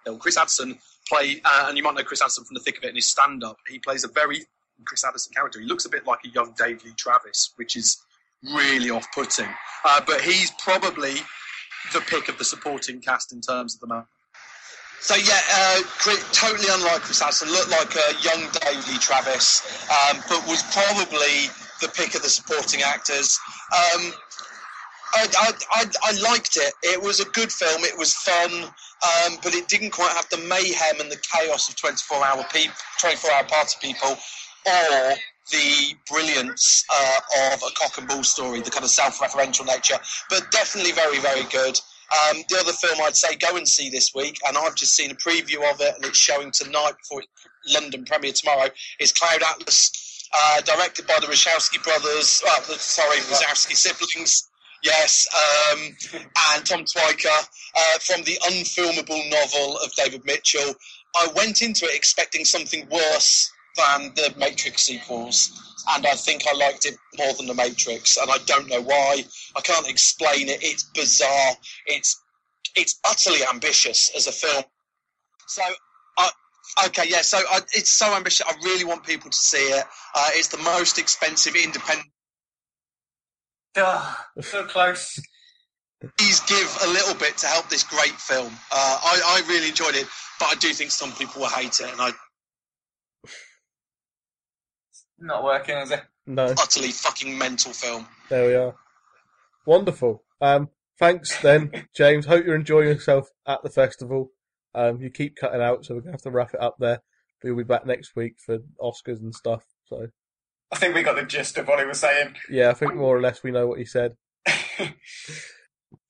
[0.05, 0.19] film.
[0.19, 0.79] Chris Addison
[1.09, 3.09] play, uh, and you might know Chris Addison from the thick of it in his
[3.09, 3.59] stand-up.
[3.69, 4.47] He plays a very
[4.85, 5.61] Chris Addison character.
[5.61, 7.99] He looks a bit like a young Dave Lee Travis, which is
[8.43, 9.49] really off-putting.
[9.85, 11.15] Uh, but he's probably
[11.93, 14.05] the pick of the supporting cast in terms of the man.
[15.01, 15.83] So yeah, uh,
[16.33, 21.53] totally unlike Chris Addison, looked like a young Dave Lee Travis, um, but was probably
[21.83, 23.39] the pick of the supporting actors.
[23.71, 24.13] Um,
[25.15, 26.73] I, I, I, liked it.
[26.83, 27.85] It was a good film.
[27.85, 31.77] It was fun, um, but it didn't quite have the mayhem and the chaos of
[31.77, 32.71] 24 hour peop
[33.01, 34.17] 24 hour party people,
[34.67, 35.15] or
[35.51, 39.99] the brilliance uh, of a cock and bull story, the kind of self-referential nature.
[40.31, 41.79] But definitely very, very good.
[42.13, 45.11] Um, the other film I'd say go and see this week, and I've just seen
[45.11, 47.29] a preview of it, and it's showing tonight before it,
[47.67, 48.69] London premiere tomorrow.
[49.01, 52.43] Is Cloud Atlas, uh, directed by the Wachowski brothers.
[52.45, 54.49] Well, the, sorry, Wachowski siblings.
[54.83, 55.27] Yes,
[55.73, 55.97] um,
[56.53, 60.75] and Tom Tykwer uh, from the unfilmable novel of David Mitchell.
[61.17, 65.61] I went into it expecting something worse than the Matrix sequels,
[65.91, 69.25] and I think I liked it more than the Matrix, and I don't know why.
[69.57, 70.63] I can't explain it.
[70.63, 71.53] It's bizarre.
[71.87, 72.21] It's
[72.77, 74.65] it's utterly ambitious as a film.
[75.47, 75.63] So,
[76.19, 76.31] I,
[76.87, 77.23] okay, yeah.
[77.23, 78.47] So I, it's so ambitious.
[78.47, 79.85] I really want people to see it.
[80.15, 82.09] Uh, it's the most expensive independent.
[83.77, 85.21] Ah, so close.
[86.19, 88.53] Please give a little bit to help this great film.
[88.71, 90.07] Uh, I, I really enjoyed it,
[90.39, 92.13] but I do think some people will hate it, and I
[95.19, 96.03] Not working, is it?
[96.27, 98.07] no, utterly fucking mental film.
[98.31, 98.75] there we are.
[99.67, 100.23] Wonderful.
[100.41, 100.69] Um,
[100.99, 102.27] thanks then, James.
[102.27, 104.31] Hope you're enjoying yourself at the festival.
[104.75, 107.01] Um, you keep cutting out, so we're gonna have to wrap it up there.
[107.41, 109.65] But you'll be back next week for Oscars and stuff.
[109.85, 110.09] So
[110.73, 112.35] I think we got the gist of what he was saying.
[112.51, 114.17] yeah, I think more or less we know what he said.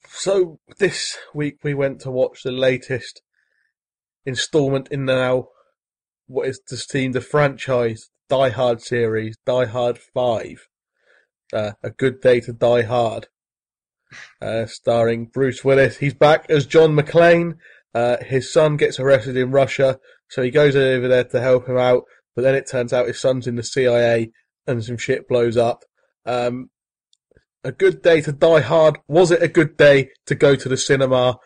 [0.09, 3.21] So this week we went to watch the latest
[4.25, 5.49] installment in the now
[6.27, 10.69] what is esteemed the franchise Die Hard series, Die Hard Five.
[11.53, 13.29] Uh, a Good Day to Die Hard,
[14.41, 15.99] uh, starring Bruce Willis.
[15.99, 17.59] He's back as John McClane.
[17.95, 21.77] Uh, his son gets arrested in Russia, so he goes over there to help him
[21.77, 22.05] out.
[22.35, 24.33] But then it turns out his son's in the CIA,
[24.67, 25.85] and some shit blows up.
[26.27, 26.71] Um,
[27.63, 28.99] a good day to die hard.
[29.07, 31.39] Was it a good day to go to the cinema?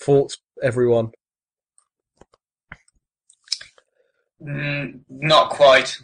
[0.00, 1.10] Thoughts, everyone?
[4.42, 5.98] Mm, not quite.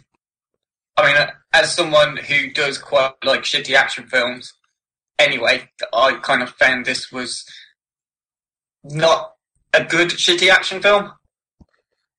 [0.97, 4.53] I mean, as someone who does quite like shitty action films,
[5.19, 7.45] anyway, I kind of found this was
[8.83, 9.33] not
[9.73, 11.11] a good shitty action film.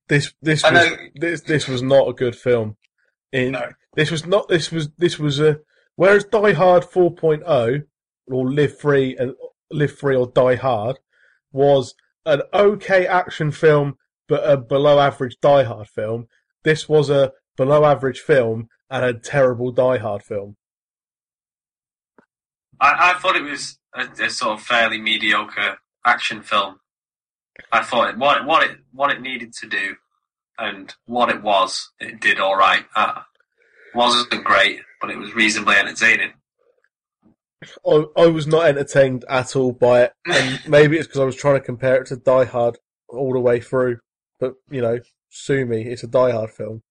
[0.09, 2.77] This this I was know- this this was not a good film.
[3.33, 3.73] In No.
[3.95, 5.59] this was not this was this was a
[5.97, 7.85] whereas Die Hard 4.0
[8.31, 9.35] or Live Free and
[9.71, 10.99] Live Free or Die Hard
[11.53, 11.95] was
[12.25, 13.99] an okay action film
[14.29, 16.29] but a below average Die Hard film.
[16.65, 20.57] This was a below average film and a terrible Die Hard film.
[22.81, 26.81] I, I thought it was a, a sort of fairly mediocre action film.
[27.73, 29.97] I thought it, what it, what it what it needed to do
[30.57, 32.85] and what it was, it did all right.
[32.95, 33.23] Uh,
[33.95, 36.33] wasn't great, but it was reasonably entertaining.
[37.87, 41.37] I, I was not entertained at all by it, and maybe it's because I was
[41.37, 42.79] trying to compare it to Die Hard
[43.09, 43.99] all the way through.
[44.39, 46.83] But you know, sue me, it's a Die Hard film.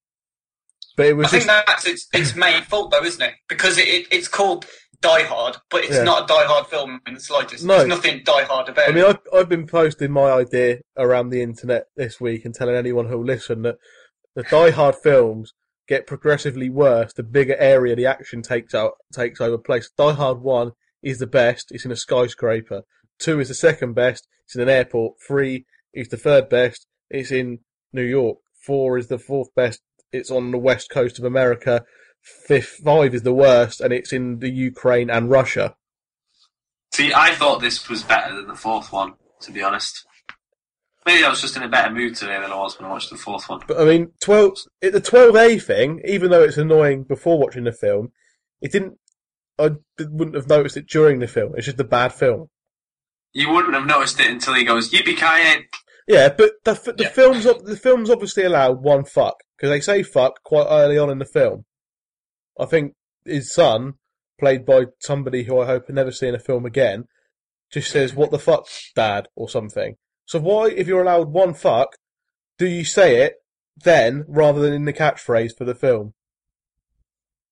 [0.97, 1.31] But it was.
[1.31, 3.35] I was think that's its its main fault though, isn't it?
[3.47, 4.65] Because it, it it's called
[4.99, 6.03] Die Hard, but it's Yeah.
[6.03, 7.63] not a Die Hard film in the slightest.
[7.63, 7.77] No.
[7.77, 9.05] There's nothing Die Hard about I mean.
[9.05, 13.23] I've, I've been posting my idea around the internet this week and telling anyone who'll
[13.23, 13.77] listen that
[14.35, 15.53] the Die Hard films
[15.87, 19.89] get progressively worse the bigger area the action takes out takes over place.
[19.97, 20.71] Die Hard One
[21.03, 22.81] is the best; it's in a skyscraper.
[23.19, 25.17] Two is the second best; it's in an airport.
[25.25, 27.59] Three is the third best; it's in
[27.93, 28.39] New York.
[28.59, 29.81] Four is the fourth best;
[30.11, 31.85] it's on the west coast of America.
[32.21, 35.75] Fifth, five is the worst, and it's in the Ukraine and Russia.
[36.93, 40.05] See, I thought this was better than the fourth one, to be honest.
[41.05, 43.09] Maybe I was just in a better mood today than I was when I watched
[43.11, 43.61] the fourth one.
[43.65, 47.71] But I mean, twelve the twelve A thing, even though it's annoying before watching the
[47.71, 48.11] film,
[48.61, 48.97] it didn't.
[49.57, 51.53] I wouldn't have noticed it during the film.
[51.55, 52.49] It's just a bad film.
[53.31, 55.67] You wouldn't have noticed it until he goes, Yippee ki
[56.07, 57.09] Yeah, but the the Yeah.
[57.09, 61.19] film's the film's obviously allowed one fuck because they say fuck quite early on in
[61.19, 61.65] the film.
[62.59, 62.93] I think
[63.25, 63.95] his son,
[64.39, 67.05] played by somebody who I hope I never see in a film again,
[67.71, 69.95] just says "What the fuck, Dad" or something.
[70.25, 71.95] So why, if you're allowed one fuck,
[72.57, 73.35] do you say it
[73.83, 76.13] then rather than in the catchphrase for the film?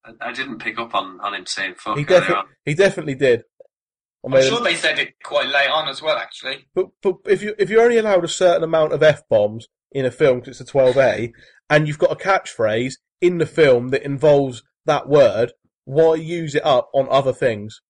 [0.04, 1.98] I, I didn't pick up on, on him saying fuck.
[1.98, 2.46] He, defi- on.
[2.64, 3.42] he definitely did.
[4.24, 6.66] I I'm mean, sure they said it quite late on as well, actually.
[6.74, 10.06] but, but if you if you're only allowed a certain amount of f bombs in
[10.06, 11.32] a film because it's a 12a,
[11.70, 15.54] and you've got a catchphrase in the film that involves that word,
[15.86, 17.82] why use it up on other things?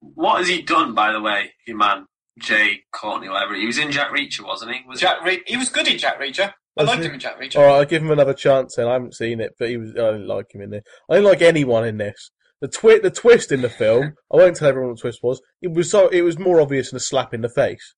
[0.00, 2.06] What has he done, by the way, your man,
[2.38, 3.54] Jai Courtney, whatever?
[3.54, 4.80] He was in Jack Reacher, wasn't he?
[4.86, 6.52] Was Jack Re- he was good in Jack Reacher.
[6.76, 7.08] I Was liked he?
[7.08, 7.56] him in Jack Reacher.
[7.56, 8.76] All right, I'll give him another chance.
[8.76, 9.90] Then I haven't seen it, but he was.
[9.90, 10.82] I didn't like him in there.
[11.10, 12.30] I didn't like anyone in this.
[12.60, 14.14] The twi- the twist in the film.
[14.32, 15.40] I won't tell everyone what the twist was.
[15.60, 16.08] It was so.
[16.08, 17.94] It was more obvious than a slap in the face.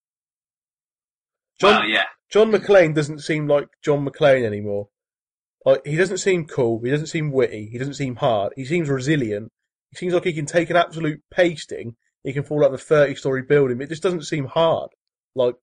[1.60, 2.04] John Well, yeah.
[2.34, 4.88] John McClane doesn't seem like John McClane anymore.
[5.64, 6.80] Like he doesn't seem cool.
[6.82, 7.68] He doesn't seem witty.
[7.70, 8.52] He doesn't seem hard.
[8.56, 9.52] He seems resilient.
[9.92, 11.94] He seems like he can take an absolute pasting.
[12.24, 13.80] He can fall out of a thirty-story building.
[13.80, 14.90] It just doesn't seem hard.
[15.36, 15.54] Like,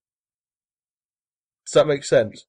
[1.65, 2.45] does that make sense?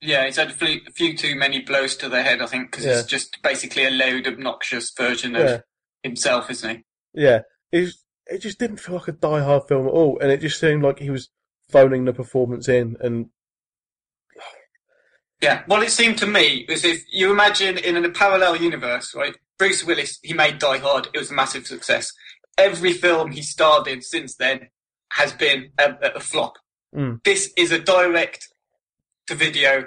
[0.00, 2.70] Yeah, he's had a few, a few too many blows to the head, I think,
[2.70, 2.96] because Yeah.
[2.98, 5.60] he's just basically a loud, obnoxious version of Yeah,
[6.04, 6.84] himself, isn't he?
[7.20, 7.40] yeah.
[7.72, 10.60] It's, it just didn't feel like a Die Hard film at all, and it just
[10.60, 11.30] seemed like he was
[11.68, 12.96] phoning the performance in.
[13.00, 13.30] And
[15.40, 15.62] Yeah.
[15.68, 19.36] Well, it seemed to me as if you imagine in a parallel universe, right?
[19.58, 21.08] Bruce Willis, he made Die Hard.
[21.12, 22.12] It was a massive success.
[22.58, 24.68] Every film he starred in since then
[25.12, 26.54] has been a, a flop.
[26.94, 27.22] Mm.
[27.22, 28.48] This is a direct
[29.26, 29.84] to video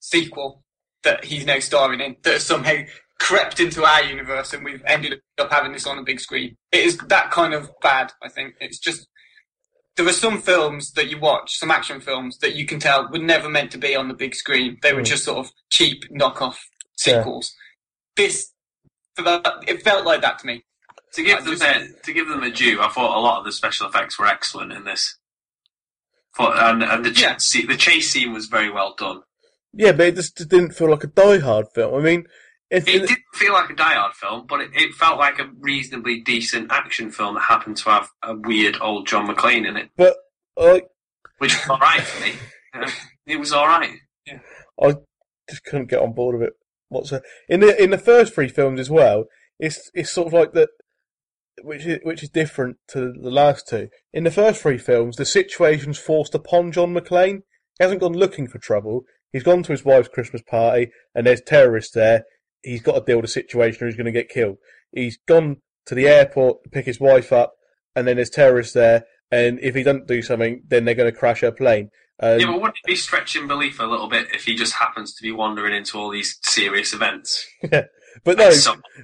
[0.00, 0.64] sequel
[1.02, 2.76] that he's now starring in that has somehow
[3.18, 6.56] crept into our universe and we've ended up having this on a big screen.
[6.72, 8.54] It is that kind of bad, I think.
[8.60, 9.06] It's just
[10.04, 13.18] there are some films that you watch, some action films that you can tell were
[13.18, 14.78] never meant to be on the big screen.
[14.82, 15.06] They were Mm.
[15.06, 16.56] just sort of cheap knockoff
[17.06, 17.18] Yeah.
[17.18, 17.54] sequels.
[18.16, 18.50] This,
[19.14, 20.64] for that, it felt like that to me.
[21.14, 23.38] To give I them just- their, to give them a due, I thought a lot
[23.38, 25.16] of the special effects were excellent in this.
[26.36, 27.36] Thought, and and the, ch- Yeah.
[27.38, 29.22] see, the chase scene was very well done.
[29.72, 31.94] yeah, but it just didn't feel like a Die Hard film.
[31.94, 32.26] I mean,
[32.70, 35.50] if, It didn't feel like a Die Hard film, but it, it felt like a
[35.58, 39.90] reasonably decent action film that happened to have a weird old John McClane in it,
[39.96, 40.16] but
[40.56, 40.86] like.
[41.38, 42.34] which was all right for me.
[42.72, 42.90] Uh,
[43.26, 43.98] it was all right.
[44.80, 44.94] I
[45.48, 46.54] just couldn't get on board with it
[46.88, 47.24] whatsoever.
[47.48, 49.24] In the in the first three films as well,
[49.58, 50.68] it's it's sort of like that,
[51.62, 53.88] which is which is different to the last two.
[54.12, 57.42] In the first three films, the situation's forced upon John McClane.
[57.78, 59.04] He hasn't gone looking for trouble.
[59.32, 62.24] He's gone to his wife's Christmas party, and there's terrorists there.
[62.62, 64.58] He's got to deal with the situation, or he's going to get killed.
[64.92, 67.54] He's gone to the airport to pick his wife up,
[67.94, 69.04] and then there's terrorists there.
[69.30, 71.90] And if he doesn't do something, then they're going to crash her plane.
[72.22, 75.14] Um, yeah, but wouldn't it be stretching belief a little bit if he just happens
[75.14, 77.46] to be wandering into all these serious events?
[77.70, 78.50] but no,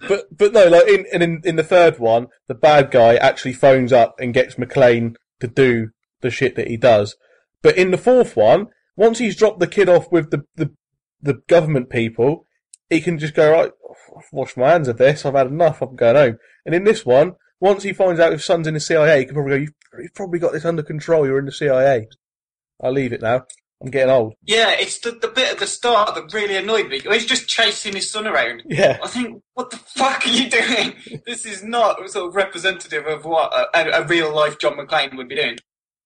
[0.06, 3.92] But but no, like in, in in the third one, the bad guy actually phones
[3.92, 7.16] up and gets McClane to do the shit that he does.
[7.62, 10.72] But in the fourth one, once he's dropped the kid off with the, the,
[11.20, 12.46] the government people,
[12.88, 13.72] he can just go, right,
[14.16, 16.38] I've my hands of this, I've had enough, I'm going home.
[16.64, 19.34] And in this one, once he finds out his son's in the CIA, he can
[19.34, 22.08] probably go, you've, you've probably got this under control, you're in the CIA.
[22.82, 23.44] I'll leave it now.
[23.82, 24.34] I'm getting old.
[24.42, 27.00] Yeah, it's the, the bit at the start that really annoyed me.
[27.00, 28.62] He's just chasing his son around.
[28.66, 28.98] Yeah.
[29.02, 30.94] I think, what the fuck are you doing?
[31.26, 35.28] This is not sort of representative of what a, a real life John McClane would
[35.28, 35.58] be doing.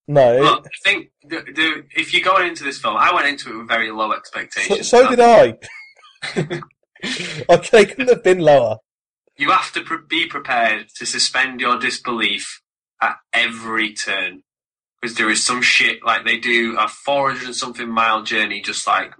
[0.08, 3.50] No, Look, I think the, the, if you're going into this film, I went into
[3.50, 4.88] it with very low so, expectations.
[4.88, 5.54] so did I.
[6.34, 8.76] okay, they couldn't have been lower.
[9.36, 12.60] You have to pre- be prepared to suspend your disbelief
[13.00, 14.42] at every turn.
[15.00, 18.86] Because there is some shit, like they do a 400 and something mile journey, just
[18.86, 19.14] like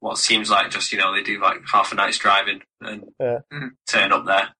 [0.00, 3.38] what seems like just, you know, they do like half a night's driving and Yeah.
[3.88, 4.50] turn up there.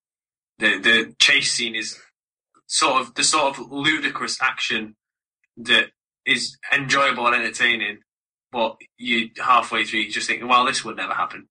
[0.59, 1.99] The, the chase scene is
[2.67, 4.97] sort of the sort of ludicrous action
[5.59, 5.89] that
[6.25, 7.99] is enjoyable and entertaining,
[8.51, 11.49] but you halfway through you just think, well, this would never happen.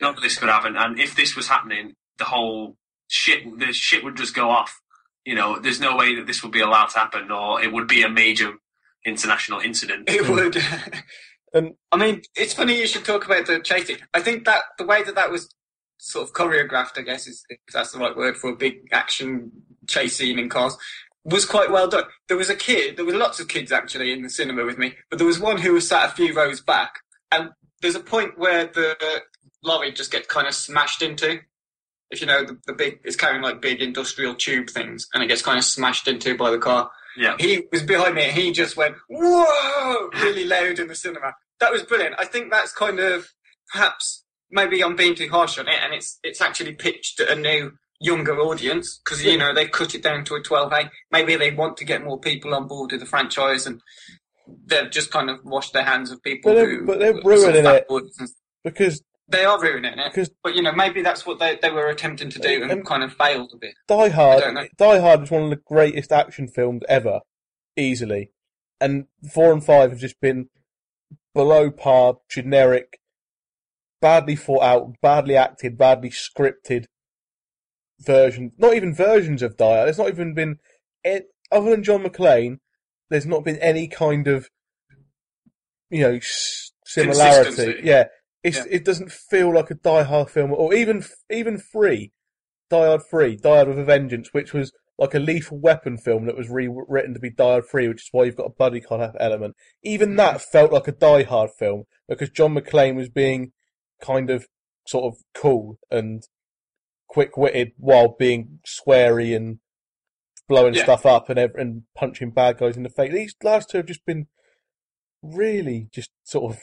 [0.00, 2.76] None of this could happen, and if this was happening, the whole
[3.08, 4.80] shit, the shit would just go off.
[5.24, 7.88] You know, there's no way that this would be allowed to happen, or it would
[7.88, 8.52] be a major
[9.04, 10.08] international incident.
[10.08, 10.56] It would.
[11.54, 13.96] And I mean, it's funny you should talk about the chasing.
[14.12, 15.48] I think that the way that that was
[15.98, 19.50] sort of choreographed, I guess, is if that's the right word for a big action
[19.86, 20.76] chase scene in cars,
[21.24, 22.04] was quite well done.
[22.28, 24.94] There was a kid, there were lots of kids actually in the cinema with me,
[25.10, 27.00] but there was one who was sat a few rows back,
[27.32, 27.50] and
[27.80, 28.96] there's a point where the
[29.62, 31.40] lorry just gets kind of smashed into.
[32.10, 35.26] If you know the, the big, it's carrying like big industrial tube things, and it
[35.26, 36.90] gets kind of smashed into by the car.
[37.16, 40.08] Yeah, he was behind me and he just went whoa!
[40.14, 41.34] really loud in the cinema.
[41.60, 42.14] That was brilliant.
[42.18, 43.28] I think that's kind of
[43.72, 47.38] perhaps maybe i'm being too harsh on it and it's it's actually pitched at a
[47.38, 47.70] new
[48.00, 51.76] younger audience because you know they've cut it down to a 12a maybe they want
[51.76, 53.82] to get more people on board with the franchise and
[54.64, 57.30] they've just kind of washed their hands of people But they're- who but they're who
[57.30, 58.30] are sort of ruining it.
[58.64, 61.88] because they are ruining it because but you know maybe that's what they, they were
[61.88, 64.42] attempting to do and kind of failed a bit Die Hard.
[64.78, 67.20] Die Hard is one of the greatest action films ever,
[67.76, 68.30] easily,
[68.80, 70.48] and four and five have just been
[71.34, 72.98] below par, generic,
[74.00, 76.86] badly thought out, badly acted, badly scripted
[78.00, 78.52] versions.
[78.58, 79.86] Not even versions of Die Hard.
[79.86, 80.58] There's not even been,
[81.52, 82.58] other than John McClane,
[83.10, 84.48] there's not been any kind of,
[85.90, 87.80] you know, s- similarity.
[87.82, 88.04] Yeah,
[88.44, 88.64] Yeah.
[88.70, 92.12] it doesn't feel like a Die Hard film, or even even Free,
[92.70, 96.26] Die Hard Free, Die Hard with a Vengeance, which was like a Lethal Weapon film
[96.26, 98.80] that was rewritten to be Die Hard Free, which is why you've got a buddy
[98.80, 99.54] cop element.
[99.82, 100.50] Even that mm-hmm.
[100.50, 103.52] felt like a Die Hard film because John McClane was being
[104.00, 104.46] kind of
[104.86, 106.22] sort of cool and
[107.08, 109.58] quick-witted while being sweary and
[110.48, 110.84] blowing Yeah.
[110.84, 113.12] stuff up and and punching bad guys in the face.
[113.12, 114.26] These last two have just been
[115.22, 116.60] really just sort of,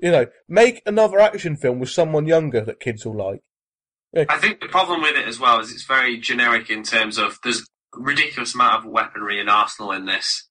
[0.00, 3.40] you know, make another action film with someone younger that kids will like.
[4.28, 7.38] I think the problem with it as well is it's very generic in terms of
[7.44, 10.48] there's a ridiculous amount of weaponry and arsenal in this,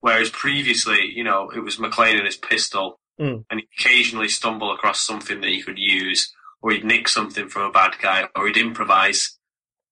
[0.00, 3.44] whereas previously, you know, it was McClane and his pistol, Mm.
[3.50, 7.62] and he'd occasionally stumble across something that he could use, or he'd nick something from
[7.62, 9.36] a bad guy, or he'd improvise.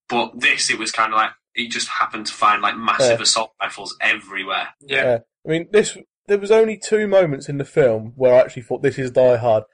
[0.09, 3.23] But this, it was kind of like he just happened to find like massive Yeah.
[3.25, 4.69] assault rifles everywhere.
[4.81, 5.19] yeah Yeah.
[5.45, 5.97] I mean, this
[6.29, 9.37] there was only two moments in the film where I actually thought this is Die
[9.37, 9.65] Hard,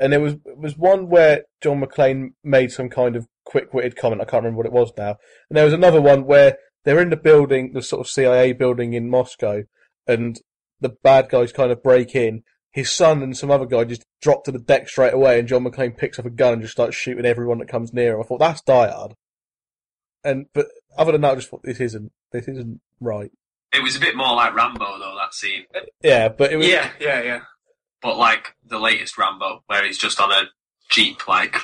[0.00, 4.20] and there was was one where John McClane made some kind of quick-witted comment.
[4.20, 5.16] I can't remember what it was now.
[5.48, 8.92] And there was another one where they're in the building, the sort of CIA building
[8.92, 9.62] in Moscow,
[10.06, 10.40] and
[10.80, 12.42] the bad guys kind of break in.
[12.72, 15.64] His son and some other guy just drop to the deck straight away, and John
[15.64, 18.20] McClane picks up a gun and just starts shooting everyone that comes near him.
[18.20, 19.14] I thought that's Die Hard.
[20.24, 20.66] And but
[20.96, 23.30] other than that, I just thought this isn't this isn't right.
[23.72, 25.64] It was a bit more like Rambo though that scene,
[26.02, 27.40] Yeah, but it was yeah yeah yeah
[28.02, 30.50] but like the latest Rambo, where he's just on a
[30.90, 31.56] jeep, like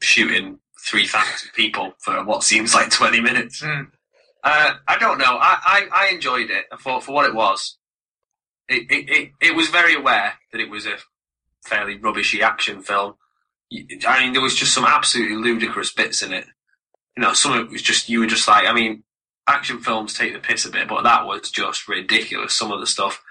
[0.00, 3.62] shooting three thousand people for what seems like twenty minutes.
[3.62, 3.88] Mm.
[4.44, 5.36] Uh, I don't know.
[5.38, 7.78] I, I, I enjoyed it for for what it was.
[8.68, 10.98] It, it it it was very aware that it was a
[11.64, 13.14] fairly rubbishy action film.
[14.06, 16.44] I mean, there was just some absolutely ludicrous bits in it.
[17.16, 19.04] You know, some of it was just you were just like, I mean,
[19.50, 22.56] action films take the piss a bit, but that was just ridiculous.
[22.56, 23.22] Some of the stuff,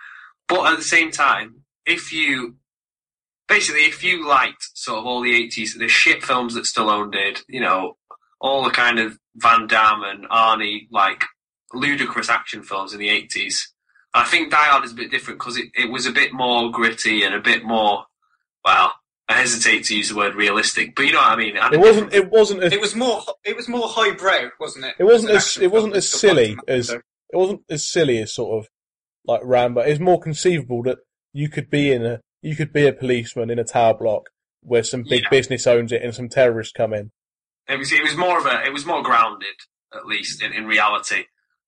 [0.47, 2.55] but at the same time, if you
[3.47, 7.39] basically if you liked sort of all the eighties, the shit films that Stallone did,
[7.47, 7.97] you know,
[8.39, 11.23] all the kind of Van Damme and Arnie like
[11.73, 13.73] ludicrous action films in the eighties.
[14.13, 16.71] I think Die Hard is a bit different because it, it was a bit more
[16.71, 18.05] gritty and a bit more
[18.65, 18.93] well.
[19.29, 21.55] I hesitate to use the word realistic, but you know what I mean.
[21.55, 22.13] had a It wasn't.
[22.13, 22.73] It wasn't as.
[22.73, 23.21] It was more.
[23.45, 24.95] It was more highbrow, wasn't it?
[24.97, 27.01] It wasn't an as- it wasn't as silly as- It
[27.37, 28.69] wasn't as silly as sort of
[29.25, 29.81] like Rambo.
[29.81, 30.97] It's more conceivable that
[31.31, 34.29] you could be in a you could be a policeman in a tower block
[34.61, 35.29] where some big Yeah.
[35.29, 37.11] business owns it and some terrorists come in.
[37.67, 39.55] It was it was more of a it was more grounded
[39.93, 41.25] at least in, in reality,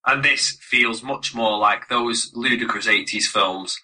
[0.07, 3.79] and this feels much more like those ludicrous eighties films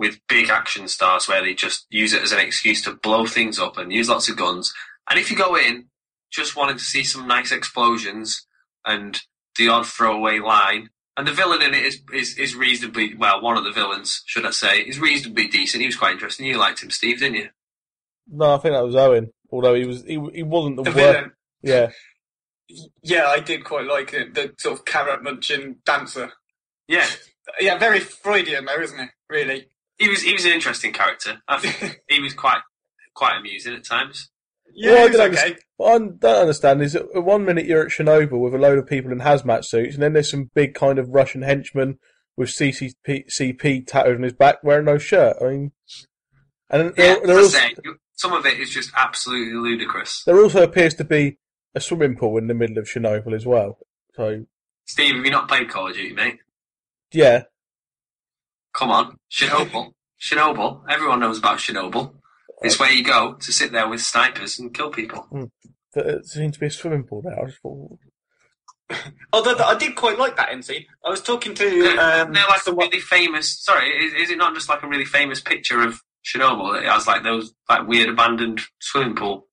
[0.00, 3.58] with big action stars where they just use it as an excuse to blow things
[3.58, 4.72] up and use lots of guns.
[5.10, 5.88] And if you go in
[6.32, 8.46] just wanting to see some nice explosions
[8.86, 9.20] and
[9.58, 13.58] the odd throwaway line, and the villain in it is, is, is reasonably well, one
[13.58, 15.82] of the villains, should I say, is reasonably decent.
[15.82, 16.46] He was quite interesting.
[16.46, 17.48] You liked him, Steve, didn't you?
[18.26, 19.30] No, I think that was Owen.
[19.52, 20.96] Although he was he, he wasn't the, The worst.
[20.96, 21.32] villain.
[21.62, 21.90] Yeah,
[23.02, 24.32] Yeah, I did quite like it.
[24.32, 26.32] The sort of carrot munching dancer.
[26.88, 27.06] Yeah,
[27.60, 29.10] Yeah, very Freudian though, isn't it?
[29.28, 29.68] Really.
[30.00, 31.40] He was he was an interesting character.
[31.46, 32.60] I think he was quite
[33.14, 34.30] quite amusing at times.
[34.74, 35.56] Yeah, Well, I don't okay.
[35.76, 38.78] What I don't understand is that at one minute you're at Chernobyl with a load
[38.78, 41.98] of people in hazmat suits, and then there's some big kind of Russian henchman
[42.36, 45.36] with CCP CP tattooed on his back wearing no shirt.
[45.40, 45.72] I mean,
[46.70, 47.74] and Yeah, there, there, as also, say,
[48.14, 50.22] some of it is just absolutely ludicrous.
[50.24, 51.38] there also appears to be
[51.74, 53.78] a swimming pool in the middle of Chernobyl as well.
[54.14, 54.44] So
[54.86, 56.38] Steve, have you not played Call of Duty, mate?
[57.12, 57.42] yeah,
[58.72, 60.82] Come on, Chernobyl, Chernobyl.
[60.88, 62.14] Everyone knows about Chernobyl.
[62.62, 65.26] It's where you go to sit there with snipers and kill people.
[65.94, 67.42] but it seems to be a swimming pool now.
[67.42, 67.98] I just thought,
[69.32, 70.84] Although I did quite like that end scene.
[71.04, 73.62] I was talking to They're, um, they're like a really famous.
[73.62, 76.80] Sorry, is, is it not just like a really famous picture of Chernobyl?
[76.80, 79.46] It has like those like weird abandoned swimming pool.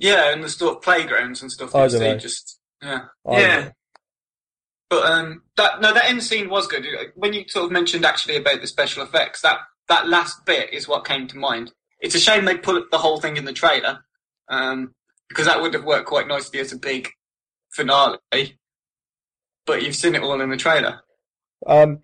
[0.00, 1.74] yeah, and the sort of playgrounds and stuff.
[1.74, 2.16] I don't know.
[2.16, 3.00] Just yeah.
[3.26, 3.70] I Yeah.
[4.90, 5.04] Don't know.
[5.04, 6.86] But um, that no, that end scene was good.
[7.14, 9.58] When you sort of mentioned actually about the special effects, that
[9.88, 11.72] that last bit is what came to mind.
[12.00, 14.04] It's a shame they put the whole thing in the trailer,
[14.48, 14.94] um,
[15.28, 17.10] because that would have worked quite nicely as a big
[17.70, 18.18] finale.
[19.64, 21.00] But you've seen it all in the trailer.
[21.66, 22.02] Um,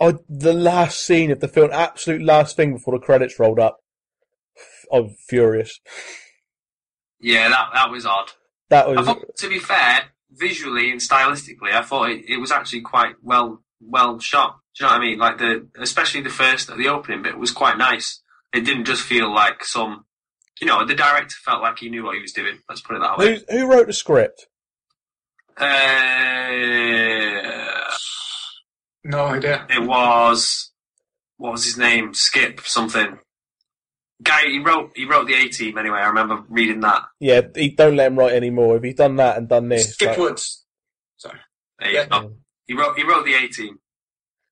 [0.00, 3.78] I, the last scene of the film, absolute last thing before the credits rolled up.
[4.92, 5.80] I'm furious.
[7.20, 8.32] Yeah, that that was odd.
[8.70, 12.50] That I was thought, to be fair, visually and stylistically, I thought it, it was
[12.52, 14.56] actually quite well well shot.
[14.76, 15.18] Do you know what I mean?
[15.18, 18.22] Like the especially the first the opening bit was quite nice.
[18.52, 20.04] It didn't just feel like some,
[20.60, 22.58] you know, the director felt like he knew what he was doing.
[22.68, 23.40] Let's put it that way.
[23.48, 24.46] who, who wrote the script.
[25.56, 25.66] Uh,
[29.04, 29.66] No idea.
[29.70, 30.70] it was
[31.36, 32.12] what was his name?
[32.14, 33.18] Skip something.
[34.22, 35.98] Guy he wrote he wrote the A Team anyway.
[35.98, 37.02] I remember reading that.
[37.20, 38.76] Yeah, he, don't let him write anymore.
[38.76, 40.64] If he's done that and done this, Skip like, Woods.
[41.16, 41.38] Sorry.
[41.78, 42.06] There Yeah.
[42.06, 42.36] go.
[42.66, 43.78] He wrote he wrote the A Team.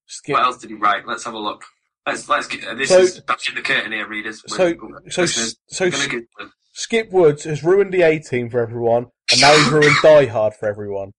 [0.07, 0.33] Skip.
[0.33, 1.07] What else did he write?
[1.07, 1.65] Let's have a look.
[2.07, 4.43] Let's let's get uh, this So- is bashing the curtain here, readers.
[4.47, 4.75] So,
[5.09, 6.53] so, so we're gonna get them.
[6.73, 10.55] Skip Woods has ruined the A team for everyone, and now he's ruined Die Hard
[10.55, 11.13] for everyone.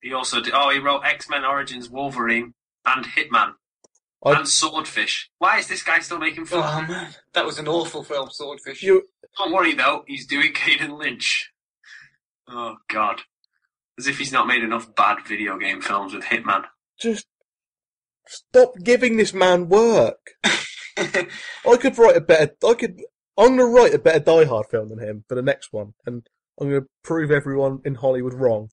[0.00, 0.54] He also did.
[0.54, 2.54] Oh, he wrote X Men Origins, Wolverine,
[2.86, 3.52] and Hitman,
[4.24, 5.30] I- and Swordfish.
[5.38, 6.66] Why is this guy still making films?
[6.68, 8.82] Oh man, that was an awful film, Swordfish.
[8.82, 11.50] You, Don't worry though, he's doing Kane and Lynch.
[12.48, 13.22] Oh God,
[13.98, 16.64] as if he's not made enough bad video game films with Hitman.
[17.00, 17.26] just
[18.26, 20.32] stop giving this man work.
[20.44, 22.52] I could write a better.
[22.66, 23.00] I could.
[23.38, 26.26] I'm gonna write a better Die Hard film than him for the next one, and
[26.60, 28.68] I'm gonna prove everyone in Hollywood wrong.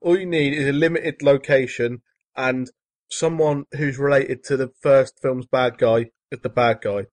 [0.00, 2.00] All you need is a limited location
[2.34, 2.70] and
[3.10, 7.06] someone who's related to the first film's bad guy is the bad guy.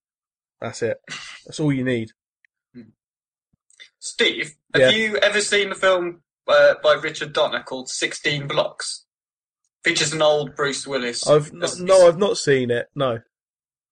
[0.60, 0.98] That's it.
[1.44, 2.10] That's all you need.
[3.98, 4.90] Steve, have Yeah.
[4.90, 9.04] you ever seen the film uh, by Richard Donner called Sixteen Blocks?
[9.84, 11.26] Features an old Bruce Willis.
[11.26, 12.88] I've no, I've not seen it.
[12.94, 13.20] No.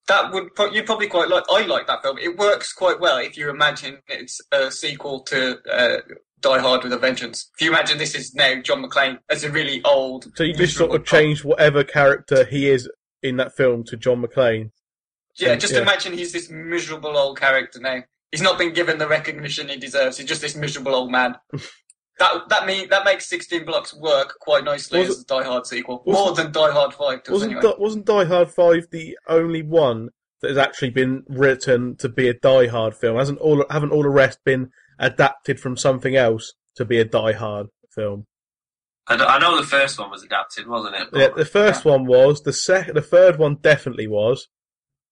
[0.09, 1.45] that would pro- you probably quite like.
[1.51, 2.19] I like that film.
[2.19, 5.99] It works quite well if you imagine it's a sequel to uh,
[6.41, 7.51] Die Hard with a Vengeance.
[7.59, 10.27] If you imagine this is now John McClane as a really old.
[10.37, 12.89] So you just sort of changed whatever character he is
[13.23, 14.71] in that film to John McClane.
[15.39, 15.83] Yeah, just Yeah.
[15.83, 18.03] imagine he's this miserable old character now.
[18.33, 20.19] He's not been given the recognition he deserves.
[20.19, 21.37] He's just this miserable old man.
[22.19, 25.67] that that mean that makes Sixteen Blocks work quite nicely Was as a Die Hard
[25.67, 27.75] sequel, more than Die Hard Five does Wasn't anyway.
[27.79, 30.11] Wasn't Die Hard Five the only one
[30.43, 33.17] that has actually been written to be a Die Hard film?
[33.17, 37.33] Hasn't all haven't all the rest been adapted from something else to be a Die
[37.33, 38.27] Hard film?
[39.09, 41.09] I, d- I know the first one was adapted, wasn't it?
[41.13, 42.93] But Yeah, the first one was the sec.
[42.93, 44.49] The third one definitely was.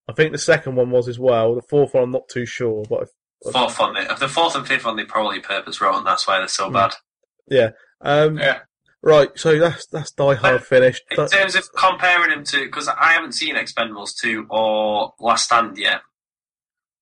[0.08, 1.54] I think the second one was as well.
[1.54, 3.08] The fourth one, I'm not too sure, but
[3.52, 6.38] fourth one, they, the fourth and fifth one, they probably purpose wrote, and that's why
[6.38, 6.74] they're so Hmm.
[6.74, 6.94] bad.
[7.48, 7.70] yeah.
[8.00, 8.60] Um, Yeah.
[9.06, 11.02] Right, so that's that's Die Hard finished.
[11.10, 15.76] In terms of comparing them to, because I haven't seen Expendables 2 or Last Stand
[15.76, 16.00] yet,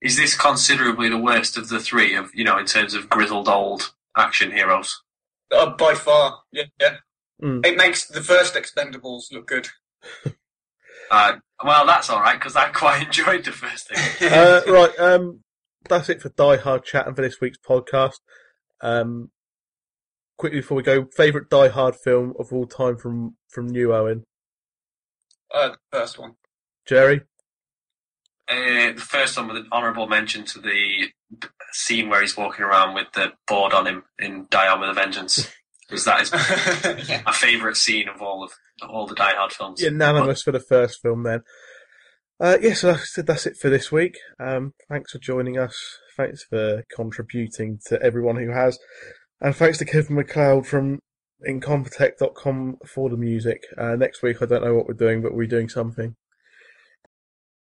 [0.02, 3.48] is this considerably the worst of the three, of you know, in terms of grizzled
[3.48, 5.02] old action heroes?
[5.50, 6.64] Uh, by far, yeah.
[6.80, 6.96] yeah.
[7.42, 7.64] Mm.
[7.64, 9.68] It makes the first Expendables look good.
[11.10, 14.30] Uh, well, that's all right because I quite enjoyed the first thing.
[14.32, 15.40] uh, right, um,
[15.86, 18.16] that's it for Die Hard chat and for this week's podcast.
[18.80, 19.30] Um,
[20.38, 24.24] quickly before we go, favourite Die Hard film of all time from from you, Owen,
[25.54, 26.36] Uh, the first one.
[26.86, 27.20] Jerry.
[28.52, 31.08] Uh, the first one with an honourable mention to the
[31.72, 34.92] scene where he's walking around with the board on him in Die Hard with a
[34.92, 35.50] Vengeance.
[35.88, 37.22] Because that is yeah.
[37.24, 38.52] my favourite scene of all of
[38.88, 39.80] all the Die Hard films.
[39.80, 41.42] Unanimous for the first film, then.
[42.40, 44.18] Uh, yeah, so that's, that's it for this week.
[44.40, 45.98] Um, thanks for joining us.
[46.16, 48.78] Thanks for contributing to everyone who has.
[49.40, 50.98] And thanks to Kevin MacLeod from
[51.48, 53.62] Incompetech.com for the music.
[53.78, 56.16] Uh, next week, I don't know what we're doing, but we're doing something.